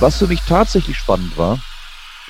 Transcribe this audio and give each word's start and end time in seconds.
Was 0.00 0.16
für 0.16 0.28
mich 0.28 0.40
tatsächlich 0.40 0.96
spannend 0.96 1.36
war, 1.36 1.58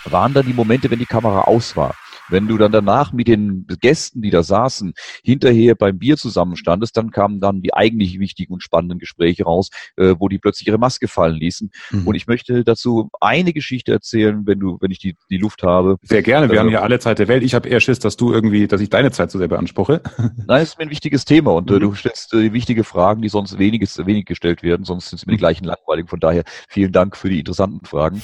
waren 0.04 0.34
dann 0.34 0.44
die 0.44 0.52
Momente, 0.52 0.90
wenn 0.90 0.98
die 0.98 1.06
Kamera 1.06 1.42
aus 1.42 1.76
war. 1.76 1.94
Wenn 2.30 2.46
du 2.46 2.56
dann 2.56 2.72
danach 2.72 3.12
mit 3.12 3.28
den 3.28 3.66
Gästen, 3.80 4.22
die 4.22 4.30
da 4.30 4.42
saßen, 4.42 4.94
hinterher 5.22 5.74
beim 5.74 5.98
Bier 5.98 6.16
zusammenstandest, 6.16 6.96
dann 6.96 7.10
kamen 7.10 7.40
dann 7.40 7.60
die 7.60 7.74
eigentlich 7.74 8.18
wichtigen 8.18 8.54
und 8.54 8.62
spannenden 8.62 8.98
Gespräche 8.98 9.44
raus, 9.44 9.70
äh, 9.96 10.14
wo 10.18 10.28
die 10.28 10.38
plötzlich 10.38 10.68
ihre 10.68 10.78
Maske 10.78 11.08
fallen 11.08 11.36
ließen. 11.36 11.70
Mhm. 11.90 12.06
Und 12.06 12.14
ich 12.14 12.26
möchte 12.26 12.64
dazu 12.64 13.10
eine 13.20 13.52
Geschichte 13.52 13.92
erzählen, 13.92 14.46
wenn 14.46 14.60
du, 14.60 14.78
wenn 14.80 14.90
ich 14.90 14.98
die, 14.98 15.16
die 15.28 15.38
Luft 15.38 15.62
habe. 15.62 15.96
Sehr 16.02 16.22
gerne. 16.22 16.48
Wir 16.48 16.56
äh, 16.56 16.58
haben 16.60 16.70
ja 16.70 16.82
alle 16.82 16.98
Zeit 16.98 17.18
der 17.18 17.28
Welt. 17.28 17.42
Ich 17.42 17.54
habe 17.54 17.68
eher 17.68 17.80
Schiss, 17.80 17.98
dass 17.98 18.16
du 18.16 18.32
irgendwie, 18.32 18.66
dass 18.66 18.80
ich 18.80 18.90
deine 18.90 19.10
Zeit 19.10 19.30
so 19.30 19.38
sehr 19.38 19.48
beanspruche. 19.48 20.02
Nein, 20.46 20.62
es 20.62 20.70
ist 20.70 20.78
mir 20.78 20.84
ein 20.84 20.90
wichtiges 20.90 21.24
Thema 21.24 21.52
und 21.52 21.70
äh, 21.70 21.74
mhm. 21.74 21.80
du 21.80 21.94
stellst 21.94 22.32
äh, 22.34 22.52
wichtige 22.52 22.84
Fragen, 22.84 23.22
die 23.22 23.28
sonst 23.28 23.58
weniges, 23.58 23.98
wenig 24.06 24.26
gestellt 24.26 24.62
werden, 24.62 24.84
sonst 24.84 25.10
sind 25.10 25.18
es 25.18 25.26
mir 25.26 25.32
die 25.32 25.38
gleichen 25.38 25.64
langweiligen. 25.64 26.08
Von 26.08 26.20
daher 26.20 26.44
vielen 26.68 26.92
Dank 26.92 27.16
für 27.16 27.28
die 27.28 27.40
interessanten 27.40 27.84
Fragen. 27.84 28.22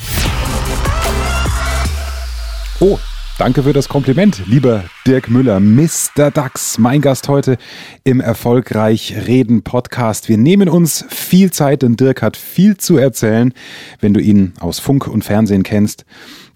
Oh, 2.78 2.98
Danke 3.38 3.64
für 3.64 3.74
das 3.74 3.90
Kompliment, 3.90 4.40
lieber 4.46 4.84
Dirk 5.06 5.28
Müller, 5.28 5.60
Mr. 5.60 6.30
Dax, 6.30 6.78
mein 6.78 7.02
Gast 7.02 7.28
heute 7.28 7.58
im 8.02 8.22
Erfolgreich 8.22 9.14
Reden 9.26 9.62
Podcast. 9.62 10.30
Wir 10.30 10.38
nehmen 10.38 10.70
uns 10.70 11.04
viel 11.10 11.50
Zeit, 11.50 11.82
denn 11.82 11.96
Dirk 11.96 12.22
hat 12.22 12.38
viel 12.38 12.78
zu 12.78 12.96
erzählen. 12.96 13.52
Wenn 14.00 14.14
du 14.14 14.20
ihn 14.20 14.54
aus 14.58 14.78
Funk 14.78 15.06
und 15.06 15.22
Fernsehen 15.22 15.64
kennst, 15.64 16.06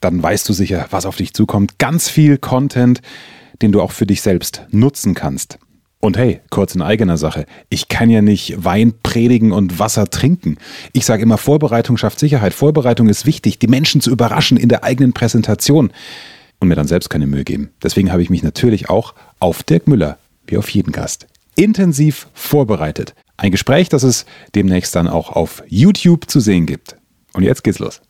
dann 0.00 0.22
weißt 0.22 0.48
du 0.48 0.54
sicher, 0.54 0.86
was 0.90 1.04
auf 1.04 1.16
dich 1.16 1.34
zukommt. 1.34 1.78
Ganz 1.78 2.08
viel 2.08 2.38
Content, 2.38 3.02
den 3.60 3.72
du 3.72 3.82
auch 3.82 3.92
für 3.92 4.06
dich 4.06 4.22
selbst 4.22 4.62
nutzen 4.70 5.12
kannst. 5.12 5.58
Und 6.00 6.16
hey, 6.16 6.40
kurz 6.48 6.74
in 6.74 6.80
eigener 6.80 7.18
Sache. 7.18 7.44
Ich 7.68 7.88
kann 7.88 8.08
ja 8.08 8.22
nicht 8.22 8.64
Wein 8.64 8.94
predigen 9.02 9.52
und 9.52 9.78
Wasser 9.78 10.08
trinken. 10.08 10.56
Ich 10.94 11.04
sage 11.04 11.24
immer, 11.24 11.36
Vorbereitung 11.36 11.98
schafft 11.98 12.18
Sicherheit. 12.18 12.54
Vorbereitung 12.54 13.10
ist 13.10 13.26
wichtig, 13.26 13.58
die 13.58 13.68
Menschen 13.68 14.00
zu 14.00 14.10
überraschen 14.10 14.56
in 14.56 14.70
der 14.70 14.82
eigenen 14.82 15.12
Präsentation 15.12 15.92
und 16.60 16.68
mir 16.68 16.76
dann 16.76 16.86
selbst 16.86 17.08
keine 17.08 17.26
Mühe 17.26 17.44
geben. 17.44 17.70
Deswegen 17.82 18.12
habe 18.12 18.22
ich 18.22 18.30
mich 18.30 18.42
natürlich 18.42 18.88
auch 18.88 19.14
auf 19.40 19.62
Dirk 19.62 19.88
Müller, 19.88 20.18
wie 20.46 20.58
auf 20.58 20.68
jeden 20.70 20.92
Gast, 20.92 21.26
intensiv 21.56 22.28
vorbereitet. 22.34 23.14
Ein 23.36 23.50
Gespräch, 23.50 23.88
das 23.88 24.02
es 24.02 24.26
demnächst 24.54 24.94
dann 24.94 25.08
auch 25.08 25.30
auf 25.30 25.62
YouTube 25.66 26.30
zu 26.30 26.40
sehen 26.40 26.66
gibt. 26.66 26.96
Und 27.32 27.42
jetzt 27.42 27.64
geht's 27.64 27.78
los. 27.78 28.00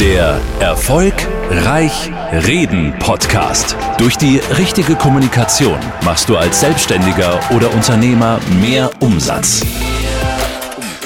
Der 0.00 0.40
Erfolg 0.60 1.14
Reich 1.50 2.10
Reden 2.32 2.92
Podcast. 2.98 3.76
Durch 3.98 4.16
die 4.16 4.38
richtige 4.58 4.94
Kommunikation 4.94 5.78
machst 6.04 6.28
du 6.28 6.36
als 6.36 6.60
Selbstständiger 6.60 7.40
oder 7.54 7.72
Unternehmer 7.72 8.38
mehr 8.60 8.90
Umsatz. 9.00 9.62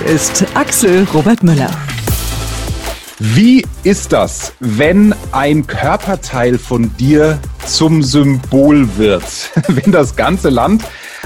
ist, 0.00 0.44
Axel 0.54 1.06
Robert 1.12 1.42
Müller. 1.42 1.70
Wie 3.18 3.64
ist 3.84 4.12
das, 4.12 4.52
wenn 4.60 5.14
ein 5.32 5.66
Körperteil 5.66 6.58
von 6.58 6.96
dir 6.96 7.38
zum 7.66 8.02
Symbol 8.02 8.96
wird? 8.96 9.22
wenn 9.68 9.92
das 9.92 10.16
ganze 10.16 10.48
Land 10.48 10.82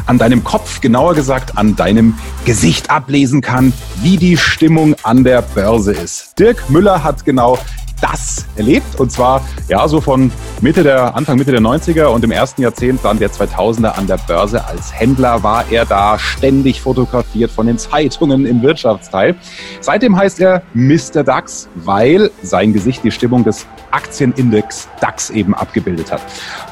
an 0.06 0.18
deinem 0.18 0.44
Kopf, 0.44 0.80
genauer 0.80 1.14
gesagt 1.14 1.56
an 1.56 1.76
deinem 1.76 2.18
Gesicht 2.44 2.90
ablesen 2.90 3.40
kann, 3.40 3.72
wie 4.02 4.16
die 4.16 4.36
Stimmung 4.36 4.96
an 5.02 5.24
der 5.24 5.42
Börse 5.42 5.92
ist. 5.92 6.38
Dirk 6.38 6.68
Müller 6.68 7.02
hat 7.02 7.24
genau 7.24 7.58
das 8.00 8.46
erlebt. 8.56 8.98
Und 8.98 9.10
zwar, 9.10 9.42
ja, 9.68 9.86
so 9.88 10.00
von 10.00 10.30
Mitte 10.60 10.82
der, 10.82 11.14
Anfang 11.16 11.38
Mitte 11.38 11.50
der 11.50 11.60
90er 11.60 12.06
und 12.06 12.24
im 12.24 12.30
ersten 12.30 12.62
Jahrzehnt 12.62 13.00
dann 13.02 13.18
der 13.18 13.30
2000er 13.30 13.90
an 13.90 14.06
der 14.06 14.18
Börse 14.18 14.64
als 14.64 14.92
Händler 14.92 15.42
war 15.42 15.64
er 15.70 15.84
da 15.84 16.18
ständig 16.18 16.80
fotografiert 16.80 17.50
von 17.50 17.66
den 17.66 17.78
Zeitungen 17.78 18.46
im 18.46 18.62
Wirtschaftsteil. 18.62 19.36
Seitdem 19.80 20.16
heißt 20.16 20.40
er 20.40 20.62
Mr. 20.74 21.24
DAX, 21.24 21.68
weil 21.74 22.30
sein 22.42 22.72
Gesicht 22.72 23.04
die 23.04 23.10
Stimmung 23.10 23.44
des 23.44 23.66
Aktienindex 23.90 24.88
DAX 25.00 25.30
eben 25.30 25.54
abgebildet 25.54 26.12
hat. 26.12 26.20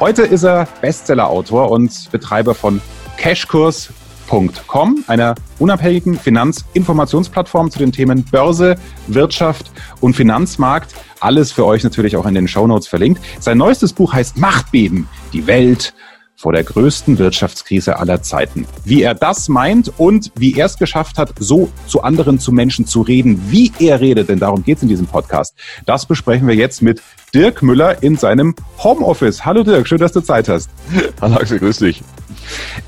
Heute 0.01 0.23
ist 0.23 0.45
er 0.45 0.67
Bestsellerautor 0.81 1.71
und 1.71 2.11
Betreiber 2.11 2.55
von 2.55 2.81
Cashkurs 3.17 3.91
Finanzmarkt.com, 4.25 5.05
einer 5.07 5.35
unabhängigen 5.59 6.19
Finanzinformationsplattform 6.19 7.71
zu 7.71 7.79
den 7.79 7.93
Themen 7.93 8.25
Börse, 8.25 8.77
Wirtschaft 9.07 9.71
und 10.01 10.15
Finanzmarkt. 10.15 10.95
Alles 11.21 11.53
für 11.53 11.65
euch 11.65 11.85
natürlich 11.85 12.17
auch 12.17 12.27
in 12.27 12.35
den 12.35 12.49
Shownotes 12.49 12.89
verlinkt. 12.89 13.23
Sein 13.41 13.59
neuestes 13.59 13.93
Buch 13.93 14.13
heißt 14.13 14.37
Machtbeben, 14.37 15.09
die 15.33 15.47
Welt 15.47 15.95
vor 16.45 16.53
der 16.53 16.63
größten 16.63 17.19
Wirtschaftskrise 17.19 17.99
aller 17.99 18.21
Zeiten. 18.21 18.67
Wie 18.85 19.01
er 19.01 19.15
das 19.15 19.49
meint 19.49 19.91
und 19.97 20.31
wie 20.37 20.55
er 20.55 20.67
es 20.67 20.77
geschafft 20.77 21.17
hat, 21.17 21.33
so 21.39 21.71
zu 21.87 22.03
anderen, 22.03 22.39
zu 22.39 22.53
Menschen 22.53 22.87
zu 22.87 23.01
reden, 23.01 23.41
wie 23.49 23.73
er 23.79 24.03
redet, 24.03 24.29
denn 24.29 24.41
darum 24.41 24.63
geht 24.63 24.77
es 24.77 24.83
in 24.83 24.91
diesem 24.91 25.07
Podcast. 25.07 25.55
Das 25.87 26.05
besprechen 26.05 26.47
wir 26.47 26.55
jetzt 26.55 26.83
mit 26.83 27.01
Dirk 27.35 27.63
Müller 27.63 28.03
in 28.03 28.19
seinem 28.19 28.55
Homeoffice. 28.77 29.47
Hallo 29.47 29.63
Dirk, 29.63 29.89
schön, 29.89 29.97
dass 29.97 30.13
du 30.13 30.21
Zeit 30.21 30.51
hast. 30.51 30.69
Hallo 31.23 31.37
Axel, 31.37 31.61
grüß 31.61 31.79
dich. 31.79 32.03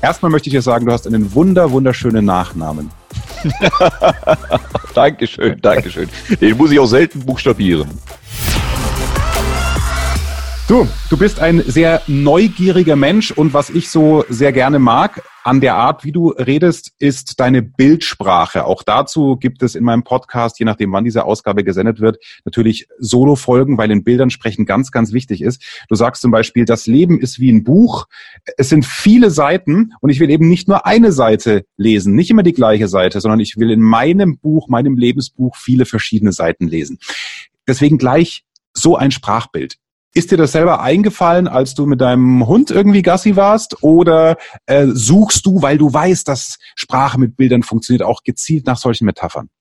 Erstmal 0.03 0.31
möchte 0.31 0.49
ich 0.49 0.53
dir 0.53 0.61
sagen, 0.61 0.85
du 0.85 0.91
hast 0.91 1.07
einen 1.07 1.33
wunder, 1.33 1.71
wunderschönen 1.71 2.25
Nachnamen. 2.25 2.91
Dankeschön, 4.93 5.59
Dankeschön. 5.61 6.07
Den 6.39 6.57
muss 6.57 6.69
ich 6.69 6.79
auch 6.79 6.85
selten 6.85 7.25
buchstabieren. 7.25 7.89
Du, 10.67 10.85
du 11.09 11.15
bist 11.15 11.39
ein 11.39 11.61
sehr 11.61 12.01
neugieriger 12.07 12.97
Mensch 12.97 13.31
und 13.31 13.53
was 13.53 13.69
ich 13.69 13.89
so 13.89 14.25
sehr 14.27 14.51
gerne 14.51 14.79
mag 14.79 15.23
an 15.45 15.61
der 15.61 15.75
Art, 15.75 16.03
wie 16.03 16.11
du 16.11 16.31
redest, 16.31 16.91
ist 16.99 17.39
deine 17.39 17.61
Bildsprache. 17.61 18.65
Auch 18.65 18.83
dazu 18.83 19.37
gibt 19.37 19.63
es 19.63 19.75
in 19.75 19.85
meinem 19.85 20.03
Podcast, 20.03 20.59
je 20.59 20.65
nachdem 20.65 20.91
wann 20.91 21.05
diese 21.05 21.23
Ausgabe 21.23 21.63
gesendet 21.63 22.01
wird, 22.01 22.17
natürlich 22.43 22.89
Solo-Folgen, 22.99 23.77
weil 23.77 23.91
in 23.91 24.03
Bildern 24.03 24.29
sprechen 24.29 24.65
ganz, 24.65 24.91
ganz 24.91 25.13
wichtig 25.13 25.41
ist. 25.41 25.63
Du 25.87 25.95
sagst 25.95 26.21
zum 26.21 26.31
Beispiel, 26.31 26.65
das 26.65 26.85
Leben 26.85 27.17
ist 27.21 27.39
wie 27.39 27.49
ein 27.49 27.63
Buch. 27.63 28.07
Es 28.57 28.67
sind 28.67 28.85
viele 28.85 29.31
Seiten 29.31 29.93
und 30.01 30.09
ich 30.09 30.19
will 30.19 30.29
eben 30.29 30.49
nicht 30.49 30.67
nur 30.67 30.85
eine 30.85 31.13
Seite 31.13 31.63
lesen, 31.77 32.13
nicht 32.13 32.29
immer 32.29 32.43
die 32.43 32.51
gleiche 32.51 32.89
Seite, 32.89 33.21
sondern 33.21 33.39
ich 33.39 33.55
will 33.55 33.71
in 33.71 33.81
meinem 33.81 34.37
Buch, 34.37 34.67
meinem 34.67 34.97
Lebensbuch 34.97 35.55
viele 35.55 35.85
verschiedene 35.85 36.33
Seiten 36.33 36.67
lesen. 36.67 36.99
Deswegen 37.65 37.97
gleich 37.97 38.43
so 38.73 38.97
ein 38.97 39.11
Sprachbild. 39.11 39.77
Ist 40.17 40.31
dir 40.31 40.37
das 40.37 40.53
selber 40.53 40.81
eingefallen, 40.81 41.47
als 41.47 41.75
du 41.75 41.85
mit 41.85 42.01
deinem 42.01 42.47
Hund 42.47 42.71
irgendwie 42.71 43.03
Gassi 43.03 43.35
warst? 43.35 43.83
Oder 43.83 44.37
äh, 44.65 44.87
suchst 44.87 45.45
du, 45.45 45.61
weil 45.61 45.77
du 45.77 45.93
weißt, 45.93 46.27
dass 46.27 46.57
Sprache 46.73 47.19
mit 47.19 47.37
Bildern 47.37 47.61
funktioniert, 47.61 48.01
auch 48.01 48.23
gezielt 48.23 48.65
nach 48.65 48.79
solchen 48.79 49.05
Metaphern? 49.05 49.51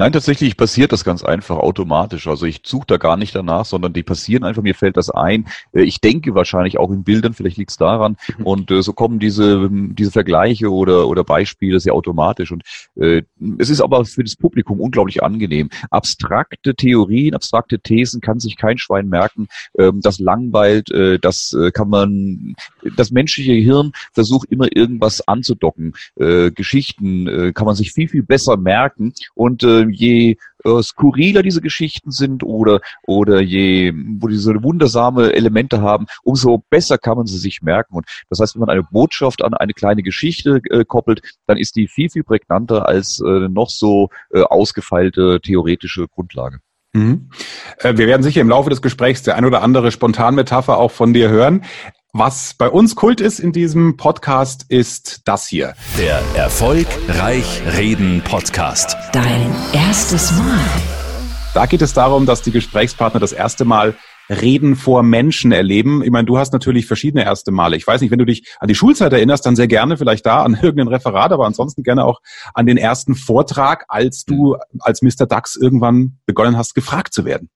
Nein, 0.00 0.12
tatsächlich 0.12 0.56
passiert 0.56 0.92
das 0.92 1.04
ganz 1.04 1.22
einfach 1.22 1.58
automatisch. 1.58 2.26
Also 2.26 2.46
ich 2.46 2.62
suche 2.64 2.86
da 2.86 2.96
gar 2.96 3.18
nicht 3.18 3.34
danach, 3.34 3.66
sondern 3.66 3.92
die 3.92 4.02
passieren 4.02 4.44
einfach, 4.44 4.62
mir 4.62 4.74
fällt 4.74 4.96
das 4.96 5.10
ein. 5.10 5.46
Äh, 5.74 5.82
ich 5.82 6.00
denke 6.00 6.34
wahrscheinlich 6.34 6.78
auch 6.78 6.90
in 6.90 7.04
Bildern, 7.04 7.34
vielleicht 7.34 7.58
liegt 7.58 7.70
es 7.70 7.76
daran. 7.76 8.16
Mhm. 8.38 8.46
Und 8.46 8.70
äh, 8.70 8.80
so 8.80 8.94
kommen 8.94 9.18
diese, 9.18 9.68
diese 9.70 10.10
Vergleiche 10.10 10.72
oder, 10.72 11.06
oder 11.06 11.22
Beispiele 11.22 11.78
sehr 11.80 11.92
automatisch. 11.92 12.50
Und 12.50 12.62
äh, 12.96 13.24
es 13.58 13.68
ist 13.68 13.82
aber 13.82 14.06
für 14.06 14.24
das 14.24 14.36
Publikum 14.36 14.80
unglaublich 14.80 15.22
angenehm. 15.22 15.68
Abstrakte 15.90 16.74
Theorien, 16.74 17.34
abstrakte 17.34 17.78
Thesen 17.78 18.22
kann 18.22 18.40
sich 18.40 18.56
kein 18.56 18.78
Schwein 18.78 19.06
merken. 19.06 19.48
Ähm, 19.78 20.00
das 20.00 20.18
langweilt, 20.18 20.90
äh, 20.90 21.18
das 21.18 21.52
äh, 21.52 21.72
kann 21.72 21.90
man, 21.90 22.54
das 22.96 23.10
menschliche 23.10 23.52
Hirn 23.52 23.92
versucht 24.14 24.50
immer 24.50 24.74
irgendwas 24.74 25.28
anzudocken. 25.28 25.92
Äh, 26.16 26.52
Geschichten 26.52 27.52
kann 27.54 27.66
man 27.66 27.74
sich 27.74 27.92
viel, 27.92 28.08
viel 28.08 28.22
besser 28.22 28.56
merken. 28.56 29.12
Und 29.34 29.62
je 29.92 30.36
äh, 30.64 30.82
skurriler 30.82 31.42
diese 31.42 31.60
Geschichten 31.60 32.10
sind 32.10 32.42
oder, 32.42 32.80
oder 33.06 33.40
je, 33.40 33.92
wo 34.18 34.28
diese 34.28 34.62
wundersame 34.62 35.32
Elemente 35.32 35.80
haben, 35.80 36.06
umso 36.22 36.62
besser 36.70 36.98
kann 36.98 37.16
man 37.16 37.26
sie 37.26 37.38
sich 37.38 37.62
merken. 37.62 37.94
Und 37.96 38.06
das 38.28 38.40
heißt, 38.40 38.54
wenn 38.54 38.60
man 38.60 38.70
eine 38.70 38.82
Botschaft 38.82 39.42
an 39.42 39.54
eine 39.54 39.72
kleine 39.72 40.02
Geschichte 40.02 40.60
äh, 40.70 40.84
koppelt, 40.84 41.22
dann 41.46 41.56
ist 41.56 41.76
die 41.76 41.88
viel, 41.88 42.10
viel 42.10 42.24
prägnanter 42.24 42.86
als 42.86 43.20
äh, 43.20 43.48
noch 43.48 43.70
so 43.70 44.08
äh, 44.32 44.42
ausgefeilte 44.42 45.40
theoretische 45.42 46.08
Grundlage. 46.08 46.60
Mhm. 46.92 47.30
Äh, 47.78 47.96
wir 47.96 48.06
werden 48.06 48.22
sicher 48.22 48.40
im 48.40 48.48
Laufe 48.48 48.70
des 48.70 48.82
Gesprächs 48.82 49.22
der 49.22 49.36
ein 49.36 49.44
oder 49.44 49.62
andere 49.62 49.92
Spontanmetapher 49.92 50.78
auch 50.78 50.90
von 50.90 51.12
dir 51.12 51.28
hören. 51.28 51.64
Was 52.12 52.54
bei 52.54 52.68
uns 52.68 52.96
Kult 52.96 53.20
ist 53.20 53.38
in 53.38 53.52
diesem 53.52 53.96
Podcast, 53.96 54.66
ist 54.68 55.20
das 55.26 55.46
hier. 55.46 55.74
Der 55.96 56.20
Erfolgreich 56.34 57.62
Reden 57.76 58.20
Podcast. 58.24 58.96
Dein 59.12 59.54
erstes 59.72 60.32
Mal. 60.32 60.58
Da 61.54 61.66
geht 61.66 61.82
es 61.82 61.92
darum, 61.92 62.26
dass 62.26 62.42
die 62.42 62.50
Gesprächspartner 62.50 63.20
das 63.20 63.30
erste 63.30 63.64
Mal 63.64 63.94
Reden 64.28 64.74
vor 64.74 65.04
Menschen 65.04 65.52
erleben. 65.52 66.02
Ich 66.02 66.10
meine, 66.10 66.26
du 66.26 66.36
hast 66.36 66.52
natürlich 66.52 66.86
verschiedene 66.86 67.22
erste 67.22 67.52
Male. 67.52 67.76
Ich 67.76 67.86
weiß 67.86 68.00
nicht, 68.00 68.10
wenn 68.10 68.18
du 68.18 68.26
dich 68.26 68.56
an 68.58 68.66
die 68.66 68.74
Schulzeit 68.74 69.12
erinnerst, 69.12 69.46
dann 69.46 69.54
sehr 69.54 69.68
gerne 69.68 69.96
vielleicht 69.96 70.26
da 70.26 70.42
an 70.42 70.54
irgendein 70.60 70.88
Referat, 70.88 71.30
aber 71.30 71.46
ansonsten 71.46 71.84
gerne 71.84 72.04
auch 72.04 72.18
an 72.54 72.66
den 72.66 72.76
ersten 72.76 73.14
Vortrag, 73.14 73.84
als 73.86 74.24
du 74.24 74.56
als 74.80 75.00
Mr. 75.00 75.26
Dax 75.26 75.54
irgendwann 75.54 76.18
begonnen 76.26 76.56
hast, 76.56 76.74
gefragt 76.74 77.14
zu 77.14 77.24
werden. 77.24 77.50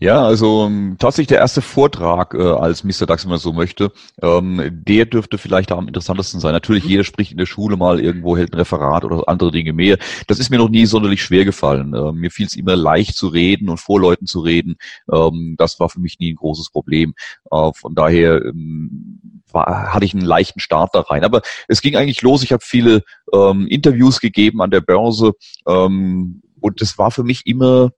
Ja, 0.00 0.24
also 0.24 0.66
ähm, 0.66 0.94
tatsächlich 0.96 1.26
der 1.26 1.38
erste 1.38 1.60
Vortrag 1.60 2.32
äh, 2.32 2.40
als 2.40 2.84
Mr. 2.84 3.04
Dax, 3.04 3.24
wenn 3.24 3.30
man 3.30 3.40
so 3.40 3.52
möchte, 3.52 3.90
ähm, 4.22 4.62
der 4.70 5.06
dürfte 5.06 5.38
vielleicht 5.38 5.72
am 5.72 5.88
interessantesten 5.88 6.38
sein. 6.38 6.52
Natürlich, 6.52 6.84
mhm. 6.84 6.90
jeder 6.90 7.04
spricht 7.04 7.32
in 7.32 7.38
der 7.38 7.46
Schule 7.46 7.76
mal 7.76 7.98
irgendwo, 7.98 8.36
hält 8.36 8.52
ein 8.52 8.58
Referat 8.58 9.04
oder 9.04 9.28
andere 9.28 9.50
Dinge 9.50 9.72
mehr. 9.72 9.98
Das 10.28 10.38
ist 10.38 10.50
mir 10.50 10.58
noch 10.58 10.68
nie 10.68 10.86
sonderlich 10.86 11.20
schwer 11.20 11.44
gefallen. 11.44 11.94
Ähm, 11.94 12.14
mir 12.14 12.30
fiel 12.30 12.46
es 12.46 12.54
immer 12.54 12.76
leicht 12.76 13.16
zu 13.16 13.26
reden 13.26 13.68
und 13.68 13.78
vor 13.78 14.00
Leuten 14.00 14.26
zu 14.26 14.38
reden. 14.38 14.76
Ähm, 15.12 15.56
das 15.58 15.80
war 15.80 15.88
für 15.88 15.98
mich 15.98 16.20
nie 16.20 16.32
ein 16.32 16.36
großes 16.36 16.70
Problem. 16.70 17.14
Äh, 17.50 17.72
von 17.74 17.96
daher 17.96 18.40
ähm, 18.44 19.42
war, 19.50 19.92
hatte 19.92 20.04
ich 20.04 20.14
einen 20.14 20.24
leichten 20.24 20.60
Start 20.60 20.94
da 20.94 21.00
rein. 21.00 21.24
Aber 21.24 21.42
es 21.66 21.82
ging 21.82 21.96
eigentlich 21.96 22.22
los. 22.22 22.44
Ich 22.44 22.52
habe 22.52 22.62
viele 22.64 23.02
ähm, 23.32 23.66
Interviews 23.66 24.20
gegeben 24.20 24.62
an 24.62 24.70
der 24.70 24.80
Börse 24.80 25.32
ähm, 25.66 26.42
und 26.60 26.80
das 26.80 26.98
war 26.98 27.10
für 27.10 27.24
mich 27.24 27.46
immer 27.46 27.90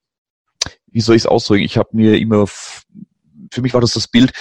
wie 0.86 1.00
soll 1.00 1.16
ich 1.16 1.22
es 1.22 1.26
ausdrücken? 1.26 1.64
Ich 1.64 1.76
habe 1.76 1.90
mir 1.92 2.18
immer, 2.18 2.46
für 2.46 3.62
mich 3.62 3.74
war 3.74 3.80
das 3.80 3.94
das 3.94 4.08
Bild, 4.08 4.32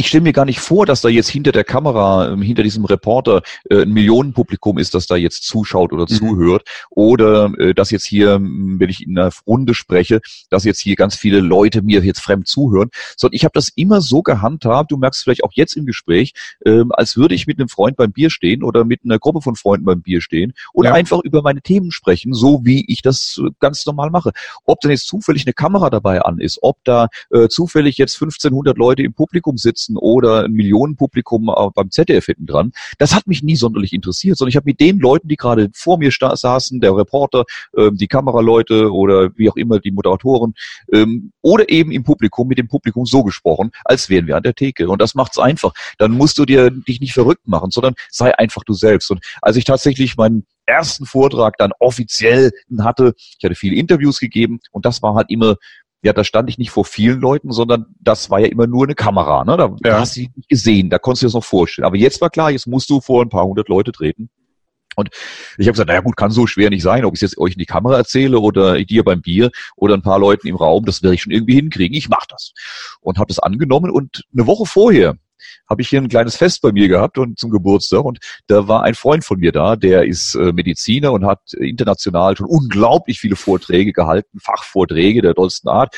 ich 0.00 0.06
stelle 0.06 0.22
mir 0.22 0.32
gar 0.32 0.44
nicht 0.44 0.60
vor, 0.60 0.86
dass 0.86 1.00
da 1.00 1.08
jetzt 1.08 1.28
hinter 1.28 1.50
der 1.50 1.64
Kamera, 1.64 2.30
ähm, 2.30 2.40
hinter 2.40 2.62
diesem 2.62 2.84
Reporter 2.84 3.42
äh, 3.68 3.82
ein 3.82 3.90
Millionenpublikum 3.90 4.78
ist, 4.78 4.94
das 4.94 5.08
da 5.08 5.16
jetzt 5.16 5.42
zuschaut 5.42 5.92
oder 5.92 6.04
mhm. 6.04 6.14
zuhört. 6.14 6.68
Oder 6.90 7.52
äh, 7.58 7.74
dass 7.74 7.90
jetzt 7.90 8.06
hier, 8.06 8.38
wenn 8.40 8.88
ich 8.88 9.04
in 9.04 9.18
einer 9.18 9.32
Runde 9.44 9.74
spreche, 9.74 10.20
dass 10.50 10.62
jetzt 10.62 10.78
hier 10.78 10.94
ganz 10.94 11.16
viele 11.16 11.40
Leute 11.40 11.82
mir 11.82 12.00
jetzt 12.04 12.20
fremd 12.20 12.46
zuhören. 12.46 12.90
Sondern 13.16 13.34
ich 13.34 13.42
habe 13.42 13.50
das 13.54 13.70
immer 13.70 14.00
so 14.00 14.22
gehandhabt, 14.22 14.92
du 14.92 14.96
merkst 14.98 15.24
vielleicht 15.24 15.42
auch 15.42 15.50
jetzt 15.54 15.76
im 15.76 15.84
Gespräch, 15.84 16.32
äh, 16.64 16.84
als 16.90 17.16
würde 17.16 17.34
ich 17.34 17.48
mit 17.48 17.58
einem 17.58 17.68
Freund 17.68 17.96
beim 17.96 18.12
Bier 18.12 18.30
stehen 18.30 18.62
oder 18.62 18.84
mit 18.84 19.00
einer 19.04 19.18
Gruppe 19.18 19.42
von 19.42 19.56
Freunden 19.56 19.84
beim 19.84 20.02
Bier 20.02 20.20
stehen 20.20 20.54
und 20.72 20.84
ja. 20.84 20.92
einfach 20.92 21.18
über 21.24 21.42
meine 21.42 21.60
Themen 21.60 21.90
sprechen, 21.90 22.34
so 22.34 22.60
wie 22.62 22.84
ich 22.86 23.02
das 23.02 23.40
ganz 23.58 23.84
normal 23.84 24.10
mache. 24.10 24.30
Ob 24.64 24.80
dann 24.80 24.92
jetzt 24.92 25.08
zufällig 25.08 25.44
eine 25.44 25.54
Kamera 25.54 25.90
dabei 25.90 26.22
an 26.22 26.38
ist, 26.38 26.60
ob 26.62 26.84
da 26.84 27.08
äh, 27.30 27.48
zufällig 27.48 27.98
jetzt 27.98 28.14
1500 28.14 28.78
Leute 28.78 29.02
im 29.02 29.12
Publikum 29.12 29.58
sitzen, 29.58 29.87
sitzen 29.88 29.96
oder 29.96 30.44
ein 30.44 30.52
Millionenpublikum 30.52 31.48
äh, 31.48 31.70
beim 31.74 31.90
ZDF 31.90 32.26
hinten 32.26 32.46
dran. 32.46 32.72
Das 32.98 33.14
hat 33.14 33.26
mich 33.26 33.42
nie 33.42 33.56
sonderlich 33.56 33.92
interessiert, 33.92 34.36
sondern 34.36 34.50
ich 34.50 34.56
habe 34.56 34.66
mit 34.66 34.80
den 34.80 34.98
Leuten, 34.98 35.28
die 35.28 35.36
gerade 35.36 35.70
vor 35.74 35.98
mir 35.98 36.10
saßen, 36.10 36.80
der 36.80 36.96
Reporter, 36.96 37.44
ähm, 37.76 37.96
die 37.96 38.06
Kameraleute 38.06 38.92
oder 38.92 39.30
wie 39.36 39.50
auch 39.50 39.56
immer 39.56 39.78
die 39.78 39.90
Moderatoren 39.90 40.54
ähm, 40.92 41.32
oder 41.42 41.68
eben 41.68 41.92
im 41.92 42.04
Publikum 42.04 42.48
mit 42.48 42.58
dem 42.58 42.68
Publikum 42.68 43.06
so 43.06 43.22
gesprochen, 43.22 43.70
als 43.84 44.08
wären 44.08 44.26
wir 44.26 44.36
an 44.36 44.42
der 44.42 44.54
Theke. 44.54 44.88
Und 44.88 45.00
das 45.00 45.14
macht's 45.14 45.38
einfach. 45.38 45.72
Dann 45.98 46.12
musst 46.12 46.38
du 46.38 46.44
dir 46.44 46.70
dich 46.70 47.00
nicht 47.00 47.12
verrückt 47.12 47.46
machen, 47.46 47.70
sondern 47.70 47.94
sei 48.10 48.36
einfach 48.36 48.64
du 48.64 48.74
selbst. 48.74 49.10
Und 49.10 49.20
als 49.42 49.56
ich 49.56 49.64
tatsächlich 49.64 50.16
meinen 50.16 50.46
ersten 50.66 51.06
Vortrag 51.06 51.56
dann 51.56 51.72
offiziell 51.78 52.50
hatte, 52.80 53.14
ich 53.16 53.42
hatte 53.42 53.54
viele 53.54 53.76
Interviews 53.76 54.20
gegeben 54.20 54.60
und 54.70 54.84
das 54.84 55.02
war 55.02 55.14
halt 55.14 55.30
immer 55.30 55.56
ja, 56.02 56.12
da 56.12 56.22
stand 56.22 56.48
ich 56.48 56.58
nicht 56.58 56.70
vor 56.70 56.84
vielen 56.84 57.20
Leuten, 57.20 57.50
sondern 57.50 57.86
das 58.00 58.30
war 58.30 58.38
ja 58.38 58.46
immer 58.46 58.66
nur 58.66 58.84
eine 58.84 58.94
Kamera. 58.94 59.44
Ne? 59.44 59.56
Da 59.56 59.74
ja. 59.84 60.00
hast 60.00 60.16
du 60.16 60.20
dich 60.20 60.30
nicht 60.36 60.48
gesehen, 60.48 60.90
da 60.90 60.98
konntest 60.98 61.22
du 61.22 61.26
dir 61.26 61.28
das 61.28 61.34
noch 61.34 61.44
vorstellen. 61.44 61.86
Aber 61.86 61.96
jetzt 61.96 62.20
war 62.20 62.30
klar, 62.30 62.50
jetzt 62.50 62.66
musst 62.66 62.88
du 62.90 63.00
vor 63.00 63.22
ein 63.22 63.28
paar 63.28 63.44
hundert 63.44 63.68
Leute 63.68 63.90
treten. 63.90 64.30
Und 64.94 65.10
ich 65.58 65.66
habe 65.66 65.72
gesagt, 65.72 65.88
naja 65.88 66.00
gut, 66.00 66.16
kann 66.16 66.32
so 66.32 66.46
schwer 66.48 66.70
nicht 66.70 66.82
sein, 66.82 67.04
ob 67.04 67.14
ich 67.14 67.20
jetzt 67.20 67.38
euch 67.38 67.52
in 67.52 67.58
die 67.58 67.66
Kamera 67.66 67.96
erzähle 67.96 68.40
oder 68.40 68.82
dir 68.84 69.04
beim 69.04 69.22
Bier 69.22 69.50
oder 69.76 69.94
ein 69.94 70.02
paar 70.02 70.18
Leuten 70.18 70.48
im 70.48 70.56
Raum, 70.56 70.84
das 70.84 71.02
werde 71.02 71.14
ich 71.14 71.22
schon 71.22 71.32
irgendwie 71.32 71.54
hinkriegen. 71.54 71.96
Ich 71.96 72.08
mache 72.08 72.26
das. 72.28 72.52
Und 73.00 73.18
habe 73.18 73.28
das 73.28 73.38
angenommen 73.38 73.90
und 73.90 74.24
eine 74.32 74.46
Woche 74.46 74.66
vorher 74.66 75.16
habe 75.68 75.82
ich 75.82 75.88
hier 75.88 76.00
ein 76.00 76.08
kleines 76.08 76.36
Fest 76.36 76.62
bei 76.62 76.72
mir 76.72 76.88
gehabt 76.88 77.18
und 77.18 77.38
zum 77.38 77.50
Geburtstag 77.50 78.04
und 78.04 78.18
da 78.46 78.68
war 78.68 78.82
ein 78.82 78.94
Freund 78.94 79.24
von 79.24 79.38
mir 79.38 79.52
da, 79.52 79.76
der 79.76 80.04
ist 80.04 80.34
äh, 80.34 80.52
Mediziner 80.52 81.12
und 81.12 81.26
hat 81.26 81.52
international 81.54 82.36
schon 82.36 82.46
unglaublich 82.46 83.20
viele 83.20 83.36
Vorträge 83.36 83.92
gehalten, 83.92 84.38
Fachvorträge 84.40 85.22
der 85.22 85.34
tollsten 85.34 85.68
Art. 85.68 85.94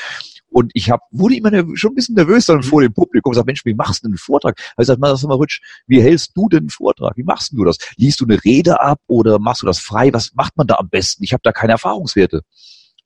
Und 0.50 0.72
ich 0.74 0.90
hab, 0.90 1.02
wurde 1.12 1.36
immer 1.36 1.50
schon 1.76 1.92
ein 1.92 1.94
bisschen 1.94 2.16
nervös 2.16 2.46
dann 2.46 2.62
vor 2.62 2.82
dem 2.82 2.92
Publikum. 2.92 3.32
Ich 3.32 3.36
sag, 3.36 3.46
Mensch, 3.46 3.64
wie 3.64 3.74
machst 3.74 4.02
du 4.02 4.08
denn 4.08 4.12
einen 4.12 4.18
Vortrag? 4.18 4.58
Ich 4.78 4.86
sag, 4.86 4.98
sag 5.00 5.28
mal, 5.28 5.34
Rutsch, 5.34 5.60
wie 5.86 6.02
hältst 6.02 6.32
du 6.36 6.48
denn 6.48 6.60
einen 6.60 6.70
Vortrag? 6.70 7.16
Wie 7.16 7.22
machst 7.22 7.52
du 7.52 7.64
das? 7.64 7.78
Liest 7.96 8.20
du 8.20 8.24
eine 8.24 8.42
Rede 8.44 8.80
ab 8.80 9.00
oder 9.06 9.38
machst 9.38 9.62
du 9.62 9.66
das 9.66 9.78
frei? 9.78 10.12
Was 10.12 10.34
macht 10.34 10.56
man 10.56 10.66
da 10.66 10.76
am 10.76 10.88
besten? 10.88 11.22
Ich 11.22 11.32
habe 11.32 11.42
da 11.44 11.52
keine 11.52 11.72
Erfahrungswerte. 11.72 12.42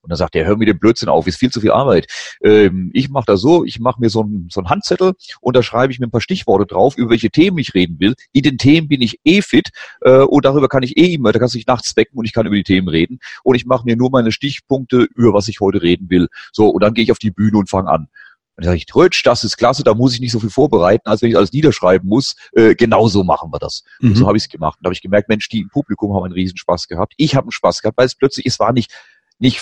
Und 0.04 0.10
dann 0.10 0.18
sagt 0.18 0.36
er, 0.36 0.44
hör 0.44 0.56
mir 0.58 0.66
den 0.66 0.78
Blödsinn 0.78 1.08
auf, 1.08 1.26
ist 1.26 1.38
viel 1.38 1.50
zu 1.50 1.62
viel 1.62 1.72
Arbeit. 1.72 2.06
Ähm, 2.42 2.90
ich 2.92 3.08
mache 3.08 3.24
das 3.26 3.40
so, 3.40 3.64
ich 3.64 3.80
mache 3.80 4.00
mir 4.00 4.10
so 4.10 4.20
einen 4.20 4.48
so 4.50 4.62
Handzettel 4.64 5.14
und 5.40 5.56
da 5.56 5.62
schreibe 5.62 5.92
ich 5.92 5.98
mir 5.98 6.06
ein 6.06 6.10
paar 6.10 6.20
Stichworte 6.20 6.66
drauf, 6.66 6.98
über 6.98 7.10
welche 7.10 7.30
Themen 7.30 7.56
ich 7.56 7.72
reden 7.72 7.98
will. 8.00 8.14
In 8.32 8.42
den 8.42 8.58
Themen 8.58 8.86
bin 8.86 9.00
ich 9.00 9.18
eh 9.24 9.40
fit 9.40 9.70
äh, 10.02 10.18
und 10.18 10.44
darüber 10.44 10.68
kann 10.68 10.82
ich 10.82 10.98
eh 10.98 11.14
immer, 11.14 11.32
da 11.32 11.38
kann 11.38 11.48
ich 11.54 11.66
nachts 11.66 11.96
wecken 11.96 12.18
und 12.18 12.26
ich 12.26 12.34
kann 12.34 12.46
über 12.46 12.54
die 12.56 12.64
Themen 12.64 12.88
reden. 12.88 13.18
Und 13.42 13.54
ich 13.54 13.64
mache 13.64 13.84
mir 13.86 13.96
nur 13.96 14.10
meine 14.10 14.30
Stichpunkte, 14.30 15.08
über 15.14 15.32
was 15.32 15.48
ich 15.48 15.60
heute 15.60 15.80
reden 15.80 16.10
will. 16.10 16.28
So, 16.52 16.68
und 16.68 16.82
dann 16.82 16.92
gehe 16.92 17.04
ich 17.04 17.12
auf 17.12 17.18
die 17.18 17.30
Bühne 17.30 17.56
und 17.56 17.70
fange 17.70 17.88
an. 17.88 18.08
Und 18.56 18.64
dann 18.64 18.72
sage 18.72 18.76
ich, 18.76 18.94
Rötsch, 18.94 19.24
das 19.24 19.42
ist 19.42 19.56
klasse, 19.56 19.82
da 19.82 19.94
muss 19.94 20.14
ich 20.14 20.20
nicht 20.20 20.30
so 20.30 20.38
viel 20.38 20.50
vorbereiten, 20.50 21.08
als 21.08 21.22
wenn 21.22 21.30
ich 21.30 21.36
alles 21.36 21.52
niederschreiben 21.52 22.08
muss. 22.08 22.36
Äh, 22.52 22.74
genau 22.76 23.08
so 23.08 23.24
machen 23.24 23.50
wir 23.50 23.58
das. 23.58 23.82
Mhm. 24.00 24.10
Und 24.10 24.16
so 24.16 24.26
habe 24.28 24.36
ich 24.36 24.44
es 24.44 24.48
gemacht. 24.48 24.78
Und 24.78 24.84
da 24.84 24.88
habe 24.88 24.94
ich 24.94 25.02
gemerkt, 25.02 25.28
Mensch, 25.28 25.48
die 25.48 25.60
im 25.60 25.70
Publikum 25.70 26.14
haben 26.14 26.24
einen 26.24 26.34
Riesenspaß 26.34 26.86
gehabt. 26.86 27.14
Ich 27.16 27.34
habe 27.34 27.46
einen 27.46 27.52
Spaß 27.52 27.82
gehabt, 27.82 27.98
weil 27.98 28.06
es 28.06 28.14
plötzlich, 28.14 28.46
es 28.46 28.60
war 28.60 28.72
nicht, 28.72 28.92
nicht 29.40 29.60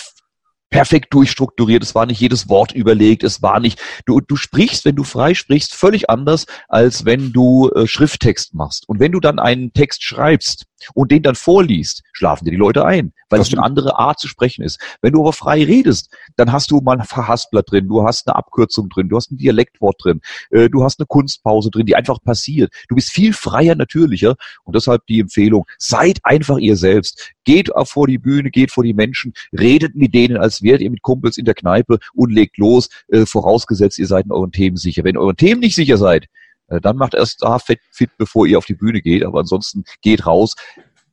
perfekt 0.73 1.13
durchstrukturiert, 1.13 1.83
es 1.83 1.93
war 1.93 2.07
nicht 2.07 2.19
jedes 2.19 2.49
Wort 2.49 2.71
überlegt, 2.71 3.23
es 3.23 3.43
war 3.43 3.59
nicht, 3.59 3.79
du, 4.07 4.19
du 4.21 4.35
sprichst, 4.35 4.85
wenn 4.85 4.95
du 4.95 5.03
frei 5.03 5.35
sprichst, 5.35 5.75
völlig 5.75 6.09
anders, 6.09 6.47
als 6.67 7.05
wenn 7.05 7.31
du 7.31 7.69
äh, 7.69 7.85
Schrifttext 7.85 8.55
machst. 8.55 8.89
Und 8.89 8.99
wenn 8.99 9.11
du 9.11 9.19
dann 9.19 9.37
einen 9.37 9.71
Text 9.73 10.03
schreibst, 10.03 10.65
und 10.93 11.11
den 11.11 11.23
dann 11.23 11.35
vorliest, 11.35 12.03
schlafen 12.13 12.45
dir 12.45 12.51
die 12.51 12.57
Leute 12.57 12.85
ein, 12.85 13.13
weil 13.29 13.39
das 13.39 13.47
es 13.47 13.53
eine 13.53 13.63
andere 13.63 13.97
Art 13.97 14.19
zu 14.19 14.27
sprechen 14.27 14.63
ist. 14.63 14.79
Wenn 15.01 15.13
du 15.13 15.21
aber 15.21 15.33
frei 15.33 15.63
redest, 15.63 16.09
dann 16.35 16.51
hast 16.51 16.71
du 16.71 16.81
mal 16.81 16.99
ein 16.99 17.05
Verhaspler 17.05 17.63
drin, 17.63 17.87
du 17.87 18.03
hast 18.03 18.27
eine 18.27 18.35
Abkürzung 18.35 18.89
drin, 18.89 19.09
du 19.09 19.17
hast 19.17 19.31
ein 19.31 19.37
Dialektwort 19.37 20.03
drin, 20.03 20.21
äh, 20.51 20.69
du 20.69 20.83
hast 20.83 20.99
eine 20.99 21.07
Kunstpause 21.07 21.69
drin, 21.71 21.85
die 21.85 21.95
einfach 21.95 22.21
passiert. 22.21 22.71
Du 22.89 22.95
bist 22.95 23.11
viel 23.11 23.33
freier, 23.33 23.75
natürlicher 23.75 24.35
und 24.63 24.75
deshalb 24.75 25.05
die 25.07 25.19
Empfehlung, 25.19 25.65
seid 25.77 26.19
einfach 26.23 26.57
ihr 26.57 26.75
selbst. 26.75 27.31
Geht 27.45 27.69
vor 27.85 28.07
die 28.07 28.17
Bühne, 28.17 28.51
geht 28.51 28.71
vor 28.71 28.83
die 28.83 28.93
Menschen, 28.93 29.33
redet 29.51 29.95
mit 29.95 30.13
denen, 30.13 30.37
als 30.37 30.61
wärt 30.61 30.81
ihr 30.81 30.89
mit 30.89 31.01
Kumpels 31.01 31.37
in 31.37 31.45
der 31.45 31.55
Kneipe 31.55 31.99
und 32.13 32.31
legt 32.31 32.57
los, 32.57 32.89
äh, 33.09 33.25
vorausgesetzt, 33.25 33.99
ihr 33.99 34.07
seid 34.07 34.25
in 34.25 34.31
euren 34.31 34.51
Themen 34.51 34.77
sicher. 34.77 35.03
Wenn 35.03 35.15
ihr 35.15 35.21
euren 35.21 35.37
Themen 35.37 35.59
nicht 35.59 35.75
sicher 35.75 35.97
seid, 35.97 36.27
dann 36.67 36.97
macht 36.97 37.13
erst 37.13 37.43
da 37.43 37.59
fit, 37.59 37.79
fit, 37.91 38.11
bevor 38.17 38.47
ihr 38.47 38.57
auf 38.57 38.65
die 38.65 38.75
Bühne 38.75 39.01
geht, 39.01 39.23
aber 39.23 39.39
ansonsten 39.39 39.83
geht 40.01 40.25
raus. 40.25 40.55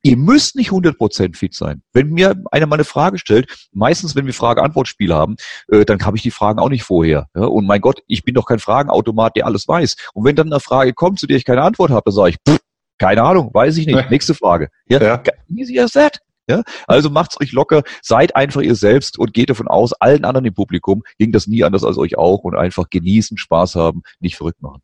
Ihr 0.03 0.17
müsst 0.17 0.55
nicht 0.55 0.71
100% 0.71 1.35
fit 1.35 1.53
sein. 1.53 1.83
Wenn 1.93 2.09
mir 2.09 2.35
einer 2.51 2.65
mal 2.65 2.75
eine 2.75 2.85
Frage 2.85 3.19
stellt, 3.19 3.69
meistens, 3.71 4.15
wenn 4.15 4.25
wir 4.25 4.33
Frage-Antwort-Spiel 4.33 5.13
haben, 5.13 5.35
äh, 5.67 5.85
dann 5.85 6.03
habe 6.03 6.17
ich 6.17 6.23
die 6.23 6.31
Fragen 6.31 6.59
auch 6.59 6.69
nicht 6.69 6.83
vorher. 6.83 7.27
Ja? 7.35 7.43
Und 7.43 7.67
mein 7.67 7.81
Gott, 7.81 8.01
ich 8.07 8.23
bin 8.23 8.33
doch 8.33 8.45
kein 8.45 8.57
Fragenautomat, 8.57 9.35
der 9.35 9.45
alles 9.45 9.67
weiß. 9.67 9.95
Und 10.13 10.25
wenn 10.25 10.35
dann 10.35 10.51
eine 10.51 10.59
Frage 10.59 10.93
kommt, 10.93 11.19
zu 11.19 11.27
der 11.27 11.37
ich 11.37 11.45
keine 11.45 11.61
Antwort 11.61 11.91
habe, 11.91 12.01
dann 12.05 12.15
sage 12.15 12.29
ich, 12.31 12.37
pff, 12.47 12.59
keine 12.97 13.21
Ahnung, 13.21 13.51
weiß 13.53 13.77
ich 13.77 13.85
nicht. 13.85 14.09
Nächste 14.09 14.33
Frage. 14.33 14.69
Ja, 14.87 15.01
ja. 15.01 15.21
Easy 15.55 15.79
as 15.79 15.91
that. 15.91 16.19
Ja? 16.47 16.63
Also 16.87 17.09
macht's 17.09 17.39
euch 17.39 17.51
locker, 17.51 17.83
seid 18.01 18.35
einfach 18.35 18.61
ihr 18.61 18.75
selbst 18.75 19.19
und 19.19 19.33
geht 19.33 19.49
davon 19.49 19.67
aus, 19.67 19.93
allen 19.93 20.25
anderen 20.25 20.45
im 20.45 20.53
Publikum 20.53 21.03
ging 21.17 21.31
das 21.31 21.47
nie 21.47 21.63
anders 21.63 21.83
als 21.83 21.97
euch 21.97 22.17
auch 22.17 22.39
und 22.39 22.55
einfach 22.55 22.89
genießen, 22.89 23.37
Spaß 23.37 23.75
haben, 23.75 24.01
nicht 24.19 24.35
verrückt 24.35 24.61
machen. 24.61 24.81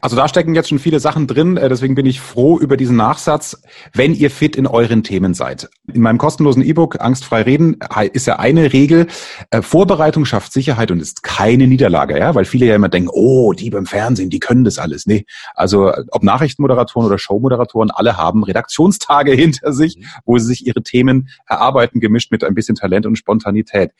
Also 0.00 0.16
da 0.16 0.28
stecken 0.28 0.54
jetzt 0.54 0.68
schon 0.68 0.78
viele 0.78 1.00
Sachen 1.00 1.26
drin, 1.26 1.56
äh, 1.56 1.68
deswegen 1.68 1.94
bin 1.94 2.06
ich 2.06 2.20
froh 2.20 2.58
über 2.58 2.76
diesen 2.76 2.96
Nachsatz, 2.96 3.62
wenn 3.94 4.14
ihr 4.14 4.30
fit 4.30 4.56
in 4.56 4.66
euren 4.66 5.02
Themen 5.02 5.34
seid. 5.34 5.68
In 5.92 6.00
meinem 6.02 6.18
kostenlosen 6.18 6.62
E-Book 6.62 7.00
Angstfrei 7.00 7.42
reden 7.42 7.76
ist 8.12 8.26
ja 8.26 8.38
eine 8.38 8.72
Regel, 8.72 9.06
äh, 9.50 9.62
Vorbereitung 9.62 10.24
schafft 10.24 10.52
Sicherheit 10.52 10.90
und 10.90 11.00
ist 11.00 11.22
keine 11.22 11.66
Niederlage, 11.66 12.18
ja, 12.18 12.34
weil 12.34 12.44
viele 12.44 12.66
ja 12.66 12.74
immer 12.74 12.88
denken, 12.88 13.10
oh, 13.12 13.52
die 13.52 13.70
beim 13.70 13.86
Fernsehen, 13.86 14.30
die 14.30 14.38
können 14.38 14.64
das 14.64 14.78
alles. 14.78 15.06
Nee, 15.06 15.24
also 15.54 15.92
ob 16.10 16.22
Nachrichtenmoderatoren 16.22 17.06
oder 17.06 17.18
Showmoderatoren, 17.18 17.90
alle 17.90 18.16
haben 18.16 18.44
Redaktionstage 18.44 19.32
hinter 19.38 19.72
sich, 19.72 19.98
wo 20.24 20.38
sie 20.38 20.46
sich 20.46 20.66
ihre 20.66 20.82
Themen 20.82 21.28
erarbeiten, 21.46 22.00
gemischt 22.00 22.32
mit 22.32 22.44
ein 22.44 22.54
bisschen 22.54 22.74
Talent 22.74 23.06
und 23.06 23.16
Spontanität. 23.16 23.92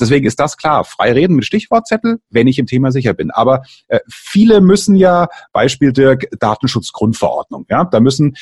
Deswegen 0.00 0.26
ist 0.26 0.40
das 0.40 0.56
klar, 0.56 0.84
frei 0.84 1.12
reden 1.12 1.36
mit 1.36 1.44
Stichwortzettel, 1.44 2.20
wenn 2.30 2.46
ich 2.46 2.58
im 2.58 2.66
Thema 2.66 2.90
sicher 2.90 3.14
bin. 3.14 3.30
Aber 3.30 3.62
äh, 3.88 4.00
viele 4.08 4.60
müssen 4.60 4.91
müssen 4.92 4.96
ja, 4.96 5.28
Beispiel 5.52 5.92
Dirk, 5.92 6.28
Datenschutzgrundverordnung. 6.38 7.66
Ja, 7.68 7.84
da 7.84 8.00
müssen 8.00 8.36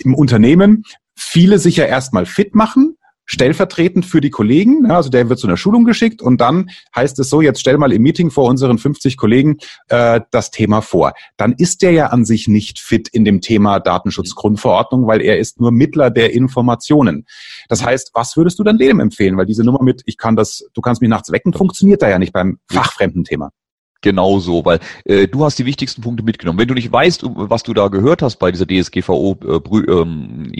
im 0.00 0.14
Unternehmen 0.14 0.84
viele 1.14 1.58
sich 1.58 1.76
ja 1.76 1.84
erstmal 1.84 2.26
fit 2.26 2.54
machen, 2.54 2.96
stellvertretend 3.28 4.06
für 4.06 4.20
die 4.20 4.30
Kollegen. 4.30 4.86
Ja, 4.86 4.96
also 4.96 5.10
der 5.10 5.28
wird 5.28 5.40
zu 5.40 5.48
einer 5.48 5.56
Schulung 5.56 5.84
geschickt 5.84 6.22
und 6.22 6.40
dann 6.40 6.70
heißt 6.94 7.18
es 7.18 7.28
so, 7.28 7.40
jetzt 7.40 7.60
stell 7.60 7.76
mal 7.76 7.92
im 7.92 8.02
Meeting 8.02 8.30
vor 8.30 8.48
unseren 8.48 8.78
50 8.78 9.16
Kollegen 9.16 9.56
äh, 9.88 10.20
das 10.30 10.52
Thema 10.52 10.80
vor. 10.80 11.12
Dann 11.36 11.54
ist 11.54 11.82
der 11.82 11.90
ja 11.90 12.06
an 12.08 12.24
sich 12.24 12.46
nicht 12.46 12.78
fit 12.78 13.08
in 13.08 13.24
dem 13.24 13.40
Thema 13.40 13.80
Datenschutzgrundverordnung, 13.80 15.08
weil 15.08 15.22
er 15.22 15.38
ist 15.38 15.60
nur 15.60 15.72
Mittler 15.72 16.10
der 16.10 16.34
Informationen. 16.34 17.26
Das 17.68 17.84
heißt, 17.84 18.12
was 18.14 18.36
würdest 18.36 18.60
du 18.60 18.64
dann 18.64 18.78
dem 18.78 19.00
empfehlen? 19.00 19.36
Weil 19.36 19.46
diese 19.46 19.64
Nummer 19.64 19.82
mit, 19.82 20.02
ich 20.06 20.18
kann 20.18 20.36
das, 20.36 20.64
du 20.74 20.80
kannst 20.80 21.00
mich 21.00 21.10
nachts 21.10 21.32
wecken, 21.32 21.52
funktioniert 21.52 22.02
da 22.02 22.08
ja 22.08 22.20
nicht 22.20 22.32
beim 22.32 22.58
fachfremden 22.70 23.24
Thema 23.24 23.50
genau 24.00 24.38
so, 24.38 24.64
weil 24.64 24.80
äh, 25.04 25.26
du 25.28 25.44
hast 25.44 25.58
die 25.58 25.66
wichtigsten 25.66 26.02
Punkte 26.02 26.22
mitgenommen. 26.22 26.58
Wenn 26.58 26.68
du 26.68 26.74
nicht 26.74 26.90
weißt, 26.90 27.22
was 27.24 27.62
du 27.62 27.74
da 27.74 27.88
gehört 27.88 28.22
hast 28.22 28.36
bei 28.36 28.50
dieser 28.50 28.66
DSGVO 28.66 29.38
äh, 29.44 29.90
ähm, 29.90 30.52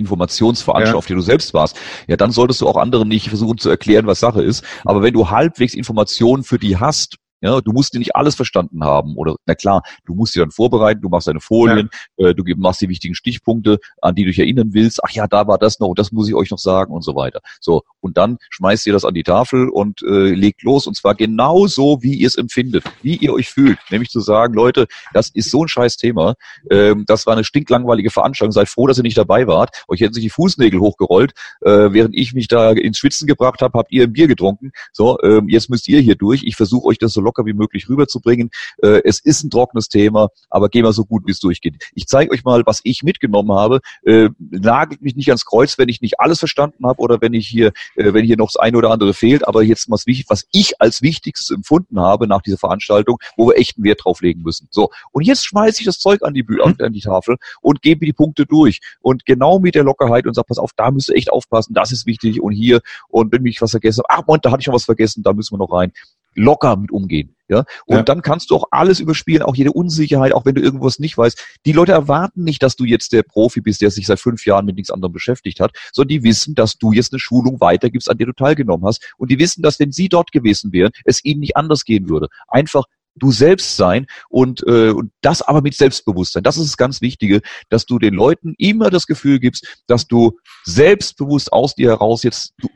auf 0.94 1.06
der 1.06 1.16
du 1.16 1.22
selbst 1.22 1.54
warst, 1.54 1.78
ja, 2.06 2.16
dann 2.16 2.30
solltest 2.30 2.60
du 2.60 2.68
auch 2.68 2.76
anderen 2.76 3.08
nicht 3.08 3.28
versuchen 3.28 3.58
zu 3.58 3.70
erklären, 3.70 4.06
was 4.06 4.20
Sache 4.20 4.42
ist. 4.42 4.64
Aber 4.84 5.02
wenn 5.02 5.14
du 5.14 5.30
halbwegs 5.30 5.74
Informationen 5.74 6.42
für 6.42 6.58
die 6.58 6.76
hast, 6.76 7.16
ja, 7.40 7.60
du 7.60 7.72
musst 7.72 7.94
dir 7.94 7.98
nicht 7.98 8.16
alles 8.16 8.34
verstanden 8.34 8.84
haben 8.84 9.16
oder 9.16 9.36
na 9.46 9.54
klar, 9.54 9.82
du 10.04 10.14
musst 10.14 10.34
dir 10.34 10.40
dann 10.40 10.50
vorbereiten, 10.50 11.00
du 11.00 11.08
machst 11.08 11.28
deine 11.28 11.40
Folien, 11.40 11.90
ja. 12.16 12.28
äh, 12.28 12.34
du 12.34 12.44
machst 12.56 12.80
die 12.80 12.88
wichtigen 12.88 13.14
Stichpunkte, 13.14 13.78
an 14.00 14.14
die 14.14 14.24
du 14.24 14.30
dich 14.30 14.38
erinnern 14.38 14.70
willst. 14.72 15.02
Ach 15.04 15.10
ja, 15.10 15.26
da 15.26 15.46
war 15.46 15.58
das 15.58 15.78
noch, 15.80 15.94
das 15.94 16.12
muss 16.12 16.28
ich 16.28 16.34
euch 16.34 16.50
noch 16.50 16.58
sagen 16.58 16.92
und 16.92 17.02
so 17.02 17.14
weiter. 17.14 17.40
So 17.60 17.82
und 18.00 18.16
dann 18.16 18.38
schmeißt 18.50 18.86
ihr 18.86 18.92
das 18.92 19.04
an 19.04 19.14
die 19.14 19.22
Tafel 19.22 19.68
und 19.68 20.02
äh, 20.02 20.32
legt 20.34 20.62
los 20.62 20.86
und 20.86 20.96
zwar 20.96 21.14
genau 21.14 21.66
so, 21.66 22.02
wie 22.02 22.14
ihr 22.14 22.26
es 22.26 22.36
empfindet, 22.36 22.84
wie 23.02 23.16
ihr 23.16 23.32
euch 23.32 23.50
fühlt, 23.50 23.78
nämlich 23.90 24.10
zu 24.10 24.20
sagen, 24.20 24.54
Leute, 24.54 24.86
das 25.12 25.28
ist 25.30 25.50
so 25.50 25.64
ein 25.64 25.68
scheiß 25.68 25.96
Thema, 25.96 26.34
ähm, 26.70 27.04
das 27.06 27.26
war 27.26 27.34
eine 27.34 27.44
stinklangweilige 27.44 28.10
Veranstaltung, 28.10 28.52
seid 28.52 28.68
froh, 28.68 28.86
dass 28.86 28.98
ihr 28.98 29.02
nicht 29.02 29.18
dabei 29.18 29.46
wart, 29.46 29.84
euch 29.88 30.00
hätten 30.00 30.14
sich 30.14 30.24
die 30.24 30.30
Fußnägel 30.30 30.80
hochgerollt, 30.80 31.32
äh, 31.62 31.92
während 31.92 32.16
ich 32.16 32.32
mich 32.32 32.48
da 32.48 32.72
ins 32.72 32.98
Schwitzen 32.98 33.26
gebracht 33.26 33.60
habe, 33.60 33.78
habt 33.78 33.92
ihr 33.92 34.04
ein 34.04 34.12
Bier 34.12 34.28
getrunken. 34.28 34.72
So, 34.92 35.18
ähm, 35.22 35.48
jetzt 35.48 35.70
müsst 35.70 35.88
ihr 35.88 36.00
hier 36.00 36.14
durch. 36.14 36.42
Ich 36.44 36.56
versuche 36.56 36.86
euch 36.86 36.98
das 36.98 37.12
so 37.12 37.20
locker 37.26 37.44
wie 37.44 37.52
möglich 37.52 37.88
rüberzubringen. 37.88 38.50
Äh, 38.82 39.02
es 39.04 39.20
ist 39.20 39.44
ein 39.44 39.50
trockenes 39.50 39.88
Thema, 39.88 40.28
aber 40.48 40.68
gehen 40.68 40.84
wir 40.84 40.92
so 40.92 41.04
gut, 41.04 41.26
wie 41.26 41.32
es 41.32 41.40
durchgeht. 41.40 41.74
Ich 41.94 42.06
zeige 42.06 42.32
euch 42.32 42.44
mal, 42.44 42.62
was 42.64 42.80
ich 42.84 43.02
mitgenommen 43.02 43.52
habe. 43.52 43.80
Äh, 44.04 44.30
nagelt 44.38 45.02
mich 45.02 45.16
nicht 45.16 45.28
ans 45.28 45.44
Kreuz, 45.44 45.78
wenn 45.78 45.88
ich 45.88 46.00
nicht 46.00 46.18
alles 46.20 46.38
verstanden 46.38 46.86
habe 46.86 47.00
oder 47.00 47.20
wenn 47.20 47.34
ich 47.34 47.46
hier, 47.46 47.72
äh, 47.96 48.14
wenn 48.14 48.24
hier 48.24 48.36
noch 48.36 48.46
das 48.46 48.56
eine 48.56 48.78
oder 48.78 48.90
andere 48.90 49.12
fehlt. 49.14 49.46
Aber 49.46 49.62
jetzt 49.62 49.90
was, 49.90 50.06
was 50.06 50.46
ich 50.52 50.80
als 50.80 51.02
Wichtigstes 51.02 51.50
empfunden 51.50 52.00
habe 52.00 52.26
nach 52.26 52.42
dieser 52.42 52.58
Veranstaltung, 52.58 53.18
wo 53.36 53.48
wir 53.48 53.56
echt 53.56 53.76
einen 53.76 53.84
Wert 53.84 54.04
drauf 54.04 54.20
legen 54.22 54.42
müssen. 54.42 54.68
So. 54.70 54.90
Und 55.12 55.22
jetzt 55.26 55.44
schmeiße 55.44 55.80
ich 55.80 55.86
das 55.86 55.98
Zeug 55.98 56.22
an 56.22 56.34
die, 56.34 56.42
Bühne, 56.42 56.62
an 56.62 56.92
die 56.92 57.00
Tafel 57.00 57.36
und 57.60 57.82
gebe 57.82 58.06
die 58.06 58.12
Punkte 58.12 58.46
durch. 58.46 58.80
Und 59.00 59.26
genau 59.26 59.58
mit 59.58 59.74
der 59.74 59.84
Lockerheit 59.84 60.26
und 60.26 60.34
sage, 60.34 60.46
pass 60.48 60.58
auf, 60.58 60.70
da 60.76 60.90
müsst 60.90 61.08
ihr 61.08 61.16
echt 61.16 61.30
aufpassen, 61.30 61.74
das 61.74 61.92
ist 61.92 62.06
wichtig 62.06 62.40
und 62.40 62.52
hier. 62.52 62.80
Und 63.08 63.32
wenn 63.32 63.42
mich 63.42 63.60
was 63.60 63.72
vergessen 63.72 64.02
ach 64.08 64.26
Mann, 64.26 64.40
da 64.42 64.50
hatte 64.50 64.60
ich 64.60 64.66
noch 64.66 64.74
was 64.74 64.84
vergessen, 64.84 65.22
da 65.22 65.32
müssen 65.32 65.54
wir 65.54 65.58
noch 65.58 65.72
rein 65.72 65.92
locker 66.36 66.76
mit 66.76 66.90
umgehen. 66.90 67.32
Ja, 67.48 67.64
und 67.86 67.96
ja. 67.96 68.02
dann 68.02 68.22
kannst 68.22 68.50
du 68.50 68.56
auch 68.56 68.64
alles 68.72 68.98
überspielen, 68.98 69.42
auch 69.42 69.54
jede 69.54 69.70
Unsicherheit, 69.70 70.32
auch 70.32 70.44
wenn 70.44 70.56
du 70.56 70.60
irgendwas 70.60 70.98
nicht 70.98 71.16
weißt. 71.16 71.40
Die 71.64 71.72
Leute 71.72 71.92
erwarten 71.92 72.42
nicht, 72.42 72.60
dass 72.60 72.74
du 72.74 72.84
jetzt 72.84 73.12
der 73.12 73.22
Profi 73.22 73.60
bist, 73.60 73.82
der 73.82 73.92
sich 73.92 74.06
seit 74.06 74.18
fünf 74.18 74.44
Jahren 74.46 74.66
mit 74.66 74.74
nichts 74.74 74.90
anderem 74.90 75.12
beschäftigt 75.12 75.60
hat, 75.60 75.70
sondern 75.92 76.08
die 76.08 76.24
wissen, 76.24 76.56
dass 76.56 76.76
du 76.76 76.90
jetzt 76.90 77.12
eine 77.12 77.20
Schulung 77.20 77.60
weitergibst, 77.60 78.10
an 78.10 78.18
der 78.18 78.26
du 78.26 78.32
teilgenommen 78.32 78.84
hast. 78.84 79.12
Und 79.16 79.30
die 79.30 79.38
wissen, 79.38 79.62
dass 79.62 79.78
wenn 79.78 79.92
sie 79.92 80.08
dort 80.08 80.32
gewesen 80.32 80.72
wären, 80.72 80.90
es 81.04 81.24
ihnen 81.24 81.38
nicht 81.38 81.56
anders 81.56 81.84
gehen 81.84 82.08
würde. 82.08 82.26
Einfach 82.48 82.84
du 83.14 83.30
selbst 83.30 83.76
sein 83.76 84.06
und, 84.28 84.62
äh, 84.66 84.90
und 84.90 85.12
das 85.20 85.40
aber 85.40 85.62
mit 85.62 85.74
Selbstbewusstsein. 85.74 86.42
Das 86.42 86.56
ist 86.56 86.66
das 86.66 86.76
ganz 86.76 87.00
Wichtige, 87.00 87.42
dass 87.68 87.86
du 87.86 87.98
den 87.98 88.14
Leuten 88.14 88.54
immer 88.58 88.90
das 88.90 89.06
Gefühl 89.06 89.38
gibst, 89.38 89.84
dass 89.86 90.06
du 90.06 90.38
selbstbewusst 90.64 91.52
aus 91.52 91.74
dir 91.74 91.90
heraus 91.90 92.22
jetzt 92.24 92.54
du 92.58 92.68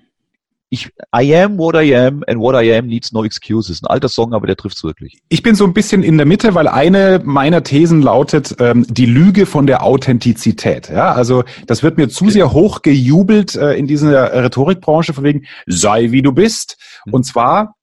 ich, 0.73 0.89
I 1.15 1.35
am 1.35 1.59
what 1.59 1.75
I 1.75 1.95
am 1.97 2.23
and 2.29 2.39
what 2.41 2.55
I 2.55 2.77
am 2.77 2.87
needs 2.87 3.13
no 3.13 3.25
excuses. 3.25 3.83
Ein 3.83 3.89
alter 3.89 4.09
Song, 4.09 4.33
aber 4.33 4.47
der 4.47 4.57
trifft's 4.57 4.85
wirklich. 4.85 5.21
Ich 5.29 5.43
bin 5.43 5.57
so 5.57 5.65
ein 5.65 5.75
bisschen 5.75 6.05
in 6.05 6.17
der 6.17 6.27
Mitte, 6.27 6.55
weil 6.55 6.69
eine 6.69 7.21
meiner 7.25 7.65
Thesen 7.65 8.03
lautet, 8.03 8.55
ähm, 8.61 8.87
die 8.89 9.07
Lüge 9.07 9.47
von 9.47 9.67
der 9.67 9.83
Authentizität. 9.83 10.89
Ja, 10.89 11.13
also 11.13 11.43
das 11.67 11.83
wird 11.83 11.97
mir 11.97 12.09
zu 12.09 12.31
sehr 12.31 12.53
hoch 12.53 12.83
gejubelt 12.83 13.57
äh, 13.57 13.75
in 13.75 13.89
dieser 13.89 14.33
Rhetorikbranche 14.45 15.13
von 15.13 15.25
wegen, 15.25 15.47
sei 15.67 16.13
wie 16.13 16.23
du 16.23 16.31
bist. 16.31 16.79
Mhm. 17.05 17.15
Und 17.15 17.25
zwar, 17.25 17.75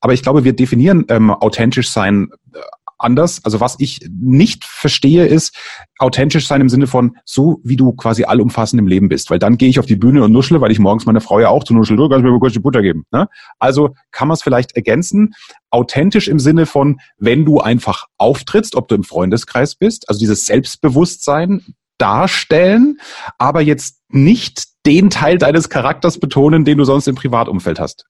aber 0.00 0.12
ich 0.12 0.22
glaube, 0.22 0.44
wir 0.44 0.52
definieren 0.52 1.06
ähm, 1.08 1.30
authentisch 1.30 1.90
sein 1.90 2.28
äh, 2.52 2.58
anders. 3.04 3.40
Also 3.44 3.60
was 3.60 3.76
ich 3.78 4.00
nicht 4.10 4.64
verstehe, 4.64 5.26
ist 5.26 5.56
authentisch 5.98 6.48
sein 6.48 6.60
im 6.60 6.68
Sinne 6.68 6.86
von 6.86 7.16
so, 7.24 7.60
wie 7.62 7.76
du 7.76 7.92
quasi 7.92 8.24
allumfassend 8.24 8.80
im 8.80 8.88
Leben 8.88 9.08
bist. 9.08 9.30
Weil 9.30 9.38
dann 9.38 9.56
gehe 9.56 9.68
ich 9.68 9.78
auf 9.78 9.86
die 9.86 9.96
Bühne 9.96 10.24
und 10.24 10.32
nuschle, 10.32 10.60
weil 10.60 10.72
ich 10.72 10.78
morgens 10.78 11.06
meine 11.06 11.20
Frau 11.20 11.38
ja 11.38 11.48
auch 11.48 11.64
zu 11.64 11.74
nuscheln, 11.74 11.96
du 11.96 12.08
kannst 12.08 12.24
mir 12.24 12.38
kurz 12.38 12.54
die 12.54 12.58
Butter 12.58 12.82
geben. 12.82 13.04
Ne? 13.12 13.28
Also 13.58 13.94
kann 14.10 14.28
man 14.28 14.34
es 14.34 14.42
vielleicht 14.42 14.74
ergänzen. 14.74 15.34
Authentisch 15.70 16.28
im 16.28 16.40
Sinne 16.40 16.66
von, 16.66 16.98
wenn 17.18 17.44
du 17.44 17.60
einfach 17.60 18.06
auftrittst, 18.18 18.74
ob 18.74 18.88
du 18.88 18.94
im 18.94 19.04
Freundeskreis 19.04 19.74
bist, 19.74 20.08
also 20.08 20.18
dieses 20.18 20.46
Selbstbewusstsein 20.46 21.62
darstellen, 21.98 22.98
aber 23.38 23.60
jetzt 23.60 24.00
nicht 24.08 24.64
den 24.86 25.10
Teil 25.10 25.38
deines 25.38 25.68
Charakters 25.68 26.18
betonen, 26.18 26.64
den 26.64 26.78
du 26.78 26.84
sonst 26.84 27.08
im 27.08 27.14
Privatumfeld 27.14 27.80
hast. 27.80 28.06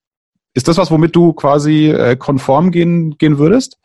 Ist 0.55 0.69
das 0.69 0.79
was, 0.79 0.91
womit 0.91 1.15
du 1.17 1.33
quasi 1.33 1.91
äh, 1.91 2.17
konform 2.17 2.71
gehen, 2.71 3.17
gehen 3.19 3.39
würdest? 3.39 3.79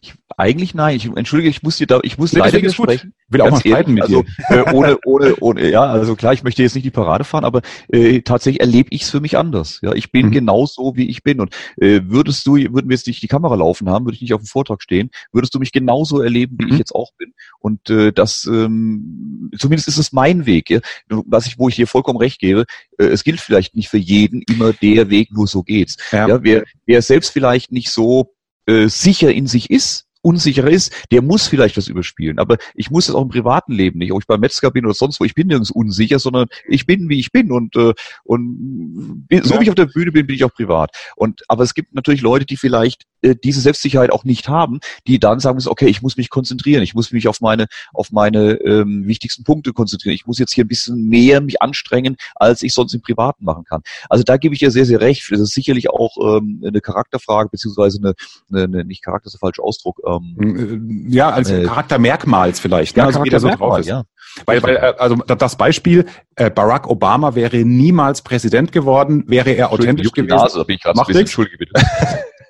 Ich, 0.00 0.14
eigentlich 0.36 0.74
nein. 0.74 0.96
Ich, 0.96 1.06
entschuldige, 1.06 1.48
ich 1.48 1.62
muss 1.62 1.76
dir 1.76 1.86
da, 1.86 2.00
ich 2.02 2.18
muss 2.18 2.32
nee, 2.32 2.38
leider 2.38 2.58
widersprechen. 2.58 3.14
Will 3.28 3.40
auch 3.40 3.50
mal 3.50 3.60
streiten 3.60 3.94
mit 3.94 4.04
also, 4.04 4.22
dir. 4.22 4.66
Äh, 4.66 4.72
ohne, 4.72 4.98
ohne, 5.04 5.36
ohne, 5.40 5.70
ja, 5.70 5.82
also 5.82 6.14
klar, 6.14 6.32
ich 6.32 6.44
möchte 6.44 6.62
jetzt 6.62 6.74
nicht 6.74 6.84
die 6.84 6.90
Parade 6.90 7.24
fahren, 7.24 7.44
aber 7.44 7.62
äh, 7.88 8.20
tatsächlich 8.20 8.60
erlebe 8.60 8.88
ich 8.92 9.02
es 9.02 9.10
für 9.10 9.20
mich 9.20 9.36
anders. 9.36 9.80
Ja, 9.82 9.92
ich 9.92 10.12
bin 10.12 10.26
mhm. 10.26 10.32
genau 10.32 10.66
so, 10.66 10.96
wie 10.96 11.08
ich 11.08 11.22
bin. 11.22 11.40
Und 11.40 11.54
äh, 11.76 12.00
würdest 12.04 12.46
du, 12.46 12.54
würden 12.54 12.88
wir 12.88 12.96
jetzt 12.96 13.06
nicht 13.06 13.22
die 13.22 13.28
Kamera 13.28 13.54
laufen 13.54 13.88
haben, 13.88 14.04
würde 14.04 14.14
ich 14.14 14.22
nicht 14.22 14.34
auf 14.34 14.42
dem 14.42 14.46
Vortrag 14.46 14.82
stehen, 14.82 15.10
würdest 15.32 15.54
du 15.54 15.58
mich 15.58 15.72
genauso 15.72 16.20
erleben, 16.20 16.56
wie 16.60 16.66
mhm. 16.66 16.72
ich 16.72 16.78
jetzt 16.78 16.94
auch 16.94 17.12
bin. 17.18 17.32
Und 17.58 17.90
äh, 17.90 18.12
das, 18.12 18.44
ähm, 18.46 19.50
zumindest 19.58 19.88
ist 19.88 19.98
es 19.98 20.12
mein 20.12 20.46
Weg. 20.46 20.70
Ja? 20.70 20.80
Was 21.08 21.46
ich, 21.46 21.58
wo 21.58 21.68
ich 21.68 21.76
dir 21.76 21.86
vollkommen 21.86 22.18
recht 22.18 22.38
gebe, 22.38 22.64
äh, 22.98 23.06
es 23.06 23.24
gilt 23.24 23.40
vielleicht 23.40 23.74
nicht 23.74 23.88
für 23.88 23.98
jeden 23.98 24.42
immer 24.42 24.72
der 24.72 25.10
Weg, 25.10 25.32
nur 25.32 25.46
so 25.46 25.62
geht's. 25.62 25.96
Ja. 26.12 26.28
ja 26.28 26.42
wer, 26.42 26.64
wer 26.86 27.02
selbst 27.02 27.30
vielleicht 27.30 27.72
nicht 27.72 27.90
so 27.90 28.34
äh, 28.66 28.88
sicher 28.88 29.32
in 29.32 29.46
sich 29.46 29.70
ist, 29.70 30.06
unsicherer 30.24 30.70
ist, 30.70 30.92
der 31.12 31.22
muss 31.22 31.46
vielleicht 31.46 31.76
was 31.76 31.88
überspielen. 31.88 32.38
Aber 32.38 32.56
ich 32.74 32.90
muss 32.90 33.06
das 33.06 33.14
auch 33.14 33.22
im 33.22 33.28
privaten 33.28 33.72
Leben 33.72 33.98
nicht. 33.98 34.10
Ob 34.10 34.22
ich 34.22 34.26
beim 34.26 34.40
Metzger 34.40 34.70
bin 34.70 34.86
oder 34.86 34.94
sonst 34.94 35.20
wo, 35.20 35.24
ich 35.24 35.34
bin 35.34 35.48
nirgends 35.48 35.70
unsicher, 35.70 36.18
sondern 36.18 36.48
ich 36.66 36.86
bin, 36.86 37.08
wie 37.10 37.20
ich 37.20 37.30
bin. 37.30 37.52
Und, 37.52 37.76
äh, 37.76 37.92
und 38.24 39.26
so 39.42 39.54
ja. 39.54 39.60
wie 39.60 39.64
ich 39.64 39.68
auf 39.68 39.74
der 39.74 39.86
Bühne 39.86 40.12
bin, 40.12 40.26
bin 40.26 40.34
ich 40.34 40.44
auch 40.44 40.52
privat. 40.52 40.96
Und 41.16 41.42
aber 41.48 41.62
es 41.62 41.74
gibt 41.74 41.94
natürlich 41.94 42.22
Leute, 42.22 42.46
die 42.46 42.56
vielleicht 42.56 43.04
äh, 43.24 43.34
diese 43.42 43.60
Selbstsicherheit 43.60 44.12
auch 44.12 44.24
nicht 44.24 44.48
haben, 44.48 44.80
die 45.06 45.18
dann 45.18 45.40
sagen 45.40 45.56
müssen, 45.56 45.70
okay, 45.70 45.86
ich 45.86 46.02
muss 46.02 46.16
mich 46.16 46.30
konzentrieren, 46.30 46.82
ich 46.82 46.94
muss 46.94 47.10
mich 47.10 47.26
auf 47.28 47.40
meine, 47.40 47.66
auf 47.92 48.12
meine 48.12 48.52
ähm, 48.60 49.06
wichtigsten 49.06 49.44
Punkte 49.44 49.72
konzentrieren. 49.72 50.14
Ich 50.14 50.26
muss 50.26 50.38
jetzt 50.38 50.52
hier 50.52 50.64
ein 50.64 50.68
bisschen 50.68 51.08
mehr 51.08 51.40
mich 51.40 51.62
anstrengen, 51.62 52.16
als 52.34 52.62
ich 52.62 52.74
sonst 52.74 52.94
im 52.94 53.00
Privaten 53.00 53.44
machen 53.44 53.64
kann. 53.64 53.82
Also 54.08 54.24
da 54.24 54.36
gebe 54.36 54.54
ich 54.54 54.60
ja 54.60 54.70
sehr, 54.70 54.84
sehr 54.84 55.00
recht. 55.00 55.26
Das 55.30 55.40
ist 55.40 55.54
sicherlich 55.54 55.90
auch 55.90 56.16
ähm, 56.20 56.62
eine 56.66 56.80
Charakterfrage, 56.80 57.48
beziehungsweise 57.50 57.98
eine, 57.98 58.14
eine, 58.52 58.64
eine 58.64 58.84
nicht 58.84 59.02
Charakter 59.02 59.26
ist 59.26 59.34
der 59.34 59.40
falsche 59.40 59.62
Ausdruck, 59.62 60.00
ähm, 60.06 60.36
ähm, 60.40 61.06
ja, 61.08 61.30
als 61.30 61.50
äh, 61.50 61.64
Charaktermerkmals 61.64 62.60
vielleicht. 62.60 62.96
Ne? 62.96 63.02
Ja, 63.02 63.06
also 63.06 63.24
wie 63.24 63.30
der 63.30 63.40
so 63.40 63.48
drauf 63.48 63.78
ist. 63.78 63.86
Ja. 63.86 64.04
Weil, 64.46 64.62
weil, 64.62 64.76
äh, 64.76 64.94
also 64.98 65.16
das 65.16 65.56
Beispiel, 65.56 66.06
äh, 66.36 66.50
Barack 66.50 66.88
Obama 66.88 67.34
wäre 67.34 67.58
niemals 67.58 68.22
Präsident 68.22 68.72
geworden, 68.72 69.24
wäre 69.26 69.52
er 69.52 69.72
authentisch 69.72 70.12
gewesen. 70.12 70.36
Nase, 70.36 70.58
da 70.58 70.64
bin 70.64 70.76
ich 70.76 70.82
gerade 70.82 70.98
ein 70.98 71.06
bisschen 71.06 71.20
Entschuldige 71.20 71.58
bitte. 71.58 71.72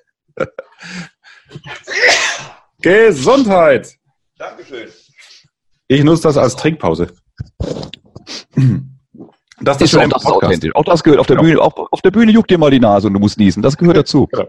Gesundheit! 2.83 3.97
Dankeschön. 4.37 4.88
Ich 5.88 6.03
nutze 6.05 6.25
das 6.25 6.37
als 6.37 6.57
Trinkpause. 6.57 7.14
Das 9.64 9.80
ist, 9.80 9.90
schon 9.90 10.12
auch 10.12 10.23
das 10.23 10.26
authentisch. 10.26 10.75
Auch 10.75 10.85
das 10.85 11.02
gehört 11.02 11.21
auf 11.21 11.26
der 11.26 11.37
genau. 11.37 11.49
Bühne. 11.49 11.61
Auch 11.61 11.88
auf 11.90 12.02
der 12.02 12.11
Bühne 12.11 12.33
juckt 12.33 12.50
dir 12.50 12.59
mal 12.59 12.71
die 12.71 12.80
Nase 12.80 13.06
und 13.06 13.14
du 13.14 13.21
musst 13.21 13.38
niesen. 13.38 13.62
Das 13.62 13.76
gehört 13.76 13.97
dazu. 13.97 14.28
Genau. 14.30 14.49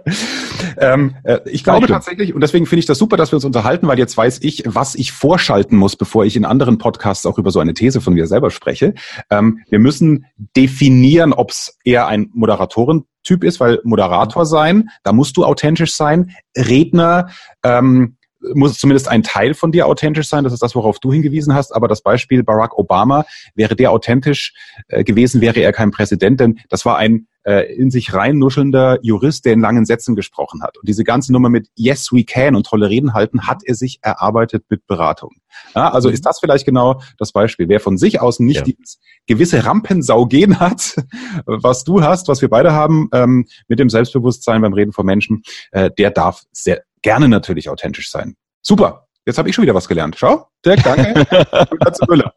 Ähm, 0.77 1.15
äh, 1.23 1.39
ich 1.45 1.63
glaube 1.63 1.87
tatsächlich, 1.87 2.33
und 2.33 2.41
deswegen 2.41 2.65
finde 2.65 2.79
ich 2.79 2.85
das 2.85 2.97
super, 2.97 3.17
dass 3.17 3.31
wir 3.31 3.37
uns 3.37 3.45
unterhalten, 3.45 3.87
weil 3.87 3.97
jetzt 3.97 4.17
weiß 4.17 4.39
ich, 4.41 4.63
was 4.65 4.95
ich 4.95 5.11
vorschalten 5.11 5.77
muss, 5.77 5.95
bevor 5.95 6.25
ich 6.25 6.35
in 6.35 6.45
anderen 6.45 6.77
Podcasts 6.77 7.25
auch 7.25 7.37
über 7.37 7.51
so 7.51 7.59
eine 7.59 7.73
These 7.73 8.01
von 8.01 8.13
mir 8.13 8.27
selber 8.27 8.51
spreche. 8.51 8.93
Ähm, 9.29 9.59
wir 9.69 9.79
müssen 9.79 10.25
definieren, 10.55 11.33
ob 11.33 11.51
es 11.51 11.77
eher 11.83 12.07
ein 12.07 12.29
Moderatorentyp 12.33 13.43
ist, 13.43 13.59
weil 13.59 13.79
Moderator 13.83 14.45
sein, 14.45 14.89
da 15.03 15.13
musst 15.13 15.37
du 15.37 15.45
authentisch 15.45 15.95
sein. 15.95 16.31
Redner, 16.57 17.29
ähm, 17.63 18.17
muss 18.53 18.77
zumindest 18.77 19.07
ein 19.07 19.23
Teil 19.23 19.53
von 19.53 19.71
dir 19.71 19.87
authentisch 19.87 20.27
sein. 20.27 20.43
Das 20.43 20.53
ist 20.53 20.61
das, 20.61 20.75
worauf 20.75 20.99
du 20.99 21.11
hingewiesen 21.11 21.53
hast. 21.53 21.73
Aber 21.73 21.87
das 21.87 22.01
Beispiel 22.01 22.43
Barack 22.43 22.77
Obama, 22.77 23.25
wäre 23.55 23.75
der 23.75 23.91
authentisch 23.91 24.53
äh, 24.87 25.03
gewesen, 25.03 25.41
wäre 25.41 25.59
er 25.59 25.73
kein 25.73 25.91
Präsident, 25.91 26.39
denn 26.39 26.59
das 26.69 26.85
war 26.85 26.97
ein 26.97 27.27
äh, 27.45 27.73
in 27.75 27.91
sich 27.91 28.13
reinnuschelnder 28.13 28.99
Jurist, 29.01 29.45
der 29.45 29.53
in 29.53 29.61
langen 29.61 29.85
Sätzen 29.85 30.15
gesprochen 30.15 30.63
hat. 30.63 30.77
Und 30.77 30.89
diese 30.89 31.03
ganze 31.03 31.31
Nummer 31.31 31.49
mit 31.49 31.69
Yes, 31.75 32.11
we 32.11 32.23
can 32.23 32.55
und 32.55 32.65
tolle 32.65 32.89
Reden 32.89 33.13
halten, 33.13 33.47
hat 33.47 33.61
er 33.63 33.75
sich 33.75 33.99
erarbeitet 34.01 34.65
mit 34.69 34.87
Beratung. 34.87 35.35
Ja, 35.75 35.91
also 35.91 36.09
ist 36.09 36.25
das 36.25 36.39
vielleicht 36.39 36.65
genau 36.65 37.01
das 37.17 37.31
Beispiel. 37.31 37.69
Wer 37.69 37.79
von 37.79 37.97
sich 37.97 38.19
aus 38.19 38.39
nicht 38.39 38.67
ja. 38.67 38.73
dieses 38.73 38.99
gewisse 39.27 39.63
Rampensau-Gen 39.63 40.59
hat, 40.59 40.95
was 41.45 41.83
du 41.83 42.01
hast, 42.01 42.27
was 42.27 42.41
wir 42.41 42.49
beide 42.49 42.73
haben, 42.73 43.09
ähm, 43.13 43.45
mit 43.67 43.79
dem 43.79 43.89
Selbstbewusstsein 43.89 44.61
beim 44.61 44.73
Reden 44.73 44.91
von 44.91 45.05
Menschen, 45.05 45.43
äh, 45.71 45.91
der 45.97 46.11
darf 46.11 46.41
sehr 46.51 46.83
gerne 47.05 47.29
natürlich 47.29 47.69
authentisch 47.69 48.09
sein. 48.09 48.35
Super. 48.63 49.07
Jetzt 49.27 49.37
habe 49.37 49.47
ich 49.47 49.53
schon 49.55 49.61
wieder 49.61 49.75
was 49.75 49.87
gelernt. 49.87 50.15
Schau, 50.17 50.47
Dirk, 50.65 50.81
danke. 50.83 51.25
Müller. 52.09 52.33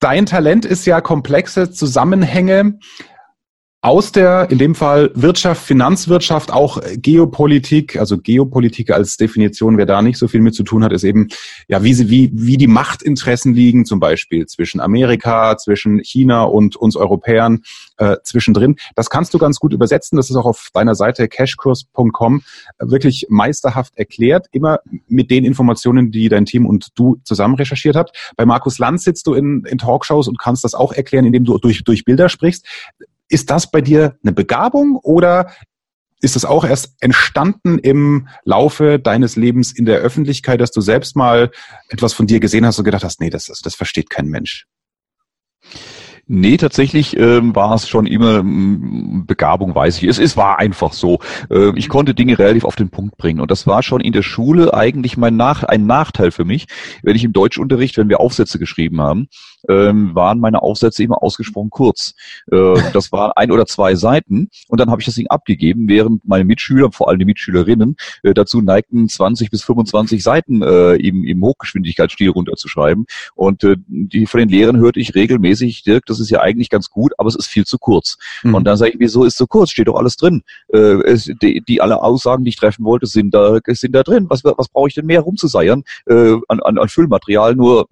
Dein 0.00 0.26
Talent 0.26 0.64
ist 0.64 0.84
ja 0.84 1.00
komplexe 1.00 1.70
Zusammenhänge 1.70 2.80
aus 3.84 4.12
der, 4.12 4.50
in 4.50 4.56
dem 4.56 4.74
Fall 4.74 5.10
Wirtschaft, 5.14 5.62
Finanzwirtschaft, 5.62 6.50
auch 6.50 6.80
Geopolitik, 6.96 7.98
also 7.98 8.16
Geopolitik 8.16 8.90
als 8.90 9.18
Definition, 9.18 9.76
wer 9.76 9.84
da 9.84 10.00
nicht 10.00 10.16
so 10.16 10.26
viel 10.26 10.40
mit 10.40 10.54
zu 10.54 10.62
tun 10.62 10.82
hat, 10.82 10.90
ist 10.90 11.04
eben, 11.04 11.28
ja, 11.68 11.84
wie 11.84 11.92
sie, 11.92 12.08
wie, 12.08 12.30
wie 12.32 12.56
die 12.56 12.66
Machtinteressen 12.66 13.52
liegen, 13.52 13.84
zum 13.84 14.00
Beispiel 14.00 14.46
zwischen 14.46 14.80
Amerika, 14.80 15.58
zwischen 15.58 15.98
China 15.98 16.44
und 16.44 16.76
uns 16.76 16.96
Europäern, 16.96 17.60
äh, 17.98 18.16
zwischendrin. 18.24 18.76
Das 18.94 19.10
kannst 19.10 19.34
du 19.34 19.38
ganz 19.38 19.58
gut 19.60 19.74
übersetzen. 19.74 20.16
Das 20.16 20.30
ist 20.30 20.36
auch 20.36 20.46
auf 20.46 20.70
deiner 20.72 20.94
Seite 20.94 21.28
cashkurs.com 21.28 22.42
wirklich 22.78 23.26
meisterhaft 23.28 23.98
erklärt. 23.98 24.46
Immer 24.50 24.78
mit 25.08 25.30
den 25.30 25.44
Informationen, 25.44 26.10
die 26.10 26.30
dein 26.30 26.46
Team 26.46 26.64
und 26.64 26.88
du 26.94 27.18
zusammen 27.24 27.54
recherchiert 27.56 27.96
habt. 27.96 28.16
Bei 28.36 28.46
Markus 28.46 28.78
Lanz 28.78 29.04
sitzt 29.04 29.26
du 29.26 29.34
in, 29.34 29.64
in 29.66 29.76
Talkshows 29.76 30.26
und 30.26 30.38
kannst 30.38 30.64
das 30.64 30.74
auch 30.74 30.92
erklären, 30.94 31.26
indem 31.26 31.44
du 31.44 31.58
durch, 31.58 31.84
durch 31.84 32.06
Bilder 32.06 32.30
sprichst. 32.30 32.66
Ist 33.28 33.50
das 33.50 33.70
bei 33.70 33.80
dir 33.80 34.16
eine 34.22 34.32
Begabung 34.32 34.96
oder 34.96 35.50
ist 36.20 36.36
das 36.36 36.44
auch 36.44 36.64
erst 36.64 36.94
entstanden 37.00 37.78
im 37.78 38.28
Laufe 38.44 38.98
deines 38.98 39.36
Lebens 39.36 39.72
in 39.72 39.84
der 39.84 39.98
Öffentlichkeit, 39.98 40.60
dass 40.60 40.70
du 40.70 40.80
selbst 40.80 41.16
mal 41.16 41.50
etwas 41.88 42.14
von 42.14 42.26
dir 42.26 42.40
gesehen 42.40 42.64
hast 42.64 42.78
und 42.78 42.84
gedacht 42.84 43.04
hast, 43.04 43.20
nee, 43.20 43.30
das, 43.30 43.46
das 43.46 43.74
versteht 43.74 44.08
kein 44.08 44.26
Mensch? 44.26 44.66
Nee, 46.26 46.56
tatsächlich 46.56 47.18
ähm, 47.18 47.54
war 47.54 47.74
es 47.74 47.86
schon 47.86 48.06
immer 48.06 48.38
ähm, 48.38 49.24
Begabung, 49.26 49.74
weiß 49.74 49.98
ich. 49.98 50.04
Es, 50.04 50.18
es 50.18 50.38
war 50.38 50.58
einfach 50.58 50.94
so. 50.94 51.18
Äh, 51.50 51.72
ich 51.76 51.90
konnte 51.90 52.14
Dinge 52.14 52.38
relativ 52.38 52.64
auf 52.64 52.76
den 52.76 52.88
Punkt 52.88 53.18
bringen. 53.18 53.40
Und 53.40 53.50
das 53.50 53.66
war 53.66 53.82
schon 53.82 54.00
in 54.00 54.14
der 54.14 54.22
Schule 54.22 54.72
eigentlich 54.72 55.18
mein 55.18 55.36
Nach 55.36 55.64
ein 55.64 55.84
Nachteil 55.84 56.30
für 56.30 56.46
mich. 56.46 56.66
Wenn 57.02 57.14
ich 57.14 57.24
im 57.24 57.34
Deutschunterricht, 57.34 57.98
wenn 57.98 58.08
wir 58.08 58.20
Aufsätze 58.20 58.58
geschrieben 58.58 59.02
haben, 59.02 59.28
ähm, 59.68 60.14
waren 60.14 60.40
meine 60.40 60.62
Aufsätze 60.62 61.02
immer 61.02 61.22
ausgesprochen 61.22 61.70
kurz. 61.70 62.14
Äh, 62.50 62.74
das 62.92 63.12
waren 63.12 63.32
ein 63.36 63.50
oder 63.50 63.66
zwei 63.66 63.94
Seiten 63.94 64.48
und 64.68 64.80
dann 64.80 64.90
habe 64.90 65.00
ich 65.00 65.06
das 65.06 65.14
Ding 65.14 65.26
abgegeben, 65.28 65.88
während 65.88 66.26
meine 66.26 66.44
Mitschüler, 66.44 66.92
vor 66.92 67.08
allem 67.08 67.18
die 67.18 67.24
Mitschülerinnen, 67.24 67.96
äh, 68.22 68.34
dazu 68.34 68.60
neigten, 68.60 69.08
20 69.08 69.50
bis 69.50 69.62
25 69.62 70.22
Seiten 70.22 70.62
äh, 70.62 70.94
im, 70.94 71.24
im 71.24 71.42
Hochgeschwindigkeitsstil 71.42 72.30
runterzuschreiben. 72.30 73.06
Und 73.34 73.64
äh, 73.64 73.76
die 73.86 74.26
von 74.26 74.40
den 74.40 74.48
Lehrern 74.48 74.78
hörte 74.78 75.00
ich 75.00 75.14
regelmäßig, 75.14 75.82
Dirk, 75.82 76.06
das 76.06 76.20
ist 76.20 76.30
ja 76.30 76.40
eigentlich 76.40 76.70
ganz 76.70 76.90
gut, 76.90 77.12
aber 77.18 77.28
es 77.28 77.34
ist 77.34 77.46
viel 77.46 77.64
zu 77.64 77.78
kurz. 77.78 78.16
Mhm. 78.42 78.54
Und 78.54 78.64
dann 78.64 78.76
sage 78.76 78.92
ich, 78.92 78.98
wieso 78.98 79.24
ist 79.24 79.36
so 79.36 79.46
kurz? 79.46 79.70
Steht 79.70 79.88
doch 79.88 79.96
alles 79.96 80.16
drin. 80.16 80.42
Äh, 80.72 81.02
es, 81.04 81.30
die, 81.42 81.62
die 81.66 81.80
alle 81.80 82.02
Aussagen, 82.02 82.44
die 82.44 82.50
ich 82.50 82.56
treffen 82.56 82.84
wollte, 82.84 83.06
sind 83.06 83.34
da, 83.34 83.58
sind 83.66 83.94
da 83.94 84.02
drin. 84.02 84.26
Was, 84.28 84.44
was 84.44 84.68
brauche 84.68 84.88
ich 84.88 84.94
denn 84.94 85.06
mehr 85.06 85.20
rumzuseiern 85.20 85.84
äh, 86.06 86.34
an, 86.48 86.60
an, 86.60 86.78
an 86.78 86.88
Füllmaterial, 86.88 87.54
nur 87.54 87.88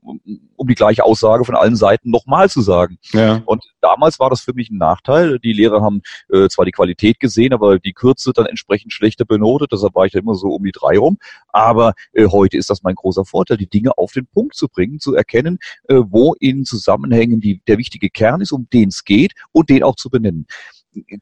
um 0.63 0.69
die 0.69 0.75
gleiche 0.75 1.05
Aussage 1.05 1.45
von 1.45 1.57
allen 1.63 1.77
Seiten 1.77 2.11
nochmal 2.11 2.51
zu 2.51 2.61
sagen. 2.61 2.99
Ja. 3.13 3.43
Und 3.47 3.65
damals 3.81 4.19
war 4.19 4.31
das 4.31 4.41
für 4.41 4.53
mich 4.53 4.71
ein 4.71 4.79
Nachteil. 4.79 5.39
Die 5.39 5.53
Lehrer 5.53 5.81
haben 5.81 6.03
äh, 6.31 6.49
zwar 6.49 6.65
die 6.65 6.73
Qualität 6.73 7.21
gesehen, 7.21 7.53
aber 7.53 7.79
die 7.79 7.93
Kürze 7.93 8.33
dann 8.33 8.47
entsprechend 8.47 8.93
schlechter 8.93 9.25
benotet. 9.25 9.73
Deshalb 9.73 9.95
war 9.95 10.07
ich 10.07 10.13
da 10.13 10.19
immer 10.19 10.35
so 10.35 10.49
um 10.49 10.65
die 10.65 10.73
drei 10.73 10.99
rum. 10.99 11.19
Aber 11.49 11.95
äh, 12.13 12.27
heute 12.27 12.57
ist 12.57 12.71
das 12.71 12.83
mein 12.83 12.95
großer 12.95 13.25
Vorteil, 13.25 13.57
die 13.57 13.69
Dinge 13.69 13.97
auf 13.97 14.13
den 14.13 14.27
Punkt 14.27 14.55
zu 14.55 14.69
bringen, 14.69 14.99
zu 14.99 15.15
erkennen, 15.15 15.59
äh, 15.89 15.97
wo 16.09 16.35
in 16.35 16.65
Zusammenhängen 16.65 17.41
die, 17.41 17.63
der 17.67 17.79
wichtige 17.79 18.11
Kern 18.11 18.41
ist, 18.41 18.53
um 18.53 18.69
den 18.73 18.89
es 18.89 19.05
geht 19.05 19.33
und 19.53 19.71
den 19.71 19.83
auch 19.83 19.97
zu 19.97 20.11
benennen 20.11 20.47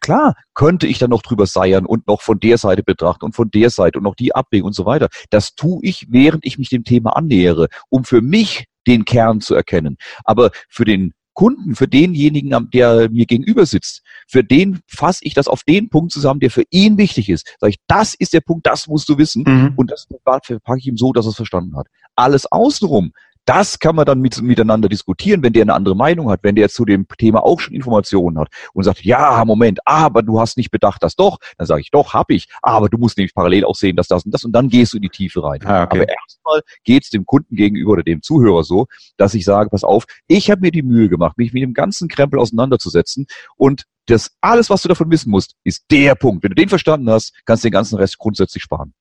klar, 0.00 0.34
könnte 0.54 0.86
ich 0.86 0.98
dann 0.98 1.10
noch 1.10 1.22
drüber 1.22 1.46
seiern 1.46 1.86
und 1.86 2.06
noch 2.06 2.22
von 2.22 2.40
der 2.40 2.58
Seite 2.58 2.82
betrachten 2.82 3.24
und 3.24 3.34
von 3.34 3.50
der 3.50 3.70
Seite 3.70 3.98
und 3.98 4.04
noch 4.04 4.14
die 4.14 4.34
abwägen 4.34 4.66
und 4.66 4.74
so 4.74 4.86
weiter. 4.86 5.08
Das 5.30 5.54
tue 5.54 5.80
ich, 5.82 6.06
während 6.10 6.44
ich 6.44 6.58
mich 6.58 6.68
dem 6.68 6.84
Thema 6.84 7.16
annähere, 7.16 7.68
um 7.88 8.04
für 8.04 8.20
mich 8.20 8.66
den 8.86 9.04
Kern 9.04 9.40
zu 9.40 9.54
erkennen. 9.54 9.96
Aber 10.24 10.50
für 10.68 10.84
den 10.84 11.12
Kunden, 11.32 11.74
für 11.74 11.88
denjenigen, 11.88 12.70
der 12.70 13.08
mir 13.10 13.24
gegenüber 13.24 13.64
sitzt, 13.64 14.02
für 14.28 14.44
den 14.44 14.80
fasse 14.86 15.20
ich 15.22 15.32
das 15.32 15.48
auf 15.48 15.62
den 15.62 15.88
Punkt 15.88 16.12
zusammen, 16.12 16.40
der 16.40 16.50
für 16.50 16.64
ihn 16.70 16.98
wichtig 16.98 17.30
ist. 17.30 17.56
Sag 17.60 17.70
ich, 17.70 17.78
das 17.86 18.14
ist 18.14 18.32
der 18.32 18.40
Punkt, 18.40 18.66
das 18.66 18.88
musst 18.88 19.08
du 19.08 19.16
wissen. 19.16 19.44
Mhm. 19.46 19.72
Und 19.76 19.90
das 19.90 20.06
verpacke 20.24 20.78
ich 20.78 20.86
ihm 20.86 20.96
so, 20.96 21.12
dass 21.12 21.26
er 21.26 21.30
es 21.30 21.36
verstanden 21.36 21.76
hat. 21.76 21.86
Alles 22.14 22.50
außenrum 22.50 23.12
das 23.44 23.78
kann 23.78 23.96
man 23.96 24.04
dann 24.04 24.20
mit, 24.20 24.40
miteinander 24.42 24.88
diskutieren, 24.88 25.42
wenn 25.42 25.52
der 25.52 25.62
eine 25.62 25.74
andere 25.74 25.96
Meinung 25.96 26.30
hat, 26.30 26.40
wenn 26.42 26.54
der 26.54 26.68
zu 26.68 26.84
dem 26.84 27.06
Thema 27.18 27.42
auch 27.44 27.60
schon 27.60 27.74
Informationen 27.74 28.38
hat 28.38 28.48
und 28.74 28.84
sagt, 28.84 29.04
ja, 29.04 29.44
Moment, 29.44 29.80
aber 29.84 30.22
du 30.22 30.40
hast 30.40 30.56
nicht 30.56 30.70
bedacht, 30.70 31.02
das 31.02 31.16
doch. 31.16 31.38
Dann 31.58 31.66
sage 31.66 31.80
ich, 31.80 31.90
doch, 31.90 32.14
hab 32.14 32.30
ich. 32.30 32.48
Aber 32.62 32.88
du 32.88 32.98
musst 32.98 33.16
nämlich 33.16 33.34
parallel 33.34 33.64
auch 33.64 33.74
sehen, 33.74 33.96
dass 33.96 34.08
das 34.08 34.24
und 34.24 34.32
das 34.32 34.44
und 34.44 34.52
dann 34.52 34.68
gehst 34.68 34.92
du 34.92 34.98
in 34.98 35.02
die 35.02 35.08
Tiefe 35.08 35.42
rein. 35.42 35.60
Ah, 35.64 35.84
okay. 35.84 36.00
Aber 36.00 36.08
erstmal 36.08 36.60
geht 36.84 37.04
es 37.04 37.10
dem 37.10 37.26
Kunden 37.26 37.56
gegenüber 37.56 37.92
oder 37.92 38.02
dem 38.02 38.22
Zuhörer 38.22 38.62
so, 38.62 38.86
dass 39.16 39.34
ich 39.34 39.44
sage, 39.44 39.70
pass 39.70 39.84
auf, 39.84 40.04
ich 40.26 40.50
habe 40.50 40.60
mir 40.60 40.70
die 40.70 40.82
Mühe 40.82 41.08
gemacht, 41.08 41.38
mich 41.38 41.52
mit 41.52 41.62
dem 41.62 41.74
ganzen 41.74 42.08
Krempel 42.08 42.38
auseinanderzusetzen 42.38 43.26
und 43.56 43.84
das 44.06 44.32
alles, 44.40 44.70
was 44.70 44.82
du 44.82 44.88
davon 44.88 45.10
wissen 45.10 45.30
musst, 45.30 45.54
ist 45.64 45.84
der 45.90 46.14
Punkt. 46.14 46.42
Wenn 46.42 46.50
du 46.50 46.56
den 46.56 46.68
verstanden 46.68 47.10
hast, 47.10 47.32
kannst 47.44 47.64
du 47.64 47.68
den 47.68 47.72
ganzen 47.72 47.96
Rest 47.96 48.18
grundsätzlich 48.18 48.62
sparen. 48.62 48.92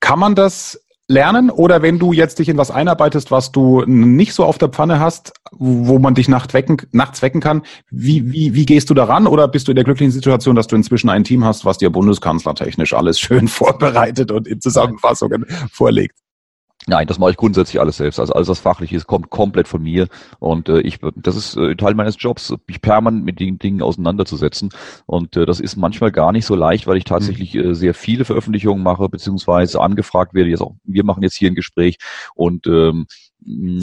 Kann 0.00 0.18
man 0.18 0.34
das 0.34 0.80
lernen 1.10 1.50
oder 1.50 1.82
wenn 1.82 1.98
du 1.98 2.12
jetzt 2.12 2.38
dich 2.38 2.48
in 2.48 2.56
was 2.56 2.70
einarbeitest, 2.70 3.32
was 3.32 3.50
du 3.50 3.82
nicht 3.84 4.32
so 4.32 4.44
auf 4.44 4.58
der 4.58 4.68
Pfanne 4.68 5.00
hast, 5.00 5.32
wo 5.50 5.98
man 5.98 6.14
dich 6.14 6.28
nachts 6.28 6.54
wecken, 6.54 6.76
nachts 6.92 7.20
wecken 7.20 7.40
kann, 7.40 7.62
wie, 7.90 8.32
wie, 8.32 8.54
wie 8.54 8.64
gehst 8.64 8.88
du 8.90 8.94
daran 8.94 9.26
oder 9.26 9.48
bist 9.48 9.66
du 9.66 9.72
in 9.72 9.76
der 9.76 9.84
glücklichen 9.84 10.12
Situation, 10.12 10.54
dass 10.54 10.68
du 10.68 10.76
inzwischen 10.76 11.10
ein 11.10 11.24
Team 11.24 11.44
hast, 11.44 11.64
was 11.64 11.78
dir 11.78 11.90
bundeskanzlertechnisch 11.90 12.94
alles 12.94 13.18
schön 13.18 13.48
vorbereitet 13.48 14.30
und 14.30 14.46
in 14.46 14.60
Zusammenfassungen 14.60 15.46
vorlegt? 15.72 16.16
Nein, 16.90 17.06
das 17.06 17.20
mache 17.20 17.30
ich 17.30 17.36
grundsätzlich 17.36 17.80
alles 17.80 17.98
selbst. 17.98 18.18
Also 18.18 18.32
alles, 18.32 18.48
was 18.48 18.58
fachlich 18.58 18.92
ist, 18.92 19.06
kommt 19.06 19.30
komplett 19.30 19.68
von 19.68 19.80
mir. 19.80 20.08
Und 20.40 20.68
äh, 20.68 20.80
ich, 20.80 20.98
das 21.14 21.36
ist 21.36 21.56
äh, 21.56 21.76
Teil 21.76 21.94
meines 21.94 22.16
Jobs, 22.18 22.52
mich 22.66 22.82
permanent 22.82 23.24
mit 23.24 23.38
den 23.38 23.60
Dingen 23.60 23.80
auseinanderzusetzen. 23.80 24.70
Und 25.06 25.36
äh, 25.36 25.46
das 25.46 25.60
ist 25.60 25.76
manchmal 25.76 26.10
gar 26.10 26.32
nicht 26.32 26.46
so 26.46 26.56
leicht, 26.56 26.88
weil 26.88 26.96
ich 26.96 27.04
tatsächlich 27.04 27.54
äh, 27.54 27.74
sehr 27.74 27.94
viele 27.94 28.24
Veröffentlichungen 28.24 28.82
mache, 28.82 29.08
beziehungsweise 29.08 29.80
angefragt 29.80 30.34
werde. 30.34 30.50
Jetzt 30.50 30.62
auch, 30.62 30.74
wir 30.82 31.04
machen 31.04 31.22
jetzt 31.22 31.36
hier 31.36 31.52
ein 31.52 31.54
Gespräch 31.54 31.96
und 32.34 32.66
ähm, 32.66 33.06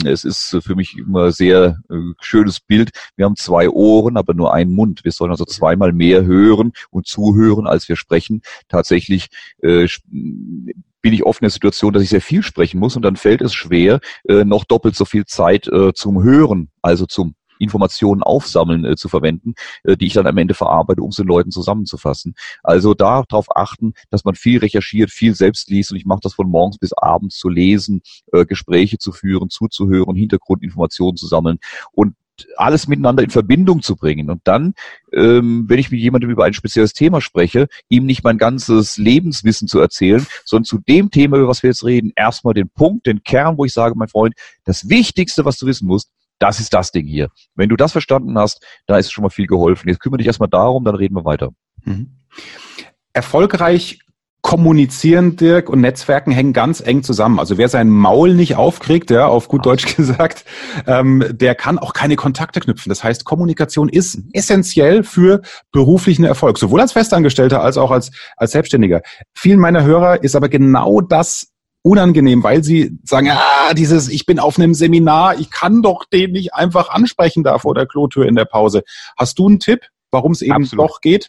es 0.04 0.24
ist 0.24 0.58
für 0.60 0.76
mich 0.76 0.98
immer 0.98 1.32
sehr 1.32 1.78
äh, 1.90 1.94
schönes 2.20 2.60
Bild. 2.60 2.90
Wir 3.16 3.24
haben 3.24 3.36
zwei 3.36 3.70
Ohren, 3.70 4.18
aber 4.18 4.34
nur 4.34 4.52
einen 4.52 4.72
Mund. 4.72 5.02
Wir 5.02 5.12
sollen 5.12 5.30
also 5.30 5.46
zweimal 5.46 5.94
mehr 5.94 6.26
hören 6.26 6.72
und 6.90 7.06
zuhören, 7.06 7.66
als 7.66 7.88
wir 7.88 7.96
sprechen. 7.96 8.42
Tatsächlich 8.68 9.28
äh, 9.62 9.88
bin 11.08 11.14
ich 11.14 11.24
oft 11.24 11.40
in 11.40 11.46
der 11.46 11.50
Situation, 11.50 11.94
dass 11.94 12.02
ich 12.02 12.10
sehr 12.10 12.20
viel 12.20 12.42
sprechen 12.42 12.78
muss 12.78 12.94
und 12.94 13.00
dann 13.00 13.16
fällt 13.16 13.40
es 13.40 13.54
schwer, 13.54 14.00
äh, 14.28 14.44
noch 14.44 14.66
doppelt 14.66 14.94
so 14.94 15.06
viel 15.06 15.24
Zeit 15.24 15.66
äh, 15.66 15.94
zum 15.94 16.22
Hören, 16.22 16.68
also 16.82 17.06
zum 17.06 17.34
Informationen 17.58 18.22
aufsammeln 18.22 18.84
äh, 18.84 18.94
zu 18.94 19.08
verwenden, 19.08 19.54
äh, 19.84 19.96
die 19.96 20.04
ich 20.04 20.12
dann 20.12 20.26
am 20.26 20.36
Ende 20.36 20.52
verarbeite, 20.52 21.00
um 21.00 21.08
es 21.08 21.16
den 21.16 21.26
Leuten 21.26 21.50
zusammenzufassen. 21.50 22.34
Also 22.62 22.92
darauf 22.92 23.46
achten, 23.56 23.94
dass 24.10 24.26
man 24.26 24.34
viel 24.34 24.58
recherchiert, 24.58 25.10
viel 25.10 25.34
selbst 25.34 25.70
liest 25.70 25.92
und 25.92 25.96
ich 25.96 26.04
mache 26.04 26.20
das 26.22 26.34
von 26.34 26.50
morgens 26.50 26.76
bis 26.76 26.92
abends 26.92 27.38
zu 27.38 27.48
lesen, 27.48 28.02
äh, 28.34 28.44
Gespräche 28.44 28.98
zu 28.98 29.12
führen, 29.12 29.48
zuzuhören, 29.48 30.14
Hintergrundinformationen 30.14 31.16
zu 31.16 31.26
sammeln 31.26 31.56
und 31.92 32.16
alles 32.56 32.88
miteinander 32.88 33.22
in 33.22 33.30
Verbindung 33.30 33.82
zu 33.82 33.96
bringen. 33.96 34.30
Und 34.30 34.40
dann, 34.44 34.74
ähm, 35.12 35.64
wenn 35.68 35.78
ich 35.78 35.90
mit 35.90 36.00
jemandem 36.00 36.30
über 36.30 36.44
ein 36.44 36.54
spezielles 36.54 36.92
Thema 36.92 37.20
spreche, 37.20 37.68
ihm 37.88 38.06
nicht 38.06 38.24
mein 38.24 38.38
ganzes 38.38 38.96
Lebenswissen 38.96 39.68
zu 39.68 39.80
erzählen, 39.80 40.26
sondern 40.44 40.64
zu 40.64 40.78
dem 40.78 41.10
Thema, 41.10 41.38
über 41.38 41.48
was 41.48 41.62
wir 41.62 41.70
jetzt 41.70 41.84
reden, 41.84 42.12
erstmal 42.16 42.54
den 42.54 42.68
Punkt, 42.68 43.06
den 43.06 43.22
Kern, 43.22 43.58
wo 43.58 43.64
ich 43.64 43.72
sage, 43.72 43.94
mein 43.96 44.08
Freund, 44.08 44.34
das 44.64 44.88
Wichtigste, 44.88 45.44
was 45.44 45.58
du 45.58 45.66
wissen 45.66 45.86
musst, 45.86 46.10
das 46.38 46.60
ist 46.60 46.72
das 46.72 46.92
Ding 46.92 47.06
hier. 47.06 47.30
Wenn 47.54 47.68
du 47.68 47.76
das 47.76 47.92
verstanden 47.92 48.38
hast, 48.38 48.64
da 48.86 48.96
ist 48.96 49.10
schon 49.10 49.22
mal 49.22 49.30
viel 49.30 49.46
geholfen. 49.46 49.88
Jetzt 49.88 50.00
kümmere 50.00 50.18
dich 50.18 50.26
erstmal 50.26 50.48
darum, 50.48 50.84
dann 50.84 50.94
reden 50.94 51.14
wir 51.14 51.24
weiter. 51.24 51.50
Mhm. 51.84 52.12
Erfolgreich 53.12 53.98
Kommunizieren, 54.48 55.36
Dirk, 55.36 55.68
und 55.68 55.82
Netzwerken 55.82 56.32
hängen 56.32 56.54
ganz 56.54 56.80
eng 56.80 57.02
zusammen. 57.02 57.38
Also 57.38 57.58
wer 57.58 57.68
sein 57.68 57.90
Maul 57.90 58.32
nicht 58.32 58.56
aufkriegt, 58.56 59.10
ja, 59.10 59.26
auf 59.26 59.46
gut 59.46 59.66
Deutsch 59.66 59.94
gesagt, 59.96 60.46
ähm, 60.86 61.22
der 61.32 61.54
kann 61.54 61.78
auch 61.78 61.92
keine 61.92 62.16
Kontakte 62.16 62.60
knüpfen. 62.60 62.88
Das 62.88 63.04
heißt, 63.04 63.26
Kommunikation 63.26 63.90
ist 63.90 64.22
essentiell 64.32 65.02
für 65.02 65.42
beruflichen 65.70 66.24
Erfolg, 66.24 66.56
sowohl 66.56 66.80
als 66.80 66.92
Festangestellter 66.92 67.60
als 67.60 67.76
auch 67.76 67.90
als, 67.90 68.10
als 68.38 68.52
Selbstständiger. 68.52 69.02
Vielen 69.34 69.60
meiner 69.60 69.84
Hörer 69.84 70.24
ist 70.24 70.34
aber 70.34 70.48
genau 70.48 71.02
das 71.02 71.48
unangenehm, 71.82 72.42
weil 72.42 72.64
sie 72.64 72.98
sagen, 73.04 73.28
ah, 73.30 73.74
dieses, 73.74 74.08
ich 74.08 74.24
bin 74.24 74.38
auf 74.38 74.58
einem 74.58 74.72
Seminar, 74.72 75.38
ich 75.38 75.50
kann 75.50 75.82
doch 75.82 76.06
den 76.06 76.32
nicht 76.32 76.54
einfach 76.54 76.88
ansprechen 76.88 77.44
da 77.44 77.58
vor 77.58 77.74
der 77.74 77.84
Klotür 77.84 78.24
in 78.24 78.34
der 78.34 78.46
Pause. 78.46 78.82
Hast 79.14 79.38
du 79.38 79.46
einen 79.46 79.60
Tipp, 79.60 79.80
warum 80.10 80.32
es 80.32 80.40
eben 80.40 80.54
Absolut. 80.54 80.88
doch 80.88 81.00
geht? 81.02 81.28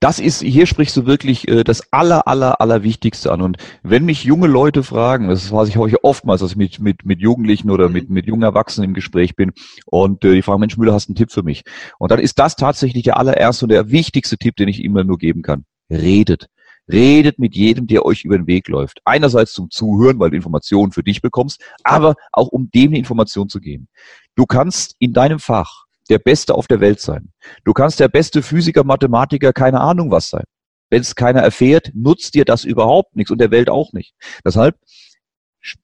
Das 0.00 0.18
ist, 0.18 0.42
hier 0.42 0.66
sprichst 0.66 0.96
du 0.96 1.06
wirklich 1.06 1.46
äh, 1.48 1.64
das 1.64 1.92
aller, 1.92 2.26
aller, 2.26 2.60
aller 2.60 2.82
Wichtigste 2.82 3.32
an. 3.32 3.42
Und 3.42 3.58
wenn 3.82 4.04
mich 4.04 4.24
junge 4.24 4.46
Leute 4.46 4.82
fragen, 4.82 5.28
das 5.28 5.52
weiß 5.52 5.68
ich 5.68 5.76
heute 5.76 6.02
oftmals, 6.02 6.40
dass 6.40 6.52
ich 6.52 6.56
mit, 6.56 6.80
mit, 6.80 7.04
mit 7.04 7.20
Jugendlichen 7.20 7.70
oder 7.70 7.88
mit, 7.88 8.10
mit 8.10 8.26
jungen 8.26 8.42
Erwachsenen 8.42 8.90
im 8.90 8.94
Gespräch 8.94 9.36
bin 9.36 9.52
und 9.86 10.24
äh, 10.24 10.34
die 10.34 10.42
fragen, 10.42 10.60
Mensch 10.60 10.76
Müller, 10.76 10.94
hast 10.94 11.08
du 11.08 11.10
einen 11.10 11.16
Tipp 11.16 11.30
für 11.30 11.42
mich? 11.42 11.62
Und 11.98 12.10
dann 12.10 12.18
ist 12.18 12.38
das 12.38 12.56
tatsächlich 12.56 13.04
der 13.04 13.18
allererste 13.18 13.66
und 13.66 13.70
der 13.70 13.90
wichtigste 13.90 14.38
Tipp, 14.38 14.56
den 14.56 14.68
ich 14.68 14.82
immer 14.82 15.04
nur 15.04 15.18
geben 15.18 15.42
kann. 15.42 15.64
Redet. 15.90 16.48
Redet 16.90 17.38
mit 17.38 17.54
jedem, 17.54 17.86
der 17.86 18.04
euch 18.04 18.24
über 18.24 18.36
den 18.36 18.46
Weg 18.46 18.68
läuft. 18.68 19.00
Einerseits 19.04 19.52
zum 19.52 19.70
Zuhören, 19.70 20.18
weil 20.18 20.30
du 20.30 20.36
Informationen 20.36 20.92
für 20.92 21.04
dich 21.04 21.22
bekommst, 21.22 21.62
aber 21.84 22.14
auch 22.32 22.48
um 22.48 22.70
dem 22.70 22.90
eine 22.90 22.98
Information 22.98 23.48
zu 23.48 23.60
geben. 23.60 23.88
Du 24.34 24.46
kannst 24.46 24.96
in 24.98 25.12
deinem 25.12 25.38
Fach 25.38 25.84
der 26.10 26.18
Beste 26.18 26.54
auf 26.54 26.66
der 26.66 26.80
Welt 26.80 27.00
sein. 27.00 27.32
Du 27.64 27.72
kannst 27.72 28.00
der 28.00 28.08
beste 28.08 28.42
Physiker, 28.42 28.84
Mathematiker, 28.84 29.52
keine 29.52 29.80
Ahnung 29.80 30.10
was 30.10 30.28
sein. 30.28 30.44
Wenn 30.90 31.00
es 31.02 31.14
keiner 31.14 31.40
erfährt, 31.40 31.92
nutzt 31.94 32.34
dir 32.34 32.44
das 32.44 32.64
überhaupt 32.64 33.14
nichts 33.16 33.30
und 33.30 33.40
der 33.40 33.52
Welt 33.52 33.70
auch 33.70 33.92
nicht. 33.92 34.14
Deshalb, 34.44 34.76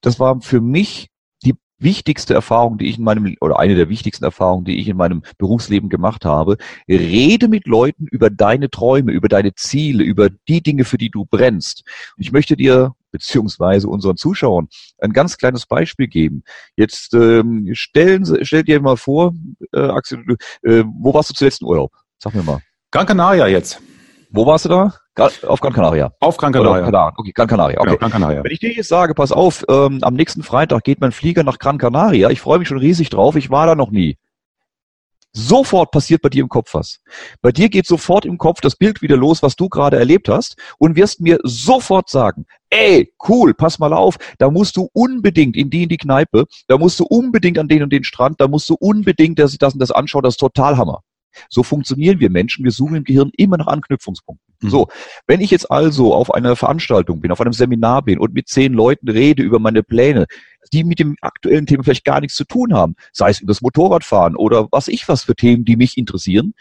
das 0.01 0.19
war 0.19 0.41
für 0.41 0.59
mich 0.59 1.07
die 1.45 1.55
wichtigste 1.79 2.33
Erfahrung, 2.33 2.77
die 2.77 2.87
ich 2.89 2.97
in 2.97 3.05
meinem, 3.05 3.35
oder 3.39 3.57
eine 3.57 3.75
der 3.75 3.87
wichtigsten 3.87 4.25
Erfahrungen, 4.25 4.65
die 4.65 4.79
ich 4.79 4.89
in 4.89 4.97
meinem 4.97 5.23
Berufsleben 5.37 5.89
gemacht 5.89 6.25
habe. 6.25 6.57
Rede 6.89 7.47
mit 7.47 7.67
Leuten 7.67 8.05
über 8.07 8.29
deine 8.29 8.69
Träume, 8.69 9.13
über 9.13 9.29
deine 9.29 9.55
Ziele, 9.55 10.03
über 10.03 10.29
die 10.29 10.61
Dinge, 10.61 10.83
für 10.83 10.97
die 10.97 11.09
du 11.09 11.25
brennst. 11.25 11.83
Und 12.17 12.23
ich 12.23 12.33
möchte 12.33 12.57
dir 12.57 12.93
beziehungsweise 13.17 13.87
unseren 13.87 14.15
Zuschauern 14.15 14.67
ein 14.99 15.11
ganz 15.11 15.37
kleines 15.37 15.65
Beispiel 15.65 16.07
geben. 16.07 16.43
Jetzt 16.75 17.13
ähm, 17.13 17.69
stellen, 17.73 18.25
stell 18.43 18.63
dir 18.63 18.79
mal 18.79 18.97
vor, 18.97 19.33
äh, 19.73 19.79
Axel, 19.79 20.23
äh, 20.63 20.83
wo 20.85 21.13
warst 21.13 21.31
du 21.31 21.33
zuletzt 21.33 21.61
im 21.61 21.67
Urlaub? 21.67 21.91
Sag 22.19 22.35
mir 22.35 22.43
mal. 22.43 22.59
Gran 22.91 23.05
Canaria 23.05 23.47
jetzt. 23.47 23.81
Wo 24.29 24.45
warst 24.45 24.65
du 24.65 24.69
da? 24.69 24.93
Auf 25.47 25.59
Gran 25.61 25.73
Canaria. 25.73 26.11
Auf 26.19 26.37
Gran 26.37 26.53
Canaria. 26.53 26.87
Oder, 26.87 27.13
okay, 27.17 27.31
Gran 27.31 27.47
Canaria. 27.47 27.79
Okay. 27.79 27.87
Genau, 27.89 27.99
Gran 27.99 28.11
Canaria. 28.11 28.43
Wenn 28.43 28.51
ich 28.51 28.59
dir 28.59 28.71
jetzt 28.71 28.89
sage, 28.89 29.15
pass 29.15 29.31
auf, 29.31 29.65
ähm, 29.67 29.99
am 30.01 30.13
nächsten 30.13 30.43
Freitag 30.43 30.83
geht 30.83 31.01
mein 31.01 31.11
Flieger 31.11 31.43
nach 31.43 31.57
Gran 31.57 31.79
Canaria. 31.79 32.29
Ich 32.29 32.39
freue 32.39 32.59
mich 32.59 32.67
schon 32.67 32.77
riesig 32.77 33.09
drauf. 33.09 33.35
Ich 33.35 33.49
war 33.49 33.65
da 33.65 33.73
noch 33.73 33.89
nie. 33.89 34.17
Sofort 35.39 35.91
passiert 35.91 36.23
bei 36.23 36.29
dir 36.29 36.41
im 36.41 36.49
Kopf 36.49 36.73
was. 36.73 36.99
Bei 37.43 37.51
dir 37.51 37.69
geht 37.69 37.85
sofort 37.85 38.25
im 38.25 38.39
Kopf 38.39 38.59
das 38.59 38.75
Bild 38.75 39.03
wieder 39.03 39.15
los, 39.15 39.43
was 39.43 39.55
du 39.55 39.69
gerade 39.69 39.95
erlebt 39.95 40.29
hast 40.29 40.57
und 40.79 40.95
wirst 40.95 41.21
mir 41.21 41.37
sofort 41.43 42.09
sagen, 42.09 42.47
ey, 42.71 43.13
cool, 43.29 43.53
pass 43.53 43.77
mal 43.77 43.93
auf, 43.93 44.17
da 44.39 44.49
musst 44.49 44.77
du 44.77 44.89
unbedingt 44.93 45.55
in 45.55 45.69
die 45.69 45.83
in 45.83 45.89
die 45.89 45.97
Kneipe, 45.97 46.45
da 46.67 46.79
musst 46.79 46.99
du 46.99 47.03
unbedingt 47.03 47.59
an 47.59 47.67
den 47.67 47.83
und 47.83 47.93
den 47.93 48.03
Strand, 48.03 48.41
da 48.41 48.47
musst 48.47 48.67
du 48.67 48.75
unbedingt 48.79 49.37
das, 49.37 49.55
das 49.59 49.73
und 49.73 49.79
das 49.79 49.91
anschauen, 49.91 50.23
das 50.23 50.33
ist 50.33 50.39
total 50.39 50.75
Hammer. 50.75 51.03
So 51.49 51.63
funktionieren 51.63 52.19
wir 52.19 52.29
Menschen. 52.29 52.63
Wir 52.63 52.71
suchen 52.71 52.95
im 52.97 53.03
Gehirn 53.03 53.31
immer 53.37 53.57
nach 53.57 53.67
Anknüpfungspunkten. 53.67 54.47
Mhm. 54.61 54.69
So, 54.69 54.87
wenn 55.27 55.41
ich 55.41 55.51
jetzt 55.51 55.69
also 55.71 56.13
auf 56.13 56.33
einer 56.33 56.55
Veranstaltung 56.55 57.21
bin, 57.21 57.31
auf 57.31 57.41
einem 57.41 57.53
Seminar 57.53 58.03
bin 58.03 58.19
und 58.19 58.33
mit 58.33 58.47
zehn 58.47 58.73
Leuten 58.73 59.09
rede 59.09 59.43
über 59.43 59.59
meine 59.59 59.83
Pläne, 59.83 60.25
die 60.73 60.83
mit 60.83 60.99
dem 60.99 61.15
aktuellen 61.21 61.65
Thema 61.65 61.83
vielleicht 61.83 62.05
gar 62.05 62.21
nichts 62.21 62.35
zu 62.35 62.45
tun 62.45 62.73
haben, 62.73 62.95
sei 63.13 63.29
es 63.29 63.39
über 63.39 63.51
das 63.51 63.61
Motorradfahren 63.61 64.35
oder 64.35 64.67
was 64.71 64.87
ich 64.87 65.07
was 65.07 65.23
für 65.23 65.35
Themen, 65.35 65.65
die 65.65 65.77
mich 65.77 65.97
interessieren, 65.97 66.53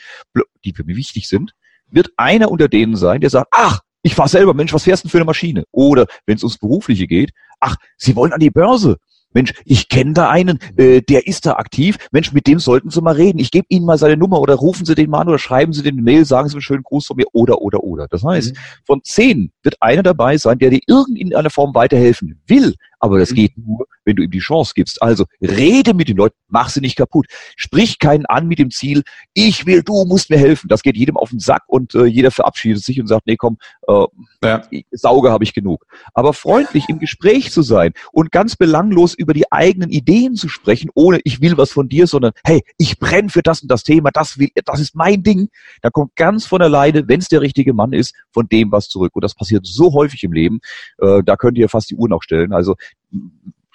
die 0.64 0.72
für 0.72 0.84
mich 0.84 0.96
wichtig 0.96 1.28
sind, 1.28 1.52
wird 1.88 2.10
einer 2.16 2.50
unter 2.50 2.68
denen 2.68 2.96
sein, 2.96 3.20
der 3.20 3.30
sagt, 3.30 3.48
ach, 3.50 3.80
ich 4.02 4.14
fahr 4.14 4.28
selber, 4.28 4.54
Mensch, 4.54 4.72
was 4.72 4.84
fährst 4.84 5.02
du 5.02 5.08
denn 5.08 5.10
für 5.10 5.18
eine 5.18 5.24
Maschine? 5.24 5.64
Oder 5.72 6.06
wenn 6.26 6.36
es 6.36 6.44
ums 6.44 6.58
Berufliche 6.58 7.06
geht, 7.06 7.32
ach, 7.58 7.76
Sie 7.96 8.14
wollen 8.14 8.32
an 8.32 8.40
die 8.40 8.50
Börse. 8.50 8.98
Mensch, 9.32 9.52
ich 9.64 9.88
kenne 9.88 10.14
da 10.14 10.30
einen, 10.30 10.58
äh, 10.76 11.02
der 11.02 11.26
ist 11.26 11.46
da 11.46 11.54
aktiv. 11.54 11.98
Mensch, 12.10 12.32
mit 12.32 12.46
dem 12.46 12.58
sollten 12.58 12.90
Sie 12.90 13.00
mal 13.02 13.14
reden. 13.14 13.38
Ich 13.38 13.50
gebe 13.50 13.66
Ihnen 13.68 13.84
mal 13.84 13.98
seine 13.98 14.16
Nummer 14.16 14.40
oder 14.40 14.54
rufen 14.54 14.86
Sie 14.86 14.94
den 14.94 15.10
mal 15.10 15.20
an 15.20 15.28
oder 15.28 15.38
schreiben 15.38 15.72
Sie 15.72 15.82
den 15.82 16.02
Mail, 16.02 16.24
sagen 16.24 16.48
Sie 16.48 16.54
einen 16.54 16.62
schönen 16.62 16.82
Gruß 16.82 17.06
von 17.06 17.16
mir 17.16 17.26
oder, 17.32 17.60
oder, 17.60 17.84
oder. 17.84 18.08
Das 18.08 18.24
heißt, 18.24 18.54
mhm. 18.54 18.58
von 18.84 19.04
zehn 19.04 19.52
wird 19.62 19.76
einer 19.80 20.02
dabei 20.02 20.38
sein, 20.38 20.58
der 20.58 20.70
dir 20.70 20.80
in 21.14 21.34
einer 21.34 21.50
Form 21.50 21.74
weiterhelfen 21.74 22.40
will. 22.46 22.74
Aber 22.98 23.18
das 23.18 23.30
mhm. 23.30 23.34
geht 23.34 23.58
nur, 23.58 23.86
wenn 24.06 24.16
du 24.16 24.22
ihm 24.22 24.30
die 24.30 24.38
Chance 24.38 24.72
gibst. 24.74 25.02
Also 25.02 25.26
rede 25.42 25.92
mit 25.92 26.08
den 26.08 26.16
Leuten, 26.16 26.36
mach 26.48 26.70
sie 26.70 26.80
nicht 26.80 26.96
kaputt. 26.96 27.26
Sprich 27.56 27.98
keinen 27.98 28.24
an 28.26 28.46
mit 28.46 28.58
dem 28.58 28.70
Ziel, 28.70 29.02
ich 29.34 29.66
will, 29.66 29.82
du 29.82 30.04
musst 30.06 30.30
mir 30.30 30.38
helfen. 30.38 30.68
Das 30.68 30.82
geht 30.82 30.96
jedem 30.96 31.16
auf 31.16 31.30
den 31.30 31.40
Sack 31.40 31.64
und 31.66 31.94
äh, 31.94 32.06
jeder 32.06 32.30
verabschiedet 32.30 32.82
sich 32.82 32.98
und 33.00 33.08
sagt, 33.08 33.26
nee, 33.26 33.36
komm, 33.36 33.58
äh, 33.88 34.06
ja. 34.42 34.62
Sauge 34.92 35.30
habe 35.30 35.44
ich 35.44 35.52
genug. 35.52 35.84
Aber 36.14 36.32
freundlich 36.32 36.88
im 36.88 36.98
Gespräch 36.98 37.50
zu 37.50 37.62
sein 37.62 37.92
und 38.12 38.30
ganz 38.30 38.56
belanglos 38.56 39.14
über 39.14 39.34
die 39.34 39.50
eigenen 39.52 39.90
Ideen 39.90 40.36
zu 40.36 40.48
sprechen, 40.48 40.90
ohne 40.94 41.20
ich 41.24 41.40
will 41.40 41.58
was 41.58 41.72
von 41.72 41.88
dir, 41.88 42.06
sondern 42.06 42.32
hey, 42.44 42.62
ich 42.78 42.98
brenne 42.98 43.28
für 43.28 43.42
das 43.42 43.62
und 43.62 43.70
das 43.70 43.82
Thema, 43.82 44.10
das 44.10 44.38
will, 44.38 44.48
das 44.64 44.80
ist 44.80 44.94
mein 44.94 45.22
Ding. 45.22 45.48
Da 45.82 45.90
kommt 45.90 46.14
ganz 46.16 46.46
von 46.46 46.62
alleine, 46.62 47.08
wenn 47.08 47.20
es 47.20 47.28
der 47.28 47.40
richtige 47.40 47.74
Mann 47.74 47.92
ist, 47.92 48.14
von 48.32 48.48
dem 48.48 48.70
was 48.70 48.88
zurück. 48.88 49.14
Und 49.14 49.24
das 49.24 49.34
passiert 49.34 49.66
so 49.66 49.92
häufig 49.92 50.22
im 50.22 50.32
Leben. 50.32 50.60
Äh, 50.98 51.22
da 51.24 51.36
könnt 51.36 51.58
ihr 51.58 51.68
fast 51.68 51.90
die 51.90 51.96
Uhr 51.96 52.08
noch 52.08 52.22
stellen. 52.22 52.52
Also 52.52 52.76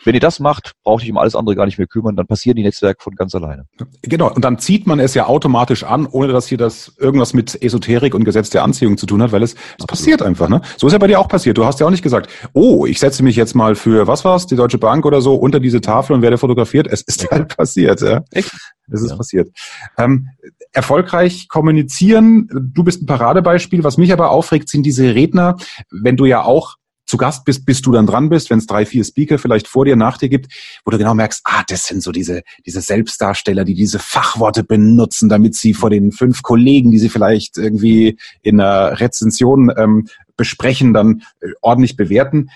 wenn 0.03 0.13
ihr 0.13 0.19
das 0.19 0.39
macht, 0.39 0.73
braucht 0.83 1.03
ihr 1.03 1.11
um 1.11 1.17
alles 1.17 1.35
andere 1.35 1.55
gar 1.55 1.65
nicht 1.65 1.77
mehr 1.77 1.87
kümmern, 1.87 2.15
dann 2.15 2.27
passieren 2.27 2.55
die 2.55 2.63
Netzwerke 2.63 3.01
von 3.01 3.15
ganz 3.15 3.35
alleine. 3.35 3.65
Genau, 4.01 4.31
und 4.31 4.43
dann 4.43 4.57
zieht 4.59 4.87
man 4.87 4.99
es 4.99 5.13
ja 5.13 5.27
automatisch 5.27 5.83
an, 5.83 6.07
ohne 6.07 6.31
dass 6.31 6.47
hier 6.47 6.57
das 6.57 6.93
irgendwas 6.97 7.33
mit 7.33 7.61
Esoterik 7.61 8.15
und 8.15 8.23
Gesetz 8.23 8.49
der 8.49 8.63
Anziehung 8.63 8.97
zu 8.97 9.05
tun 9.05 9.21
hat, 9.21 9.31
weil 9.31 9.43
es, 9.43 9.55
es 9.79 9.85
passiert 9.85 10.21
einfach. 10.21 10.49
Ne? 10.49 10.61
So 10.77 10.87
ist 10.87 10.93
ja 10.93 10.99
bei 10.99 11.07
dir 11.07 11.19
auch 11.19 11.27
passiert. 11.27 11.57
Du 11.57 11.65
hast 11.65 11.79
ja 11.79 11.85
auch 11.85 11.91
nicht 11.91 12.03
gesagt, 12.03 12.29
oh, 12.53 12.85
ich 12.85 12.99
setze 12.99 13.23
mich 13.23 13.35
jetzt 13.35 13.55
mal 13.55 13.75
für, 13.75 14.07
was 14.07 14.25
war's, 14.25 14.47
die 14.47 14.55
Deutsche 14.55 14.77
Bank 14.77 15.05
oder 15.05 15.21
so, 15.21 15.35
unter 15.35 15.59
diese 15.59 15.81
Tafel 15.81 16.13
und 16.13 16.21
werde 16.21 16.37
fotografiert. 16.37 16.87
Es 16.87 17.01
ist 17.01 17.29
halt 17.31 17.55
passiert. 17.55 18.01
Ja? 18.01 18.23
Echt? 18.31 18.51
Es 18.91 19.01
ist 19.01 19.11
ja. 19.11 19.15
passiert. 19.15 19.49
Ähm, 19.97 20.29
erfolgreich 20.73 21.47
kommunizieren, 21.47 22.49
du 22.51 22.83
bist 22.83 23.01
ein 23.01 23.05
Paradebeispiel. 23.05 23.83
Was 23.83 23.97
mich 23.97 24.13
aber 24.13 24.31
aufregt, 24.31 24.69
sind 24.69 24.83
diese 24.83 25.15
Redner, 25.15 25.57
wenn 25.89 26.17
du 26.17 26.25
ja 26.25 26.43
auch 26.43 26.75
zu 27.11 27.17
Gast 27.17 27.43
bist, 27.43 27.65
bis 27.65 27.81
du 27.81 27.91
dann 27.91 28.07
dran 28.07 28.29
bist, 28.29 28.49
wenn 28.49 28.59
es 28.59 28.67
drei, 28.67 28.85
vier 28.85 29.03
Speaker 29.03 29.37
vielleicht 29.37 29.67
vor 29.67 29.83
dir, 29.83 29.97
nach 29.97 30.17
dir 30.17 30.29
gibt, 30.29 30.47
wo 30.85 30.91
du 30.91 30.97
genau 30.97 31.13
merkst, 31.13 31.41
ah, 31.43 31.61
das 31.67 31.85
sind 31.85 32.01
so 32.01 32.13
diese, 32.13 32.41
diese 32.65 32.79
Selbstdarsteller, 32.79 33.65
die 33.65 33.73
diese 33.73 33.99
Fachworte 33.99 34.63
benutzen, 34.63 35.27
damit 35.27 35.55
sie 35.55 35.73
vor 35.73 35.89
den 35.89 36.13
fünf 36.13 36.41
Kollegen, 36.41 36.89
die 36.89 36.99
sie 36.99 37.09
vielleicht 37.09 37.57
irgendwie 37.57 38.17
in 38.43 38.61
einer 38.61 39.01
Rezension 39.01 39.73
ähm, 39.75 40.07
besprechen, 40.37 40.93
dann 40.93 41.23
äh, 41.41 41.49
ordentlich 41.59 41.97
bewerten. 41.97 42.49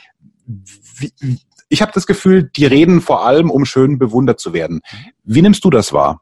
Wie, 0.46 1.12
ich 1.68 1.82
habe 1.82 1.92
das 1.94 2.08
Gefühl, 2.08 2.50
die 2.56 2.66
reden 2.66 3.02
vor 3.02 3.26
allem, 3.26 3.52
um 3.52 3.66
schön 3.66 4.00
bewundert 4.00 4.40
zu 4.40 4.54
werden. 4.54 4.80
Wie 5.26 5.42
nimmst 5.42 5.66
du 5.66 5.70
das 5.70 5.92
wahr? 5.92 6.22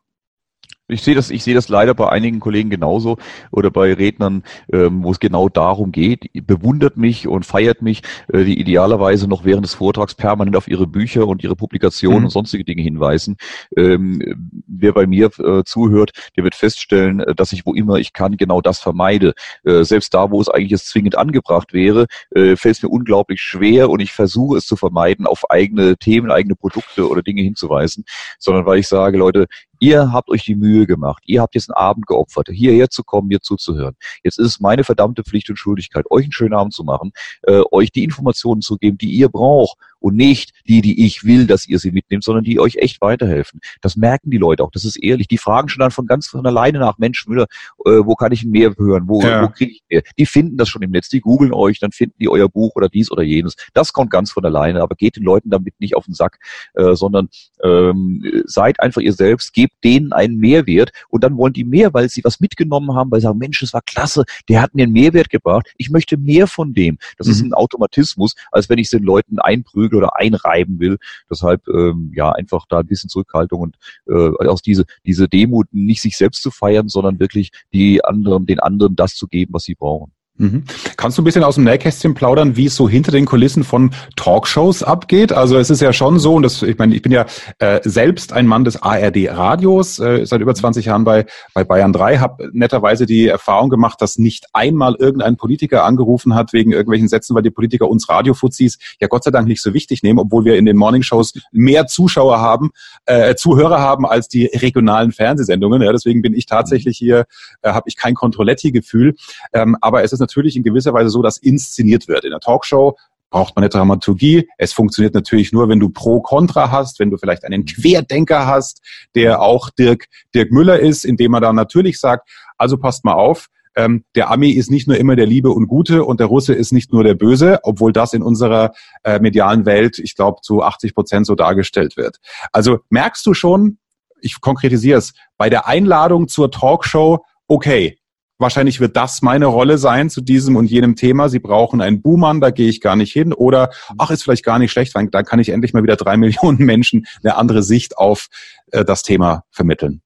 Ich 0.93 1.03
sehe 1.03 1.15
das, 1.15 1.29
ich 1.29 1.43
sehe 1.43 1.56
das 1.56 1.69
leider 1.69 1.93
bei 1.93 2.10
einigen 2.10 2.39
Kollegen 2.39 2.69
genauso 2.69 3.17
oder 3.51 3.71
bei 3.71 3.93
Rednern, 3.93 4.43
ähm, 4.71 5.03
wo 5.03 5.12
es 5.12 5.19
genau 5.19 5.49
darum 5.49 5.91
geht. 5.91 6.29
Bewundert 6.45 6.97
mich 6.97 7.27
und 7.27 7.45
feiert 7.45 7.82
mich, 7.82 8.01
äh, 8.32 8.43
die 8.43 8.60
idealerweise 8.60 9.27
noch 9.27 9.45
während 9.45 9.65
des 9.65 9.73
Vortrags 9.73 10.15
permanent 10.15 10.56
auf 10.56 10.67
ihre 10.67 10.88
Bücher 10.88 11.27
und 11.27 11.43
ihre 11.43 11.56
Publikationen 11.56 12.19
mhm. 12.19 12.25
und 12.25 12.32
sonstige 12.32 12.63
Dinge 12.63 12.82
hinweisen. 12.82 13.38
Ähm, 13.75 14.63
wer 14.67 14.93
bei 14.93 15.08
mir 15.08 15.32
äh, 15.39 15.63
zuhört, 15.65 16.12
der 16.38 16.43
wird 16.43 16.56
feststellen, 16.56 17.19
äh, 17.19 17.36
dass 17.36 17.51
ich 17.51 17.65
wo 17.65 17.73
immer 17.73 17.95
ich 17.97 18.13
kann 18.13 18.38
genau 18.38 18.62
das 18.62 18.79
vermeide. 18.79 19.34
Äh, 19.63 19.84
selbst 19.84 20.13
da, 20.13 20.32
wo 20.32 20.41
es 20.41 20.49
eigentlich 20.49 20.71
jetzt 20.71 20.88
zwingend 20.89 21.17
angebracht 21.17 21.73
wäre, 21.73 22.08
äh, 22.32 22.56
fällt 22.56 22.77
es 22.77 22.84
mir 22.84 22.89
unglaublich 22.89 23.41
schwer 23.41 23.89
und 23.89 23.99
ich 23.99 24.12
versuche 24.12 24.58
es 24.58 24.65
zu 24.65 24.75
vermeiden, 24.75 25.25
auf 25.25 25.49
eigene 25.49 25.97
Themen, 25.97 26.32
eigene 26.32 26.56
Produkte 26.56 27.10
oder 27.10 27.21
Dinge 27.21 27.41
hinzuweisen, 27.41 28.06
sondern 28.39 28.65
weil 28.65 28.79
ich 28.79 28.88
sage, 28.88 29.17
Leute, 29.17 29.47
Ihr 29.79 30.12
habt 30.12 30.29
euch 30.29 30.43
die 30.45 30.55
Mühe 30.55 30.88
gemacht. 30.88 31.23
Ihr 31.25 31.41
habt 31.41 31.55
jetzt 31.55 31.69
einen 31.69 31.75
Abend 31.75 32.07
geopfert, 32.07 32.49
hierher 32.49 32.89
zu 32.89 33.03
kommen, 33.03 33.27
mir 33.27 33.41
zuzuhören. 33.41 33.95
Jetzt 34.23 34.39
ist 34.39 34.47
es 34.47 34.59
meine 34.59 34.83
verdammte 34.83 35.23
Pflicht 35.23 35.49
und 35.49 35.57
Schuldigkeit, 35.57 36.09
euch 36.09 36.23
einen 36.23 36.31
schönen 36.31 36.53
Abend 36.53 36.73
zu 36.73 36.83
machen, 36.83 37.12
äh, 37.43 37.62
euch 37.71 37.91
die 37.91 38.03
Informationen 38.03 38.62
zu 38.62 38.77
geben, 38.77 38.97
die 38.97 39.12
ihr 39.12 39.29
braucht, 39.29 39.77
und 40.03 40.17
nicht 40.17 40.51
die, 40.67 40.81
die 40.81 41.05
ich 41.05 41.23
will, 41.23 41.47
dass 41.47 41.67
ihr 41.67 41.79
sie 41.79 41.91
mitnehmt, 41.91 42.25
sondern 42.25 42.43
die 42.43 42.59
euch 42.59 42.75
echt 42.75 42.99
weiterhelfen. 42.99 43.61
Das 43.81 43.95
merken 43.95 44.31
die 44.31 44.37
Leute 44.37 44.61
auch. 44.61 44.71
Das 44.71 44.83
ist 44.83 44.97
ehrlich. 44.97 45.29
Die 45.29 45.37
fragen 45.37 45.69
schon 45.69 45.79
dann 45.79 45.91
von 45.91 46.05
ganz 46.05 46.27
von 46.27 46.45
alleine 46.45 46.79
nach, 46.79 46.97
Mensch, 46.97 47.25
Müller, 47.25 47.45
äh, 47.85 48.01
wo 48.03 48.15
kann 48.15 48.33
ich 48.33 48.43
mehr 48.43 48.73
hören? 48.77 49.07
Wo, 49.07 49.21
ja. 49.21 49.43
wo 49.43 49.47
kriege 49.47 49.71
ich 49.71 49.83
mehr? 49.89 50.01
Die 50.19 50.25
finden 50.25 50.57
das 50.57 50.67
schon 50.67 50.81
im 50.81 50.91
Netz. 50.91 51.07
Die 51.07 51.21
googeln 51.21 51.53
euch, 51.53 51.79
dann 51.79 51.93
finden 51.93 52.15
die 52.19 52.27
euer 52.27 52.49
Buch 52.49 52.75
oder 52.75 52.89
dies 52.89 53.11
oder 53.11 53.23
jenes. 53.23 53.55
Das 53.73 53.93
kommt 53.93 54.11
ganz 54.11 54.29
von 54.31 54.43
alleine. 54.43 54.81
Aber 54.81 54.95
geht 54.95 55.15
den 55.15 55.23
Leuten 55.23 55.49
damit 55.49 55.79
nicht 55.79 55.95
auf 55.95 56.03
den 56.03 56.13
Sack, 56.13 56.37
äh, 56.73 56.95
sondern 56.95 57.29
ähm, 57.63 58.43
seid 58.45 58.81
einfach 58.81 58.99
ihr 58.99 59.13
selbst, 59.13 59.53
gebt 59.53 59.81
denen 59.85 60.11
einen 60.11 60.37
Mehrwert 60.37 60.91
und 61.07 61.23
dann 61.23 61.37
wollen 61.37 61.53
die 61.53 61.63
mehr, 61.63 61.93
weil 61.93 62.09
sie 62.09 62.25
was 62.25 62.41
mitgenommen 62.41 62.93
haben, 62.93 63.09
weil 63.09 63.21
sie 63.21 63.27
sagen, 63.27 63.37
Mensch, 63.39 63.61
das 63.61 63.73
war 63.73 63.81
klasse, 63.81 64.25
der 64.49 64.61
hat 64.61 64.75
mir 64.75 64.83
einen 64.83 64.91
Mehrwert 64.91 65.29
gebracht. 65.29 65.71
Ich 65.77 65.89
möchte 65.89 66.17
mehr 66.17 66.47
von 66.47 66.73
dem. 66.73 66.97
Das 67.17 67.27
mhm. 67.27 67.33
ist 67.33 67.41
ein 67.43 67.53
Automatismus, 67.53 68.35
als 68.51 68.67
wenn 68.67 68.79
ich 68.79 68.87
es 68.87 68.91
den 68.91 69.03
Leuten 69.03 69.39
einprüge 69.39 69.92
will 69.93 69.99
oder 69.99 70.17
einreiben 70.17 70.79
will. 70.79 70.97
Deshalb 71.29 71.67
ähm, 71.67 72.12
ja 72.13 72.32
einfach 72.32 72.65
da 72.67 72.79
ein 72.79 72.88
bisschen 72.88 73.10
Zurückhaltung 73.10 73.62
und 73.62 73.77
äh, 74.08 74.47
aus 74.47 74.62
diese 74.62 74.86
diese 75.06 75.29
Demut 75.29 75.67
nicht 75.71 76.01
sich 76.01 76.17
selbst 76.17 76.41
zu 76.41 76.51
feiern, 76.51 76.89
sondern 76.89 77.19
wirklich 77.19 77.51
die 77.71 78.03
anderen 78.03 78.45
den 78.45 78.60
anderen 78.60 78.95
das 78.95 79.15
zu 79.15 79.27
geben, 79.27 79.53
was 79.53 79.63
sie 79.63 79.75
brauchen. 79.75 80.12
Mhm. 80.38 80.63
Kannst 80.98 81.17
du 81.17 81.22
ein 81.22 81.26
bisschen 81.26 81.43
aus 81.43 81.56
dem 81.56 81.63
Nähkästchen 81.63 82.15
plaudern, 82.15 82.58
wie 82.58 82.65
es 82.65 82.76
so 82.76 82.89
hinter 82.89 83.12
den 83.12 83.26
Kulissen 83.26 83.63
von 83.63 83.91
Talkshows 84.15 84.82
abgeht? 84.82 85.32
Also 85.32 85.60
es 85.60 85.69
ist 85.69 85.80
ja 85.80 85.93
schon 85.93 86.17
so, 86.17 86.34
und 86.34 86.41
das, 86.41 86.63
ich 86.63 86.76
meine, 86.80 86.96
ich 86.96 87.04
bin 87.04 87.12
ja 87.12 87.28
äh, 87.60 87.82
selbst 87.84 88.34
ein 88.34 88.48
Mann 88.48 88.63
des 88.63 88.82
ARD-Radios, 88.82 90.00
äh, 90.00 90.26
seit 90.26 90.41
über 90.41 90.56
20 90.56 90.86
Jahren 90.86 91.04
bei, 91.04 91.28
bei 91.54 91.63
Bayern 91.63 91.93
3, 91.93 92.17
habe 92.17 92.50
netterweise 92.52 93.06
die 93.06 93.28
Erfahrung 93.28 93.69
gemacht, 93.69 94.02
dass 94.02 94.17
nicht 94.17 94.48
einmal 94.54 94.96
irgendein 94.96 95.38
Politiker 95.38 95.84
angerufen 95.84 96.34
hat 96.34 96.52
wegen 96.52 96.72
irgendwelchen 96.72 97.10
Sätzen, 97.10 97.36
weil 97.36 97.43
die 97.43 97.52
Politiker 97.52 97.88
uns 97.88 98.10
Radiofuzis 98.10 98.80
ja 99.00 99.08
Gott 99.08 99.26
sei 99.26 99.30
Dank 99.30 99.48
nicht 99.48 99.62
so 99.62 99.76
wichtig 99.76 100.02
nehmen, 100.02 100.17
obwohl 100.17 100.46
wir 100.46 100.56
in 100.58 100.65
den 100.65 100.78
Morningshows 100.78 101.34
mehr 101.52 101.86
Zuschauer 101.86 102.39
haben, 102.39 102.72
äh, 103.06 103.36
Zuhörer 103.36 103.82
haben 103.82 104.08
als 104.08 104.30
die 104.30 104.48
regionalen 104.48 105.12
Fernsehsendungen. 105.12 105.84
Ja, 105.84 105.91
deswegen 105.91 106.24
bin 106.24 106.34
ich 106.34 106.48
tatsächlich 106.48 106.98
hier, 106.98 107.26
äh, 107.62 107.72
habe 107.72 107.88
ich 107.88 107.98
kein 107.98 108.15
Kontrolletti-Gefühl. 108.15 109.13
Ähm, 109.54 109.78
aber 109.80 110.04
es 110.04 110.12
ist 110.12 110.22
natürlich 110.23 110.55
in 110.55 110.63
gewisser 110.63 110.93
Weise 110.93 111.09
so, 111.09 111.21
dass 111.21 111.38
inszeniert 111.38 112.07
wird. 112.07 112.23
In 112.23 112.31
der 112.31 112.39
Talkshow 112.39 112.97
braucht 113.29 113.55
man 113.55 113.63
eine 113.63 113.69
Dramaturgie. 113.69 114.47
Es 114.57 114.73
funktioniert 114.73 115.13
natürlich 115.13 115.51
nur, 115.51 115.67
wenn 115.67 115.79
du 115.79 115.89
Pro-Contra 115.89 116.71
hast, 116.71 116.99
wenn 116.99 117.09
du 117.09 117.17
vielleicht 117.17 117.43
einen 117.43 117.65
Querdenker 117.65 118.47
hast, 118.47 118.81
der 119.15 119.41
auch 119.41 119.69
Dirk, 119.71 120.05
Dirk 120.33 120.51
Müller 120.51 120.79
ist, 120.79 121.03
indem 121.03 121.33
er 121.33 121.41
dann 121.41 121.55
natürlich 121.55 121.99
sagt, 121.99 122.29
also 122.57 122.77
passt 122.77 123.03
mal 123.03 123.13
auf, 123.13 123.49
ähm, 123.75 124.05
der 124.15 124.29
Ami 124.29 124.51
ist 124.51 124.69
nicht 124.69 124.88
nur 124.88 124.97
immer 124.97 125.15
der 125.15 125.25
Liebe 125.25 125.49
und 125.49 125.67
Gute 125.67 126.03
und 126.03 126.19
der 126.19 126.27
Russe 126.27 126.53
ist 126.53 126.71
nicht 126.71 126.93
nur 126.93 127.03
der 127.03 127.15
Böse, 127.15 127.59
obwohl 127.63 127.91
das 127.91 128.13
in 128.13 128.21
unserer 128.21 128.73
äh, 129.03 129.19
medialen 129.19 129.65
Welt, 129.65 129.99
ich 129.99 130.15
glaube, 130.15 130.41
zu 130.41 130.62
80 130.62 130.93
Prozent 130.93 131.25
so 131.25 131.36
dargestellt 131.36 131.97
wird. 131.97 132.17
Also 132.51 132.79
merkst 132.89 133.25
du 133.25 133.33
schon, 133.33 133.79
ich 134.21 134.39
konkretisiere 134.41 134.99
es, 134.99 135.13
bei 135.38 135.49
der 135.49 135.67
Einladung 135.67 136.27
zur 136.27 136.51
Talkshow, 136.51 137.25
okay, 137.47 137.97
wahrscheinlich 138.43 138.79
wird 138.79 138.95
das 138.95 139.23
meine 139.23 139.47
Rolle 139.47 139.79
sein 139.79 140.12
zu 140.12 140.21
diesem 140.21 140.56
und 140.56 140.69
jenem 140.69 140.95
Thema. 140.95 141.29
Sie 141.29 141.39
brauchen 141.39 141.82
einen 141.82 142.03
Buhmann, 142.03 142.41
da 142.41 142.51
gehe 142.51 142.69
ich 142.69 142.82
gar 142.82 142.95
nicht 142.95 143.12
hin. 143.12 143.34
Oder, 143.34 143.71
ach, 143.97 144.12
ist 144.12 144.21
vielleicht 144.23 144.45
gar 144.45 144.60
nicht 144.60 144.71
schlecht, 144.71 144.93
weil 144.93 145.08
da 145.08 145.23
kann 145.23 145.39
ich 145.39 145.49
endlich 145.49 145.73
mal 145.73 145.82
wieder 145.82 145.95
drei 145.95 146.15
Millionen 146.23 146.60
Menschen 146.60 147.08
eine 147.23 147.38
andere 147.38 147.63
Sicht 147.63 147.97
auf 147.97 148.27
äh, 148.71 148.86
das 148.86 149.01
Thema 149.01 149.45
vermitteln. 149.49 150.03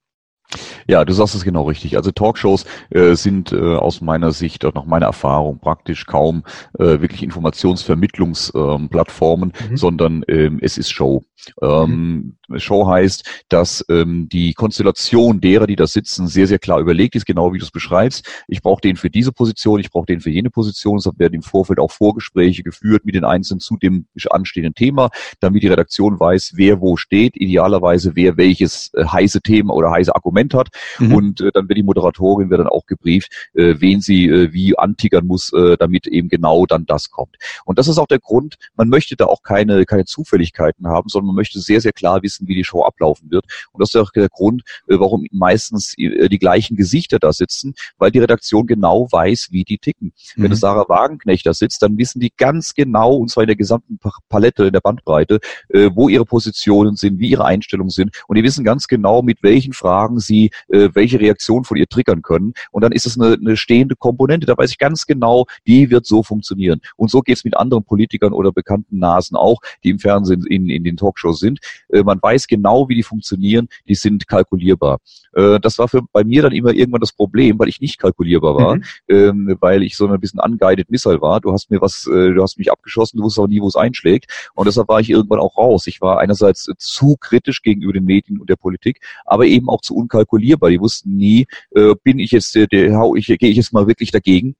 Ja, 0.88 1.04
du 1.04 1.12
sagst 1.12 1.36
es 1.36 1.44
genau 1.44 1.64
richtig. 1.64 1.98
Also 1.98 2.12
Talkshows 2.12 2.64
äh, 2.90 3.16
sind 3.16 3.52
äh, 3.52 3.76
aus 3.76 4.00
meiner 4.00 4.32
Sicht 4.32 4.64
und 4.64 4.76
nach 4.76 4.86
meiner 4.86 5.08
Erfahrung 5.08 5.60
praktisch 5.60 6.06
kaum 6.06 6.44
äh, 6.80 7.02
wirklich 7.02 7.22
Informationsvermittlungsplattformen, 7.22 9.52
ähm, 9.60 9.72
mhm. 9.72 9.78
sondern 9.78 10.24
ähm, 10.30 10.60
es 10.62 10.78
ist 10.78 10.92
Show. 10.92 11.26
Ähm, 11.62 11.90
mhm. 11.90 12.37
Show 12.56 12.88
heißt, 12.88 13.46
dass 13.50 13.86
ähm, 13.90 14.30
die 14.30 14.54
Konstellation 14.54 15.42
derer, 15.42 15.68
die 15.68 15.76
da 15.76 15.88
sitzen, 15.88 16.28
sehr, 16.28 16.48
sehr 16.48 16.60
klar 16.60 16.80
überlegt 16.80 17.16
ist, 17.16 17.26
genau 17.26 17.54
wie 17.54 17.58
du 17.58 17.66
es 17.66 17.72
beschreibst. 17.72 18.28
Ich 18.48 18.62
brauche 18.62 18.82
den 18.82 18.96
für 18.96 19.10
diese 19.10 19.32
Position, 19.32 19.80
ich 19.80 19.90
brauche 19.90 20.06
den 20.06 20.22
für 20.22 20.30
jene 20.30 20.50
Position. 20.50 20.98
Es 20.98 21.08
werden 21.18 21.34
im 21.34 21.42
Vorfeld 21.42 21.80
auch 21.80 21.92
Vorgespräche 21.92 22.64
geführt 22.64 23.06
mit 23.06 23.16
den 23.16 23.26
Einzelnen 23.26 23.60
zu 23.60 23.78
dem 23.78 24.08
anstehenden 24.30 24.74
Thema, 24.74 25.10
damit 25.40 25.64
die 25.64 25.68
Redaktion 25.68 26.20
weiß, 26.20 26.54
wer 26.56 26.82
wo 26.82 26.98
steht, 26.98 27.36
idealerweise 27.36 28.16
wer 28.16 28.38
welches 28.38 28.92
äh, 28.94 29.06
heiße 29.06 29.42
Thema 29.42 29.74
oder 29.74 29.92
heiße 29.92 30.16
Argument 30.16 30.54
hat. 30.54 30.70
Mhm. 31.00 31.14
Und 31.14 31.42
äh, 31.42 31.52
dann 31.54 31.68
wird 31.68 31.78
die 31.78 31.84
Moderatorin 31.84 32.50
wird 32.50 32.60
dann 32.60 32.68
auch 32.68 32.86
gebrieft, 32.86 33.50
äh, 33.54 33.76
wen 33.80 34.02
sie 34.02 34.28
äh, 34.28 34.54
wie 34.54 34.78
antigern 34.78 35.26
muss, 35.26 35.52
äh, 35.54 35.78
damit 35.78 36.08
eben 36.08 36.30
genau 36.30 36.66
dann 36.66 36.86
das 36.86 37.10
kommt. 37.10 37.36
Und 37.66 37.80
das 37.80 37.88
ist 37.88 37.98
auch 37.98 38.08
der 38.08 38.20
Grund, 38.20 38.58
man 38.76 38.90
möchte 38.90 39.16
da 39.16 39.26
auch 39.26 39.44
keine, 39.44 39.86
keine 39.86 40.06
Zufälligkeiten 40.06 40.88
haben, 40.88 41.10
sondern 41.10 41.28
man 41.28 41.36
möchte 41.36 41.60
sehr, 41.60 41.82
sehr 41.82 41.94
klar 41.94 42.22
wissen, 42.24 42.37
wie 42.46 42.56
die 42.56 42.64
Show 42.64 42.84
ablaufen 42.84 43.32
wird. 43.32 43.46
Und 43.72 43.82
das 43.82 43.90
ist 43.90 43.96
auch 43.96 44.12
der 44.12 44.30
Grund, 44.30 44.64
äh, 44.88 45.00
warum 45.00 45.26
meistens 45.32 45.94
äh, 45.98 46.30
die 46.30 46.40
gleichen 46.40 46.78
Gesichter 46.78 47.20
da 47.20 47.34
sitzen, 47.34 47.74
weil 47.98 48.12
die 48.12 48.20
Redaktion 48.20 48.68
genau 48.68 49.08
weiß, 49.12 49.48
wie 49.52 49.64
die 49.64 49.78
ticken. 49.78 50.14
Mhm. 50.36 50.44
Wenn 50.44 50.52
es 50.52 50.60
Sarah 50.60 50.88
Wagenknecht 50.88 51.46
da 51.46 51.54
sitzt, 51.54 51.82
dann 51.82 51.98
wissen 51.98 52.20
die 52.20 52.32
ganz 52.36 52.74
genau, 52.74 53.16
und 53.16 53.30
zwar 53.30 53.44
in 53.44 53.48
der 53.48 53.56
gesamten 53.56 54.00
Palette, 54.30 54.66
in 54.66 54.74
der 54.74 54.82
Bandbreite, 54.82 55.40
äh, 55.70 55.90
wo 55.94 56.10
ihre 56.10 56.26
Positionen 56.26 56.96
sind, 56.96 57.20
wie 57.20 57.30
ihre 57.30 57.46
Einstellungen 57.46 57.90
sind. 57.90 58.16
Und 58.28 58.36
die 58.36 58.44
wissen 58.44 58.64
ganz 58.64 58.88
genau, 58.88 59.22
mit 59.22 59.42
welchen 59.44 59.74
Fragen 59.74 60.20
sie 60.20 60.52
welche 60.68 61.20
Reaktion 61.20 61.64
von 61.64 61.78
ihr 61.78 61.88
triggern 61.88 62.22
können. 62.22 62.54
Und 62.72 62.84
dann 62.84 62.92
ist 62.92 63.06
es 63.06 63.20
eine, 63.20 63.34
eine 63.34 63.58
stehende 63.58 63.96
Komponente. 63.96 64.46
Da 64.46 64.58
weiß 64.58 64.72
ich 64.72 64.78
ganz 64.78 65.06
genau, 65.06 65.46
die 65.66 65.90
wird 65.90 66.06
so 66.06 66.24
funktionieren. 66.24 66.82
Und 66.96 67.10
so 67.10 67.22
geht 67.22 67.38
es 67.38 67.44
mit 67.44 67.56
anderen 67.58 67.84
Politikern 67.84 68.34
oder 68.34 68.52
bekannten 68.52 69.00
Nasen 69.00 69.38
auch, 69.38 69.60
die 69.84 69.90
im 69.90 70.00
Fernsehen 70.00 70.46
in, 70.46 70.70
in 70.70 70.84
den 70.84 70.98
Talkshows 70.98 71.40
sind. 71.40 71.60
Man 71.90 72.20
weiß 72.28 72.48
genau, 72.48 72.90
wie 72.90 72.96
die 72.96 73.04
funktionieren, 73.04 73.70
die 73.88 73.96
sind 73.96 74.28
kalkulierbar. 74.28 75.00
Äh, 75.34 75.60
das 75.60 75.80
war 75.80 75.88
für 75.88 76.02
bei 76.12 76.24
mir 76.24 76.42
dann 76.42 76.52
immer 76.52 76.74
irgendwann 76.74 77.02
das 77.02 77.14
Problem, 77.14 77.58
weil 77.58 77.70
ich 77.70 77.80
nicht 77.80 78.00
kalkulierbar 78.00 78.56
war, 78.56 78.76
mhm. 78.76 78.84
ähm, 79.08 79.58
weil 79.62 79.84
ich 79.84 79.96
so 79.96 80.08
ein 80.08 80.20
bisschen 80.20 80.40
unguided 80.40 80.92
Missile 80.92 81.22
war. 81.22 81.40
Du 81.40 81.54
hast 81.54 81.72
mir 81.72 81.80
was, 81.80 82.06
äh, 82.08 82.34
du 82.34 82.42
hast 82.42 82.58
mich 82.58 82.72
abgeschossen, 82.72 83.18
du 83.18 83.24
wusstest 83.24 83.44
auch 83.44 83.48
nie, 83.48 83.62
wo 83.62 83.68
es 83.68 83.76
einschlägt. 83.76 84.50
Und 84.56 84.68
deshalb 84.68 84.90
war 84.90 85.00
ich 85.00 85.10
irgendwann 85.10 85.40
auch 85.40 85.58
raus. 85.58 85.88
Ich 85.88 86.02
war 86.02 86.20
einerseits 86.20 86.70
zu 86.78 87.16
kritisch 87.20 87.62
gegenüber 87.62 87.94
den 87.94 88.06
Medien 88.06 88.40
und 88.40 88.50
der 88.50 88.58
Politik, 88.58 89.00
aber 89.26 89.46
eben 89.46 89.70
auch 89.70 89.82
zu 89.82 89.96
unkalkulierbar. 89.96 90.70
Die 90.70 90.82
wussten 90.82 91.16
nie, 91.16 91.48
äh, 91.76 91.96
bin 92.04 92.20
ich 92.20 92.32
jetzt, 92.32 92.56
der, 92.56 92.68
der, 92.68 93.00
ich, 93.16 93.28
gehe 93.28 93.50
ich 93.50 93.58
jetzt 93.58 93.74
mal 93.74 93.88
wirklich 93.88 94.12
dagegen 94.12 94.56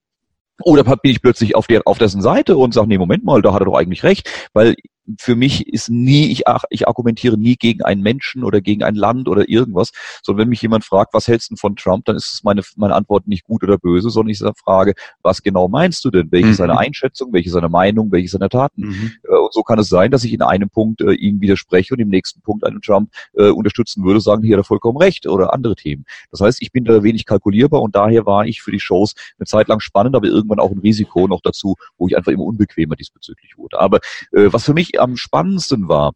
oder 0.64 0.84
bin 0.84 1.12
ich 1.12 1.22
plötzlich 1.22 1.56
auf, 1.56 1.68
der, 1.68 1.82
auf 1.86 1.98
dessen 1.98 2.22
Seite 2.22 2.58
und 2.58 2.74
sage, 2.74 2.88
nee, 2.88 2.98
Moment 2.98 3.24
mal, 3.24 3.42
da 3.42 3.54
hat 3.54 3.62
er 3.62 3.66
doch 3.66 3.78
eigentlich 3.78 4.04
recht, 4.04 4.30
weil 4.54 4.76
für 5.20 5.36
mich 5.36 5.68
ist 5.68 5.90
nie, 5.90 6.32
ich, 6.32 6.44
ich 6.70 6.88
argumentiere 6.88 7.38
nie 7.38 7.56
gegen 7.56 7.84
einen 7.84 8.02
Menschen 8.02 8.44
oder 8.44 8.62
gegen 8.62 8.84
ein 8.84 8.96
Land 8.96 9.28
oder 9.28 9.50
irgendwas, 9.50 9.92
sondern 10.24 10.44
wenn 10.44 10.50
mich 10.50 10.62
jemand 10.62 10.84
fragt, 10.84 11.14
was 11.14 11.28
hältst 11.28 11.52
du 11.52 11.56
von 11.56 11.76
Trump, 11.76 12.06
dann 12.06 12.16
ist 12.16 12.44
meine, 12.44 12.62
meine 12.76 12.96
Antwort 12.96 13.28
nicht 13.28 13.46
gut 13.46 13.64
oder 13.64 13.78
böse, 13.78 14.10
sondern 14.10 14.32
ich 14.32 14.44
frage, 14.64 14.94
was 15.22 15.42
genau 15.42 15.68
meinst 15.68 16.04
du 16.06 16.12
denn? 16.12 16.32
Welche 16.32 16.48
mhm. 16.48 16.54
seine 16.54 16.78
Einschätzung, 16.78 17.34
welche 17.34 17.50
seine 17.50 17.70
Meinung, 17.70 18.12
welche 18.12 18.30
seine 18.30 18.50
Taten? 18.50 18.88
Mhm. 18.88 19.12
Äh, 19.24 19.36
und 19.36 19.54
so 19.54 19.64
kann 19.64 19.80
es 19.80 19.90
sein, 19.90 20.12
dass 20.12 20.24
ich 20.24 20.34
in 20.34 20.42
einem 20.42 20.70
Punkt 20.70 21.02
äh, 21.02 21.14
ihm 21.14 21.42
widerspreche 21.42 21.94
und 21.94 22.00
im 22.00 22.10
nächsten 22.10 22.42
Punkt 22.42 22.66
einen 22.66 22.82
Trump 22.82 23.12
äh, 23.34 23.50
unterstützen 23.50 24.04
würde, 24.04 24.20
sagen, 24.20 24.44
hier 24.44 24.58
hat 24.58 24.62
er 24.62 24.66
vollkommen 24.66 24.98
recht 24.98 25.28
oder 25.28 25.54
andere 25.54 25.76
Themen. 25.76 26.06
Das 26.32 26.42
heißt, 26.42 26.62
ich 26.62 26.72
bin 26.72 26.86
da 26.86 27.04
wenig 27.04 27.26
kalkulierbar 27.26 27.82
und 27.82 27.96
daher 27.96 28.26
war 28.26 28.46
ich 28.46 28.62
für 28.62 28.72
die 28.72 28.80
Shows 28.80 29.16
eine 29.40 29.46
Zeit 29.46 29.68
lang 29.68 29.80
spannend, 29.80 30.16
aber 30.16 30.28
irgendwann 30.28 30.60
auch 30.60 30.72
ein 30.72 30.80
Risiko 30.80 31.28
noch 31.28 31.42
dazu, 31.42 31.76
wo 31.98 32.08
ich 32.08 32.18
einfach 32.18 32.32
immer 32.32 32.44
unbequemer 32.44 32.96
diesbezüglich 32.96 33.58
wurde. 33.58 33.80
Aber 33.80 34.00
äh, 34.32 34.52
was 34.52 34.66
für 34.66 34.74
mich 34.74 34.97
am 35.00 35.18
spannendsten 35.18 35.88
war, 35.88 36.14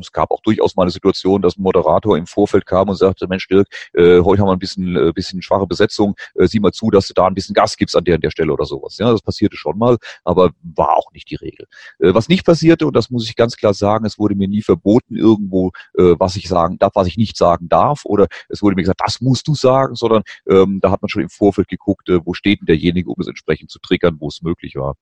es 0.00 0.12
gab 0.12 0.30
auch 0.30 0.40
durchaus 0.40 0.76
mal 0.76 0.82
eine 0.82 0.90
Situation, 0.90 1.42
dass 1.42 1.56
ein 1.56 1.62
Moderator 1.62 2.16
im 2.16 2.26
Vorfeld 2.26 2.66
kam 2.66 2.88
und 2.88 2.96
sagte, 2.96 3.26
Mensch 3.28 3.46
Dirk, 3.48 3.68
äh, 3.92 4.20
heute 4.20 4.40
haben 4.40 4.48
wir 4.48 4.52
ein 4.52 4.58
bisschen, 4.58 4.96
äh, 4.96 5.12
bisschen 5.12 5.42
schwache 5.42 5.66
Besetzung, 5.66 6.14
äh, 6.34 6.46
sieh 6.46 6.60
mal 6.60 6.72
zu, 6.72 6.90
dass 6.90 7.08
du 7.08 7.14
da 7.14 7.26
ein 7.26 7.34
bisschen 7.34 7.54
Gas 7.54 7.76
gibst 7.76 7.96
an 7.96 8.04
der, 8.04 8.16
an 8.16 8.20
der 8.20 8.30
Stelle 8.30 8.52
oder 8.52 8.64
sowas. 8.64 8.96
Ja, 8.98 9.10
das 9.10 9.22
passierte 9.22 9.56
schon 9.56 9.78
mal, 9.78 9.98
aber 10.24 10.50
war 10.62 10.96
auch 10.96 11.12
nicht 11.12 11.30
die 11.30 11.36
Regel. 11.36 11.66
Äh, 11.98 12.14
was 12.14 12.28
nicht 12.28 12.44
passierte, 12.44 12.86
und 12.86 12.96
das 12.96 13.10
muss 13.10 13.28
ich 13.28 13.36
ganz 13.36 13.56
klar 13.56 13.74
sagen, 13.74 14.06
es 14.06 14.18
wurde 14.18 14.34
mir 14.34 14.48
nie 14.48 14.62
verboten 14.62 15.16
irgendwo, 15.16 15.72
äh, 15.98 16.14
was 16.18 16.36
ich 16.36 16.48
sagen 16.48 16.78
darf, 16.78 16.92
was 16.94 17.06
ich 17.06 17.16
nicht 17.16 17.36
sagen 17.36 17.68
darf, 17.68 18.04
oder 18.04 18.26
es 18.48 18.62
wurde 18.62 18.76
mir 18.76 18.82
gesagt, 18.82 19.00
das 19.04 19.20
musst 19.20 19.46
du 19.48 19.54
sagen, 19.54 19.94
sondern 19.94 20.22
ähm, 20.48 20.80
da 20.80 20.90
hat 20.90 21.02
man 21.02 21.08
schon 21.08 21.22
im 21.22 21.30
Vorfeld 21.30 21.68
geguckt, 21.68 22.08
äh, 22.08 22.24
wo 22.24 22.32
steht 22.34 22.60
denn 22.60 22.66
derjenige, 22.66 23.10
um 23.10 23.16
es 23.20 23.28
entsprechend 23.28 23.70
zu 23.70 23.78
triggern, 23.78 24.16
wo 24.18 24.28
es 24.28 24.42
möglich 24.42 24.76
war. 24.76 24.94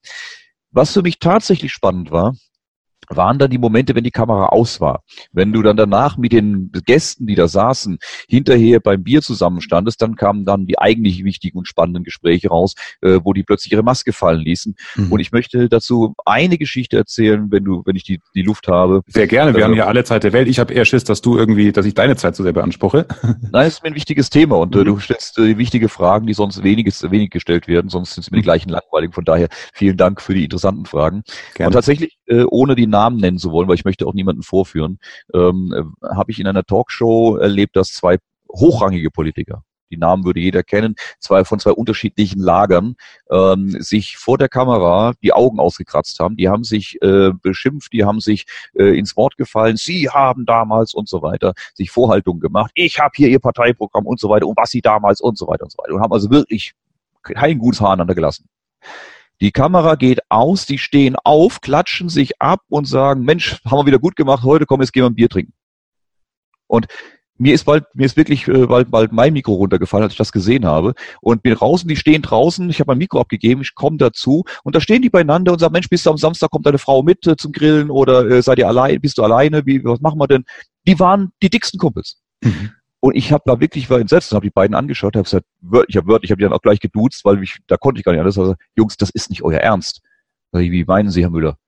Was 0.70 0.92
für 0.92 1.02
mich 1.02 1.20
tatsächlich 1.20 1.72
spannend 1.72 2.10
war, 2.10 2.34
waren 3.08 3.38
dann 3.38 3.50
die 3.50 3.58
Momente, 3.58 3.94
wenn 3.94 4.04
die 4.04 4.10
Kamera 4.10 4.46
aus 4.46 4.80
war. 4.80 5.02
Wenn 5.32 5.52
du 5.52 5.62
dann 5.62 5.76
danach 5.76 6.16
mit 6.16 6.32
den 6.32 6.70
Gästen, 6.86 7.26
die 7.26 7.34
da 7.34 7.48
saßen, 7.48 7.98
hinterher 8.28 8.80
beim 8.80 9.02
Bier 9.02 9.22
zusammenstandest, 9.22 10.00
dann 10.02 10.16
kamen 10.16 10.44
dann 10.44 10.66
die 10.66 10.78
eigentlich 10.78 11.24
wichtigen 11.24 11.58
und 11.58 11.68
spannenden 11.68 12.04
Gespräche 12.04 12.48
raus, 12.48 12.74
äh, 13.02 13.20
wo 13.22 13.32
die 13.32 13.42
plötzlich 13.42 13.72
ihre 13.72 13.82
Maske 13.82 14.12
fallen 14.12 14.40
ließen. 14.40 14.74
Mhm. 14.96 15.12
Und 15.12 15.20
ich 15.20 15.32
möchte 15.32 15.68
dazu 15.68 16.14
eine 16.24 16.58
Geschichte 16.58 16.96
erzählen, 16.96 17.50
wenn 17.50 17.64
du, 17.64 17.82
wenn 17.84 17.96
ich 17.96 18.04
die, 18.04 18.20
die 18.34 18.42
Luft 18.42 18.68
habe. 18.68 19.02
Sehr 19.06 19.26
gerne. 19.26 19.54
Wir 19.54 19.60
äh, 19.60 19.64
haben 19.64 19.74
ja 19.74 19.86
alle 19.86 20.04
Zeit 20.04 20.24
der 20.24 20.32
Welt. 20.32 20.48
Ich 20.48 20.58
habe 20.58 20.72
eher 20.72 20.84
Schiss, 20.84 21.04
dass 21.04 21.20
du 21.20 21.36
irgendwie, 21.36 21.72
dass 21.72 21.86
ich 21.86 21.94
deine 21.94 22.16
Zeit 22.16 22.36
so 22.36 22.42
sehr 22.42 22.52
beanspruche. 22.52 23.06
Nein, 23.52 23.66
es 23.66 23.74
ist 23.74 23.82
mir 23.82 23.90
ein 23.90 23.94
wichtiges 23.94 24.30
Thema 24.30 24.58
und 24.58 24.74
äh, 24.74 24.80
mhm. 24.80 24.84
du 24.84 24.98
stellst 24.98 25.38
äh, 25.38 25.58
wichtige 25.58 25.88
Fragen, 25.88 26.26
die 26.26 26.34
sonst 26.34 26.62
weniges, 26.62 27.10
wenig 27.10 27.30
gestellt 27.30 27.68
werden, 27.68 27.88
sonst 27.88 28.14
sind 28.14 28.22
es 28.22 28.30
mir 28.30 28.36
die 28.36 28.42
mhm. 28.42 28.44
gleichen 28.44 28.68
langweiligen. 28.70 29.12
Von 29.12 29.24
daher 29.24 29.48
vielen 29.72 29.96
Dank 29.96 30.20
für 30.20 30.34
die 30.34 30.44
interessanten 30.44 30.86
Fragen. 30.86 31.22
Gerne. 31.54 31.68
Und 31.68 31.72
tatsächlich, 31.74 32.18
äh, 32.26 32.44
ohne 32.44 32.74
die 32.74 32.86
Namen 32.94 33.16
nennen 33.18 33.38
zu 33.38 33.50
wollen, 33.50 33.66
weil 33.66 33.74
ich 33.74 33.84
möchte 33.84 34.06
auch 34.06 34.14
niemanden 34.14 34.44
vorführen, 34.44 35.00
ähm, 35.34 35.74
äh, 35.74 36.06
habe 36.14 36.30
ich 36.30 36.38
in 36.38 36.46
einer 36.46 36.64
Talkshow 36.64 37.36
erlebt, 37.36 37.74
dass 37.74 37.92
zwei 37.92 38.18
hochrangige 38.48 39.10
Politiker, 39.10 39.64
die 39.90 39.96
Namen 39.96 40.24
würde 40.24 40.38
jeder 40.38 40.62
kennen, 40.62 40.94
zwei 41.18 41.44
von 41.44 41.58
zwei 41.58 41.72
unterschiedlichen 41.72 42.40
Lagern, 42.40 42.94
ähm, 43.30 43.70
sich 43.80 44.16
vor 44.16 44.38
der 44.38 44.48
Kamera 44.48 45.14
die 45.22 45.32
Augen 45.32 45.58
ausgekratzt 45.58 46.20
haben. 46.20 46.36
Die 46.36 46.48
haben 46.48 46.62
sich 46.62 47.02
äh, 47.02 47.32
beschimpft, 47.42 47.92
die 47.92 48.04
haben 48.04 48.20
sich 48.20 48.46
äh, 48.74 48.96
ins 48.96 49.16
Wort 49.16 49.36
gefallen. 49.36 49.76
Sie 49.76 50.08
haben 50.08 50.46
damals 50.46 50.94
und 50.94 51.08
so 51.08 51.20
weiter 51.22 51.52
sich 51.74 51.90
Vorhaltungen 51.90 52.40
gemacht. 52.40 52.70
Ich 52.74 53.00
habe 53.00 53.12
hier 53.16 53.28
ihr 53.28 53.40
Parteiprogramm 53.40 54.06
und 54.06 54.20
so 54.20 54.28
weiter 54.28 54.46
und 54.46 54.56
was 54.56 54.70
sie 54.70 54.82
damals 54.82 55.20
und 55.20 55.36
so 55.36 55.48
weiter 55.48 55.64
und 55.64 55.72
so 55.72 55.78
weiter 55.78 55.94
und 55.94 56.00
haben 56.00 56.12
also 56.12 56.30
wirklich 56.30 56.74
kein 57.22 57.58
gutes 57.58 57.80
Haar 57.80 57.90
aneinander 57.90 58.14
gelassen. 58.14 58.46
Die 59.40 59.52
Kamera 59.52 59.96
geht 59.96 60.20
aus, 60.28 60.66
die 60.66 60.78
stehen 60.78 61.16
auf, 61.24 61.60
klatschen 61.60 62.08
sich 62.08 62.40
ab 62.40 62.60
und 62.68 62.86
sagen, 62.86 63.22
Mensch, 63.22 63.60
haben 63.64 63.80
wir 63.80 63.86
wieder 63.86 63.98
gut 63.98 64.16
gemacht, 64.16 64.44
heute 64.44 64.66
komm, 64.66 64.80
jetzt 64.80 64.92
gehen 64.92 65.02
wir 65.02 65.10
ein 65.10 65.14
Bier 65.14 65.28
trinken. 65.28 65.52
Und 66.66 66.86
mir 67.36 67.52
ist 67.52 67.64
bald, 67.64 67.84
mir 67.94 68.06
ist 68.06 68.16
wirklich 68.16 68.46
äh, 68.46 68.66
bald, 68.66 68.90
bald 68.90 69.12
mein 69.12 69.32
Mikro 69.32 69.54
runtergefallen, 69.54 70.04
als 70.04 70.12
ich 70.12 70.18
das 70.18 70.30
gesehen 70.30 70.64
habe. 70.64 70.94
Und 71.20 71.42
bin 71.42 71.54
draußen, 71.54 71.88
die 71.88 71.96
stehen 71.96 72.22
draußen, 72.22 72.70
ich 72.70 72.78
habe 72.78 72.92
mein 72.92 72.98
Mikro 72.98 73.20
abgegeben, 73.20 73.60
ich 73.60 73.74
komme 73.74 73.96
dazu 73.96 74.44
und 74.62 74.76
da 74.76 74.80
stehen 74.80 75.02
die 75.02 75.10
beieinander 75.10 75.52
und 75.52 75.58
sagen, 75.58 75.72
Mensch, 75.72 75.88
bist 75.88 76.06
du 76.06 76.10
am 76.10 76.16
Samstag, 76.16 76.50
kommt 76.50 76.66
deine 76.66 76.78
Frau 76.78 77.02
mit 77.02 77.26
äh, 77.26 77.36
zum 77.36 77.52
Grillen 77.52 77.90
oder 77.90 78.24
äh, 78.30 78.42
seid 78.42 78.58
ihr 78.58 78.68
allein, 78.68 79.00
bist 79.00 79.18
du 79.18 79.22
alleine, 79.24 79.66
wie, 79.66 79.84
was 79.84 80.00
machen 80.00 80.18
wir 80.18 80.28
denn? 80.28 80.44
Die 80.86 80.98
waren 81.00 81.32
die 81.42 81.50
dicksten 81.50 81.78
Kumpels. 81.78 82.20
Mhm. 82.42 82.70
Und 83.04 83.16
ich 83.16 83.32
habe 83.32 83.42
da 83.44 83.60
wirklich 83.60 83.90
war 83.90 84.00
entsetzt 84.00 84.32
und 84.32 84.36
habe 84.36 84.46
die 84.46 84.50
beiden 84.50 84.74
angeschaut, 84.74 85.14
habe 85.14 85.24
gesagt, 85.24 85.44
ich 85.88 85.96
habe 85.98 86.06
wörtlich, 86.08 86.28
ich 86.28 86.30
habe 86.30 86.38
die 86.38 86.44
dann 86.44 86.54
auch 86.54 86.62
gleich 86.62 86.80
geduzt, 86.80 87.22
weil 87.26 87.42
ich, 87.42 87.58
da 87.66 87.76
konnte 87.76 87.98
ich 87.98 88.04
gar 88.06 88.12
nicht 88.12 88.20
anders. 88.20 88.38
Also, 88.38 88.54
Jungs, 88.76 88.96
das 88.96 89.10
ist 89.10 89.28
nicht 89.28 89.42
euer 89.42 89.60
Ernst. 89.60 90.00
Wie 90.52 90.86
meinen 90.86 91.10
Sie, 91.10 91.20
Herr 91.20 91.28
Müller? 91.28 91.58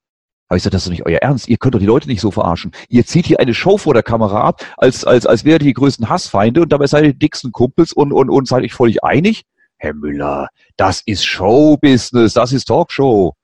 Habe 0.48 0.56
ich 0.56 0.62
gesagt, 0.62 0.72
das 0.72 0.84
ist 0.84 0.86
doch 0.86 0.92
nicht 0.92 1.04
euer 1.04 1.18
Ernst. 1.18 1.46
Ihr 1.46 1.58
könnt 1.58 1.74
doch 1.74 1.78
die 1.78 1.84
Leute 1.84 2.08
nicht 2.08 2.22
so 2.22 2.30
verarschen. 2.30 2.72
Ihr 2.88 3.04
zieht 3.04 3.26
hier 3.26 3.38
eine 3.38 3.52
Show 3.52 3.76
vor 3.76 3.92
der 3.92 4.02
Kamera 4.02 4.48
ab, 4.48 4.64
als, 4.78 5.04
als, 5.04 5.26
als 5.26 5.44
wäre 5.44 5.58
die 5.58 5.74
größten 5.74 6.08
Hassfeinde 6.08 6.62
und 6.62 6.72
dabei 6.72 6.86
seid 6.86 7.04
ihr 7.04 7.12
die 7.12 7.18
dicksten 7.18 7.52
Kumpels 7.52 7.92
und, 7.92 8.14
und, 8.14 8.30
und 8.30 8.48
seid 8.48 8.64
euch 8.64 8.72
völlig 8.72 9.04
einig. 9.04 9.42
Herr 9.76 9.92
Müller, 9.92 10.48
das 10.78 11.02
ist 11.04 11.26
Showbusiness, 11.26 12.32
das 12.32 12.50
ist 12.54 12.64
Talkshow. 12.64 13.34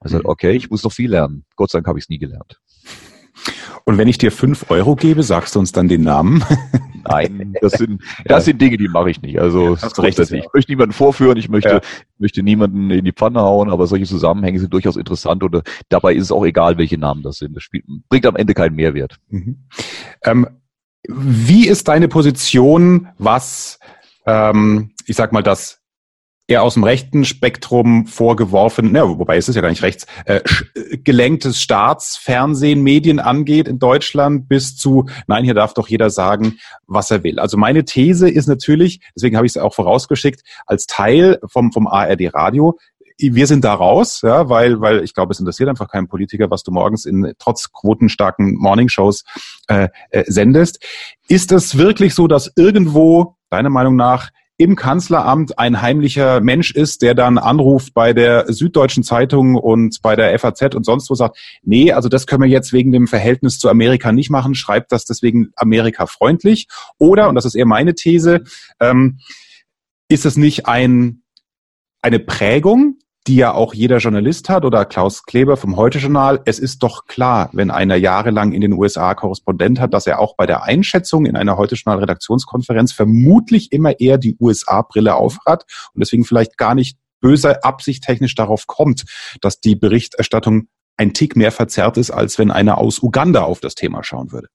Also, 0.00 0.20
okay, 0.24 0.52
ich 0.52 0.68
muss 0.68 0.84
noch 0.84 0.92
viel 0.92 1.08
lernen. 1.08 1.46
Gott 1.56 1.70
sei 1.70 1.78
Dank 1.78 1.86
habe 1.86 1.98
ich 1.98 2.04
es 2.04 2.08
nie 2.10 2.18
gelernt. 2.18 2.60
Und 3.84 3.98
wenn 3.98 4.08
ich 4.08 4.18
dir 4.18 4.30
fünf 4.30 4.70
Euro 4.70 4.94
gebe, 4.96 5.22
sagst 5.22 5.54
du 5.54 5.58
uns 5.58 5.72
dann 5.72 5.88
den 5.88 6.02
Namen? 6.02 6.44
Nein, 7.04 7.54
das 7.60 7.72
sind, 7.72 8.02
das 8.24 8.44
sind 8.44 8.60
Dinge, 8.60 8.76
die 8.76 8.88
mache 8.88 9.10
ich 9.10 9.22
nicht. 9.22 9.40
Also 9.40 9.74
das 9.74 9.98
recht, 9.98 10.18
das 10.18 10.30
ich 10.30 10.46
möchte 10.54 10.70
niemanden 10.70 10.92
vorführen, 10.92 11.36
ich 11.36 11.48
möchte, 11.48 11.68
ja. 11.68 11.80
möchte 12.18 12.42
niemanden 12.42 12.90
in 12.90 13.04
die 13.04 13.12
Pfanne 13.12 13.40
hauen, 13.40 13.70
aber 13.70 13.86
solche 13.86 14.06
Zusammenhänge 14.06 14.60
sind 14.60 14.72
durchaus 14.72 14.96
interessant 14.96 15.42
und 15.42 15.54
äh, 15.54 15.62
dabei 15.88 16.14
ist 16.14 16.24
es 16.24 16.32
auch 16.32 16.44
egal, 16.44 16.78
welche 16.78 16.98
Namen 16.98 17.22
das 17.22 17.38
sind. 17.38 17.56
Das 17.56 17.62
spielt, 17.62 17.84
bringt 18.08 18.26
am 18.26 18.36
Ende 18.36 18.54
keinen 18.54 18.76
Mehrwert. 18.76 19.18
Mhm. 19.30 19.64
Ähm, 20.24 20.46
wie 21.08 21.66
ist 21.66 21.88
deine 21.88 22.06
Position, 22.06 23.08
was 23.18 23.80
ähm, 24.26 24.92
ich 25.06 25.16
sag 25.16 25.32
mal, 25.32 25.42
das 25.42 25.81
eher 26.52 26.62
aus 26.62 26.74
dem 26.74 26.84
rechten 26.84 27.24
Spektrum 27.24 28.06
vorgeworfen, 28.06 28.94
ja, 28.94 29.08
wobei 29.08 29.36
es 29.36 29.48
ist 29.48 29.56
ja 29.56 29.62
gar 29.62 29.70
nicht 29.70 29.82
rechts, 29.82 30.06
äh, 30.26 30.40
gelenktes 31.02 31.60
Staatsfernsehen, 31.60 32.82
Medien 32.82 33.18
angeht 33.18 33.68
in 33.68 33.78
Deutschland 33.78 34.48
bis 34.48 34.76
zu, 34.76 35.06
nein, 35.26 35.44
hier 35.44 35.54
darf 35.54 35.74
doch 35.74 35.88
jeder 35.88 36.10
sagen, 36.10 36.58
was 36.86 37.10
er 37.10 37.24
will. 37.24 37.38
Also 37.38 37.56
meine 37.56 37.84
These 37.84 38.28
ist 38.28 38.46
natürlich, 38.46 39.00
deswegen 39.16 39.36
habe 39.36 39.46
ich 39.46 39.52
es 39.52 39.56
auch 39.56 39.74
vorausgeschickt, 39.74 40.42
als 40.66 40.86
Teil 40.86 41.38
vom, 41.46 41.72
vom 41.72 41.86
ARD 41.86 42.34
Radio, 42.34 42.78
wir 43.18 43.46
sind 43.46 43.64
da 43.64 43.74
raus, 43.74 44.20
ja, 44.22 44.48
weil, 44.48 44.80
weil 44.80 45.04
ich 45.04 45.14
glaube, 45.14 45.32
es 45.32 45.38
interessiert 45.38 45.68
einfach 45.68 45.88
keinen 45.88 46.08
Politiker, 46.08 46.50
was 46.50 46.62
du 46.64 46.72
morgens 46.72 47.04
in 47.04 47.32
trotz 47.38 47.72
quotenstarken 47.72 48.56
Morningshows 48.56 49.24
äh, 49.68 49.88
äh, 50.10 50.24
sendest. 50.26 50.84
Ist 51.28 51.52
es 51.52 51.78
wirklich 51.78 52.14
so, 52.14 52.26
dass 52.26 52.52
irgendwo, 52.56 53.36
deiner 53.50 53.70
Meinung 53.70 53.96
nach, 53.96 54.30
im 54.62 54.76
Kanzleramt 54.76 55.58
ein 55.58 55.82
heimlicher 55.82 56.40
Mensch 56.40 56.70
ist, 56.70 57.02
der 57.02 57.14
dann 57.14 57.36
anruft 57.36 57.94
bei 57.94 58.12
der 58.12 58.52
Süddeutschen 58.52 59.02
Zeitung 59.02 59.56
und 59.56 60.00
bei 60.02 60.14
der 60.14 60.38
FAZ 60.38 60.76
und 60.76 60.84
sonst 60.84 61.10
wo 61.10 61.14
sagt, 61.14 61.36
nee, 61.62 61.90
also 61.90 62.08
das 62.08 62.28
können 62.28 62.44
wir 62.44 62.48
jetzt 62.48 62.72
wegen 62.72 62.92
dem 62.92 63.08
Verhältnis 63.08 63.58
zu 63.58 63.68
Amerika 63.68 64.12
nicht 64.12 64.30
machen, 64.30 64.54
schreibt 64.54 64.92
das 64.92 65.04
deswegen 65.04 65.50
Amerika 65.56 66.06
freundlich. 66.06 66.68
Oder, 66.98 67.28
und 67.28 67.34
das 67.34 67.44
ist 67.44 67.56
eher 67.56 67.66
meine 67.66 67.94
These, 67.94 68.44
ähm, 68.78 69.18
ist 70.08 70.26
es 70.26 70.36
nicht 70.36 70.66
ein, 70.66 71.22
eine 72.00 72.20
Prägung 72.20 72.98
die 73.26 73.36
ja 73.36 73.52
auch 73.52 73.72
jeder 73.72 73.98
Journalist 73.98 74.48
hat 74.48 74.64
oder 74.64 74.84
Klaus 74.84 75.22
Kleber 75.22 75.56
vom 75.56 75.76
Heute-Journal. 75.76 76.40
Es 76.44 76.58
ist 76.58 76.82
doch 76.82 77.06
klar, 77.06 77.50
wenn 77.52 77.70
einer 77.70 77.94
jahrelang 77.94 78.52
in 78.52 78.60
den 78.60 78.72
USA 78.72 79.14
Korrespondent 79.14 79.78
hat, 79.78 79.94
dass 79.94 80.06
er 80.06 80.18
auch 80.18 80.34
bei 80.36 80.46
der 80.46 80.64
Einschätzung 80.64 81.24
in 81.26 81.36
einer 81.36 81.56
Heute-Journal-Redaktionskonferenz 81.56 82.92
vermutlich 82.92 83.70
immer 83.70 84.00
eher 84.00 84.18
die 84.18 84.36
USA-Brille 84.40 85.14
aufhat 85.14 85.64
und 85.94 86.00
deswegen 86.00 86.24
vielleicht 86.24 86.56
gar 86.56 86.74
nicht 86.74 86.98
böse 87.20 87.62
Absicht 87.62 88.02
technisch 88.02 88.34
darauf 88.34 88.66
kommt, 88.66 89.04
dass 89.40 89.60
die 89.60 89.76
Berichterstattung 89.76 90.66
ein 90.96 91.14
Tick 91.14 91.36
mehr 91.36 91.52
verzerrt 91.52 91.96
ist, 91.96 92.10
als 92.10 92.38
wenn 92.38 92.50
einer 92.50 92.78
aus 92.78 93.02
Uganda 93.02 93.42
auf 93.42 93.60
das 93.60 93.76
Thema 93.76 94.02
schauen 94.02 94.32
würde. 94.32 94.48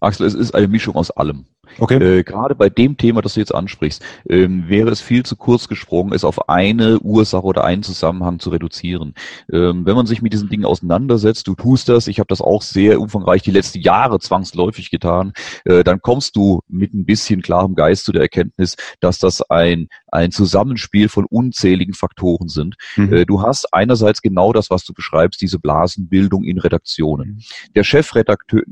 Axel, 0.00 0.26
es 0.26 0.34
ist 0.34 0.54
eine 0.54 0.68
Mischung 0.68 0.94
aus 0.94 1.10
allem. 1.10 1.46
Okay. 1.78 2.18
Äh, 2.18 2.22
gerade 2.24 2.54
bei 2.54 2.68
dem 2.68 2.96
Thema, 2.96 3.22
das 3.22 3.34
du 3.34 3.40
jetzt 3.40 3.54
ansprichst, 3.54 4.02
ähm, 4.28 4.68
wäre 4.68 4.90
es 4.90 5.00
viel 5.00 5.24
zu 5.24 5.36
kurz 5.36 5.68
gesprungen, 5.68 6.12
es 6.12 6.24
auf 6.24 6.48
eine 6.48 6.98
Ursache 7.00 7.44
oder 7.44 7.64
einen 7.64 7.82
Zusammenhang 7.82 8.38
zu 8.38 8.50
reduzieren. 8.50 9.14
Ähm, 9.52 9.86
wenn 9.86 9.96
man 9.96 10.06
sich 10.06 10.22
mit 10.22 10.32
diesen 10.32 10.48
Dingen 10.48 10.64
auseinandersetzt, 10.64 11.46
du 11.46 11.54
tust 11.54 11.88
das, 11.88 12.06
ich 12.06 12.18
habe 12.18 12.28
das 12.28 12.40
auch 12.40 12.62
sehr 12.62 13.00
umfangreich 13.00 13.42
die 13.42 13.50
letzten 13.50 13.80
Jahre 13.80 14.18
zwangsläufig 14.20 14.90
getan, 14.90 15.32
äh, 15.64 15.84
dann 15.84 16.00
kommst 16.00 16.36
du 16.36 16.60
mit 16.68 16.94
ein 16.94 17.04
bisschen 17.04 17.42
klarem 17.42 17.74
Geist 17.74 18.04
zu 18.04 18.12
der 18.12 18.22
Erkenntnis, 18.22 18.76
dass 19.00 19.18
das 19.18 19.42
ein, 19.42 19.88
ein 20.08 20.30
Zusammenspiel 20.32 21.08
von 21.08 21.24
unzähligen 21.24 21.94
Faktoren 21.94 22.48
sind. 22.48 22.76
Mhm. 22.96 23.12
Äh, 23.12 23.26
du 23.26 23.42
hast 23.42 23.72
einerseits 23.72 24.22
genau 24.22 24.52
das, 24.52 24.70
was 24.70 24.84
du 24.84 24.92
beschreibst, 24.92 25.40
diese 25.40 25.58
Blasenbildung 25.58 26.44
in 26.44 26.58
Redaktionen. 26.58 27.28
Mhm. 27.28 27.38
Der 27.74 27.84
Chefredakteur, 27.84 28.62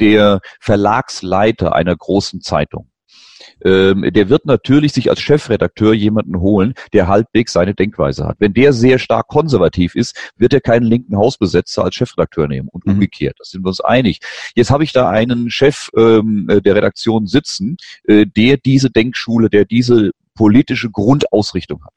der 0.00 0.40
Verlagsleiter 0.60 1.74
einer 1.74 1.94
großen 1.94 2.11
Zeitung. 2.20 2.88
Ähm, 3.64 4.08
der 4.12 4.28
wird 4.28 4.46
natürlich 4.46 4.92
sich 4.92 5.10
als 5.10 5.20
Chefredakteur 5.20 5.94
jemanden 5.94 6.40
holen, 6.40 6.74
der 6.92 7.08
halbwegs 7.08 7.52
seine 7.52 7.74
Denkweise 7.74 8.26
hat. 8.26 8.36
Wenn 8.38 8.54
der 8.54 8.72
sehr 8.72 8.98
stark 8.98 9.28
konservativ 9.28 9.94
ist, 9.94 10.32
wird 10.36 10.52
er 10.52 10.60
keinen 10.60 10.84
linken 10.84 11.16
Hausbesetzer 11.16 11.84
als 11.84 11.94
Chefredakteur 11.94 12.48
nehmen 12.48 12.68
und 12.68 12.86
mhm. 12.86 12.94
umgekehrt. 12.94 13.36
Das 13.38 13.50
sind 13.50 13.64
wir 13.64 13.68
uns 13.68 13.80
einig. 13.80 14.20
Jetzt 14.54 14.70
habe 14.70 14.84
ich 14.84 14.92
da 14.92 15.08
einen 15.08 15.50
Chef 15.50 15.90
ähm, 15.96 16.46
der 16.48 16.74
Redaktion 16.74 17.26
sitzen, 17.26 17.76
äh, 18.04 18.26
der 18.26 18.56
diese 18.56 18.90
Denkschule, 18.90 19.48
der 19.48 19.64
diese 19.64 20.10
politische 20.34 20.90
Grundausrichtung 20.90 21.84
hat. 21.84 21.94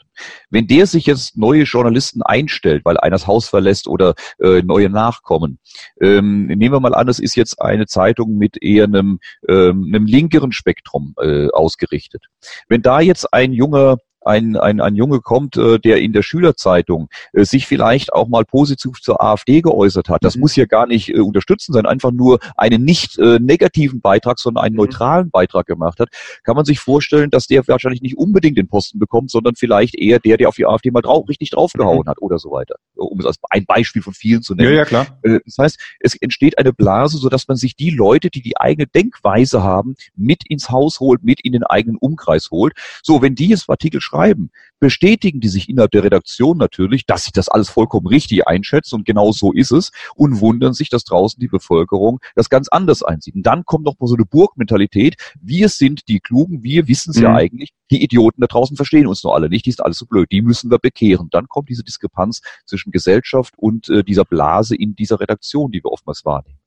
Wenn 0.49 0.67
der 0.67 0.87
sich 0.87 1.05
jetzt 1.05 1.37
neue 1.37 1.63
Journalisten 1.63 2.21
einstellt, 2.21 2.83
weil 2.85 2.97
einer 2.97 3.15
das 3.15 3.27
Haus 3.27 3.47
verlässt 3.47 3.87
oder 3.87 4.15
äh, 4.39 4.61
neue 4.61 4.89
nachkommen, 4.89 5.59
ähm, 6.01 6.47
nehmen 6.47 6.73
wir 6.73 6.79
mal 6.79 6.95
an, 6.95 7.07
das 7.07 7.19
ist 7.19 7.35
jetzt 7.35 7.61
eine 7.61 7.85
Zeitung 7.85 8.37
mit 8.37 8.61
eher 8.61 8.85
einem, 8.85 9.19
ähm, 9.47 9.85
einem 9.87 10.05
linkeren 10.05 10.51
Spektrum 10.51 11.15
äh, 11.21 11.47
ausgerichtet. 11.49 12.25
Wenn 12.67 12.81
da 12.81 12.99
jetzt 12.99 13.33
ein 13.33 13.53
junger 13.53 13.97
ein, 14.25 14.57
ein, 14.57 14.81
ein 14.81 14.95
Junge 14.95 15.21
kommt, 15.21 15.57
äh, 15.57 15.79
der 15.79 16.01
in 16.01 16.13
der 16.13 16.23
Schülerzeitung 16.23 17.09
äh, 17.33 17.45
sich 17.45 17.67
vielleicht 17.67 18.13
auch 18.13 18.27
mal 18.27 18.43
positiv 18.43 19.01
zur 19.01 19.21
AfD 19.23 19.61
geäußert 19.61 20.09
hat. 20.09 20.23
Das 20.23 20.35
mhm. 20.35 20.41
muss 20.41 20.55
ja 20.55 20.65
gar 20.65 20.87
nicht 20.87 21.09
äh, 21.09 21.19
unterstützen 21.19 21.73
sein, 21.73 21.85
einfach 21.85 22.11
nur 22.11 22.39
einen 22.57 22.83
nicht 22.83 23.17
äh, 23.19 23.39
negativen 23.39 24.01
Beitrag, 24.01 24.39
sondern 24.39 24.63
einen 24.63 24.73
mhm. 24.73 24.81
neutralen 24.81 25.29
Beitrag 25.29 25.67
gemacht 25.67 25.99
hat, 25.99 26.09
kann 26.43 26.55
man 26.55 26.65
sich 26.65 26.79
vorstellen, 26.79 27.29
dass 27.29 27.47
der 27.47 27.67
wahrscheinlich 27.67 28.01
nicht 28.01 28.17
unbedingt 28.17 28.57
den 28.57 28.67
Posten 28.67 28.99
bekommt, 28.99 29.31
sondern 29.31 29.55
vielleicht 29.55 29.95
eher 29.95 30.19
der, 30.19 30.37
der 30.37 30.49
auf 30.49 30.55
die 30.55 30.65
AfD 30.65 30.91
mal 30.91 31.01
drauf, 31.01 31.29
richtig 31.29 31.51
draufgehauen 31.51 32.03
mhm. 32.05 32.09
hat 32.09 32.21
oder 32.21 32.39
so 32.39 32.51
weiter. 32.51 32.75
Um 32.95 33.19
es 33.19 33.25
als 33.25 33.37
ein 33.49 33.65
Beispiel 33.65 34.01
von 34.01 34.13
vielen 34.13 34.41
zu 34.41 34.55
nennen. 34.55 34.71
Ja, 34.71 34.77
ja, 34.77 34.85
klar. 34.85 35.07
Äh, 35.21 35.39
das 35.45 35.57
heißt, 35.57 35.79
es 35.99 36.15
entsteht 36.15 36.57
eine 36.57 36.73
Blase, 36.73 37.17
sodass 37.17 37.47
man 37.47 37.57
sich 37.57 37.75
die 37.75 37.91
Leute, 37.91 38.29
die 38.29 38.41
die 38.41 38.57
eigene 38.57 38.87
Denkweise 38.87 39.63
haben, 39.63 39.95
mit 40.15 40.49
ins 40.49 40.69
Haus 40.69 40.99
holt, 40.99 41.23
mit 41.23 41.41
in 41.41 41.51
den 41.51 41.63
eigenen 41.63 41.97
Umkreis 41.97 42.49
holt. 42.51 42.73
So, 43.03 43.21
wenn 43.21 43.35
die 43.35 43.47
jetzt 43.49 43.69
Artikel 43.69 44.01
schreiben, 44.01 44.14
schreiben, 44.15 44.49
bestätigen 44.79 45.39
die 45.39 45.47
sich 45.47 45.69
innerhalb 45.69 45.91
der 45.91 46.03
Redaktion 46.03 46.57
natürlich, 46.57 47.05
dass 47.05 47.25
ich 47.25 47.31
das 47.31 47.49
alles 47.49 47.69
vollkommen 47.69 48.07
richtig 48.07 48.47
einschätze 48.47 48.95
und 48.95 49.05
genau 49.05 49.31
so 49.31 49.51
ist 49.51 49.71
es 49.71 49.91
und 50.15 50.41
wundern 50.41 50.73
sich, 50.73 50.89
dass 50.89 51.03
draußen 51.03 51.39
die 51.39 51.47
Bevölkerung 51.47 52.19
das 52.35 52.49
ganz 52.49 52.67
anders 52.67 53.03
einsieht. 53.03 53.35
Und 53.35 53.43
dann 53.43 53.65
kommt 53.65 53.85
noch 53.85 53.99
mal 53.99 54.07
so 54.07 54.15
eine 54.15 54.25
Burgmentalität. 54.25 55.15
Wir 55.41 55.69
sind 55.69 56.07
die 56.07 56.19
Klugen, 56.19 56.63
wir 56.63 56.87
wissen 56.87 57.11
es 57.11 57.17
mhm. 57.17 57.23
ja 57.23 57.35
eigentlich. 57.35 57.69
Die 57.91 58.03
Idioten 58.03 58.41
da 58.41 58.47
draußen 58.47 58.75
verstehen 58.75 59.07
uns 59.07 59.23
nur 59.23 59.35
alle 59.35 59.49
nicht, 59.49 59.65
die 59.65 59.71
sind 59.71 59.83
alles 59.83 59.97
so 59.97 60.05
blöd, 60.05 60.31
die 60.31 60.41
müssen 60.41 60.71
wir 60.71 60.79
bekehren. 60.79 61.29
Dann 61.31 61.47
kommt 61.47 61.69
diese 61.69 61.83
Diskrepanz 61.83 62.41
zwischen 62.65 62.91
Gesellschaft 62.91 63.53
und 63.57 63.89
äh, 63.89 64.03
dieser 64.03 64.25
Blase 64.25 64.75
in 64.75 64.95
dieser 64.95 65.19
Redaktion, 65.19 65.71
die 65.71 65.83
wir 65.83 65.91
oftmals 65.91 66.25
wahrnehmen. 66.25 66.59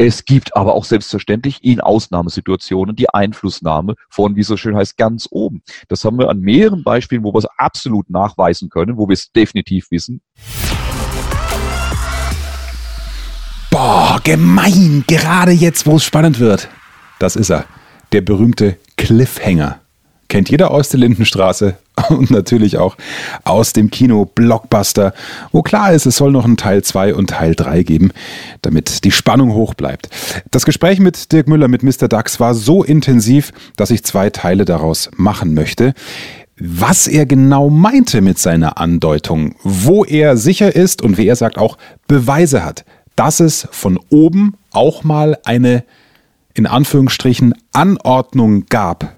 Es 0.00 0.24
gibt 0.24 0.54
aber 0.54 0.76
auch 0.76 0.84
selbstverständlich 0.84 1.64
in 1.64 1.80
Ausnahmesituationen 1.80 2.94
die 2.94 3.10
Einflussnahme 3.10 3.96
von, 4.08 4.36
wie 4.36 4.44
so 4.44 4.56
schön 4.56 4.76
heißt, 4.76 4.96
ganz 4.96 5.26
oben. 5.28 5.60
Das 5.88 6.04
haben 6.04 6.20
wir 6.20 6.30
an 6.30 6.38
mehreren 6.38 6.84
Beispielen, 6.84 7.24
wo 7.24 7.34
wir 7.34 7.38
es 7.38 7.48
absolut 7.56 8.08
nachweisen 8.08 8.70
können, 8.70 8.96
wo 8.96 9.08
wir 9.08 9.14
es 9.14 9.32
definitiv 9.32 9.90
wissen. 9.90 10.20
Boah, 13.72 14.20
gemein, 14.22 15.02
gerade 15.08 15.50
jetzt, 15.50 15.84
wo 15.84 15.96
es 15.96 16.04
spannend 16.04 16.38
wird. 16.38 16.68
Das 17.18 17.34
ist 17.34 17.50
er, 17.50 17.64
der 18.12 18.20
berühmte 18.20 18.78
Cliffhanger 18.96 19.80
kennt 20.28 20.50
jeder 20.50 20.70
aus 20.70 20.90
der 20.90 21.00
Lindenstraße 21.00 21.76
und 22.08 22.30
natürlich 22.30 22.78
auch 22.78 22.96
aus 23.44 23.72
dem 23.72 23.90
Kino 23.90 24.24
Blockbuster, 24.24 25.14
wo 25.52 25.62
klar 25.62 25.92
ist, 25.92 26.06
es 26.06 26.16
soll 26.16 26.32
noch 26.32 26.44
einen 26.44 26.56
Teil 26.56 26.82
2 26.82 27.14
und 27.14 27.30
Teil 27.30 27.54
3 27.54 27.82
geben, 27.82 28.12
damit 28.62 29.04
die 29.04 29.10
Spannung 29.10 29.52
hoch 29.54 29.74
bleibt. 29.74 30.08
Das 30.50 30.64
Gespräch 30.64 31.00
mit 31.00 31.32
Dirk 31.32 31.48
Müller 31.48 31.68
mit 31.68 31.82
Mr. 31.82 32.08
Dax 32.08 32.40
war 32.40 32.54
so 32.54 32.82
intensiv, 32.82 33.52
dass 33.76 33.90
ich 33.90 34.04
zwei 34.04 34.30
Teile 34.30 34.64
daraus 34.64 35.10
machen 35.16 35.54
möchte. 35.54 35.94
Was 36.60 37.06
er 37.06 37.24
genau 37.24 37.70
meinte 37.70 38.20
mit 38.20 38.38
seiner 38.38 38.78
Andeutung, 38.78 39.54
wo 39.62 40.04
er 40.04 40.36
sicher 40.36 40.74
ist 40.74 41.02
und 41.02 41.16
wie 41.16 41.28
er 41.28 41.36
sagt 41.36 41.56
auch 41.56 41.78
Beweise 42.08 42.64
hat, 42.64 42.84
dass 43.14 43.38
es 43.38 43.68
von 43.70 43.98
oben 44.10 44.54
auch 44.72 45.04
mal 45.04 45.38
eine 45.44 45.84
in 46.54 46.66
Anführungsstrichen 46.66 47.54
Anordnung 47.72 48.66
gab, 48.66 49.14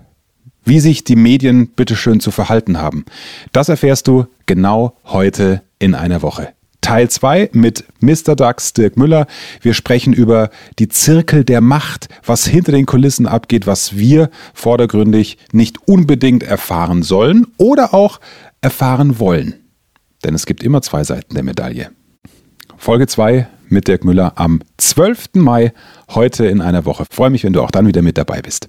wie 0.65 0.81
sich 0.81 1.05
die 1.05 1.17
Medien 1.17 1.69
bitteschön 1.69 2.21
zu 2.21 2.31
verhalten 2.31 2.79
haben. 2.79 3.05
Das 3.53 3.69
erfährst 3.69 4.09
du 4.09 4.27
genau 4.47 4.97
heute 5.05 5.63
in 5.79 5.95
einer 5.95 6.23
Woche. 6.23 6.53
Teil 6.81 7.11
2 7.11 7.51
mit 7.53 7.85
Mr. 8.01 8.35
Dax 8.35 8.73
Dirk 8.73 8.97
Müller. 8.97 9.27
Wir 9.61 9.75
sprechen 9.75 10.13
über 10.13 10.51
die 10.79 10.89
Zirkel 10.89 11.45
der 11.45 11.61
Macht, 11.61 12.09
was 12.25 12.47
hinter 12.47 12.73
den 12.73 12.87
Kulissen 12.87 13.27
abgeht, 13.27 13.67
was 13.67 13.97
wir 13.97 14.31
vordergründig 14.55 15.39
nicht 15.53 15.87
unbedingt 15.87 16.43
erfahren 16.43 17.03
sollen 17.03 17.47
oder 17.59 17.93
auch 17.93 18.19
erfahren 18.63 19.19
wollen. 19.19 19.55
Denn 20.25 20.35
es 20.35 20.47
gibt 20.47 20.63
immer 20.63 20.83
zwei 20.83 21.05
Seiten 21.05 21.35
der 21.35 21.45
Medaille. 21.45 21.91
Folge 22.77 23.07
2 23.07 23.47
mit 23.69 23.89
Dirk 23.89 24.05
Müller 24.05 24.33
am 24.37 24.61
12. 24.79 25.35
Mai, 25.35 25.73
heute 26.11 26.47
in 26.47 26.61
einer 26.61 26.85
Woche. 26.87 27.05
freue 27.11 27.31
mich, 27.31 27.45
wenn 27.45 27.53
du 27.53 27.63
auch 27.63 27.71
dann 27.71 27.87
wieder 27.87 28.03
mit 28.03 28.19
dabei 28.19 28.43
bist. 28.43 28.69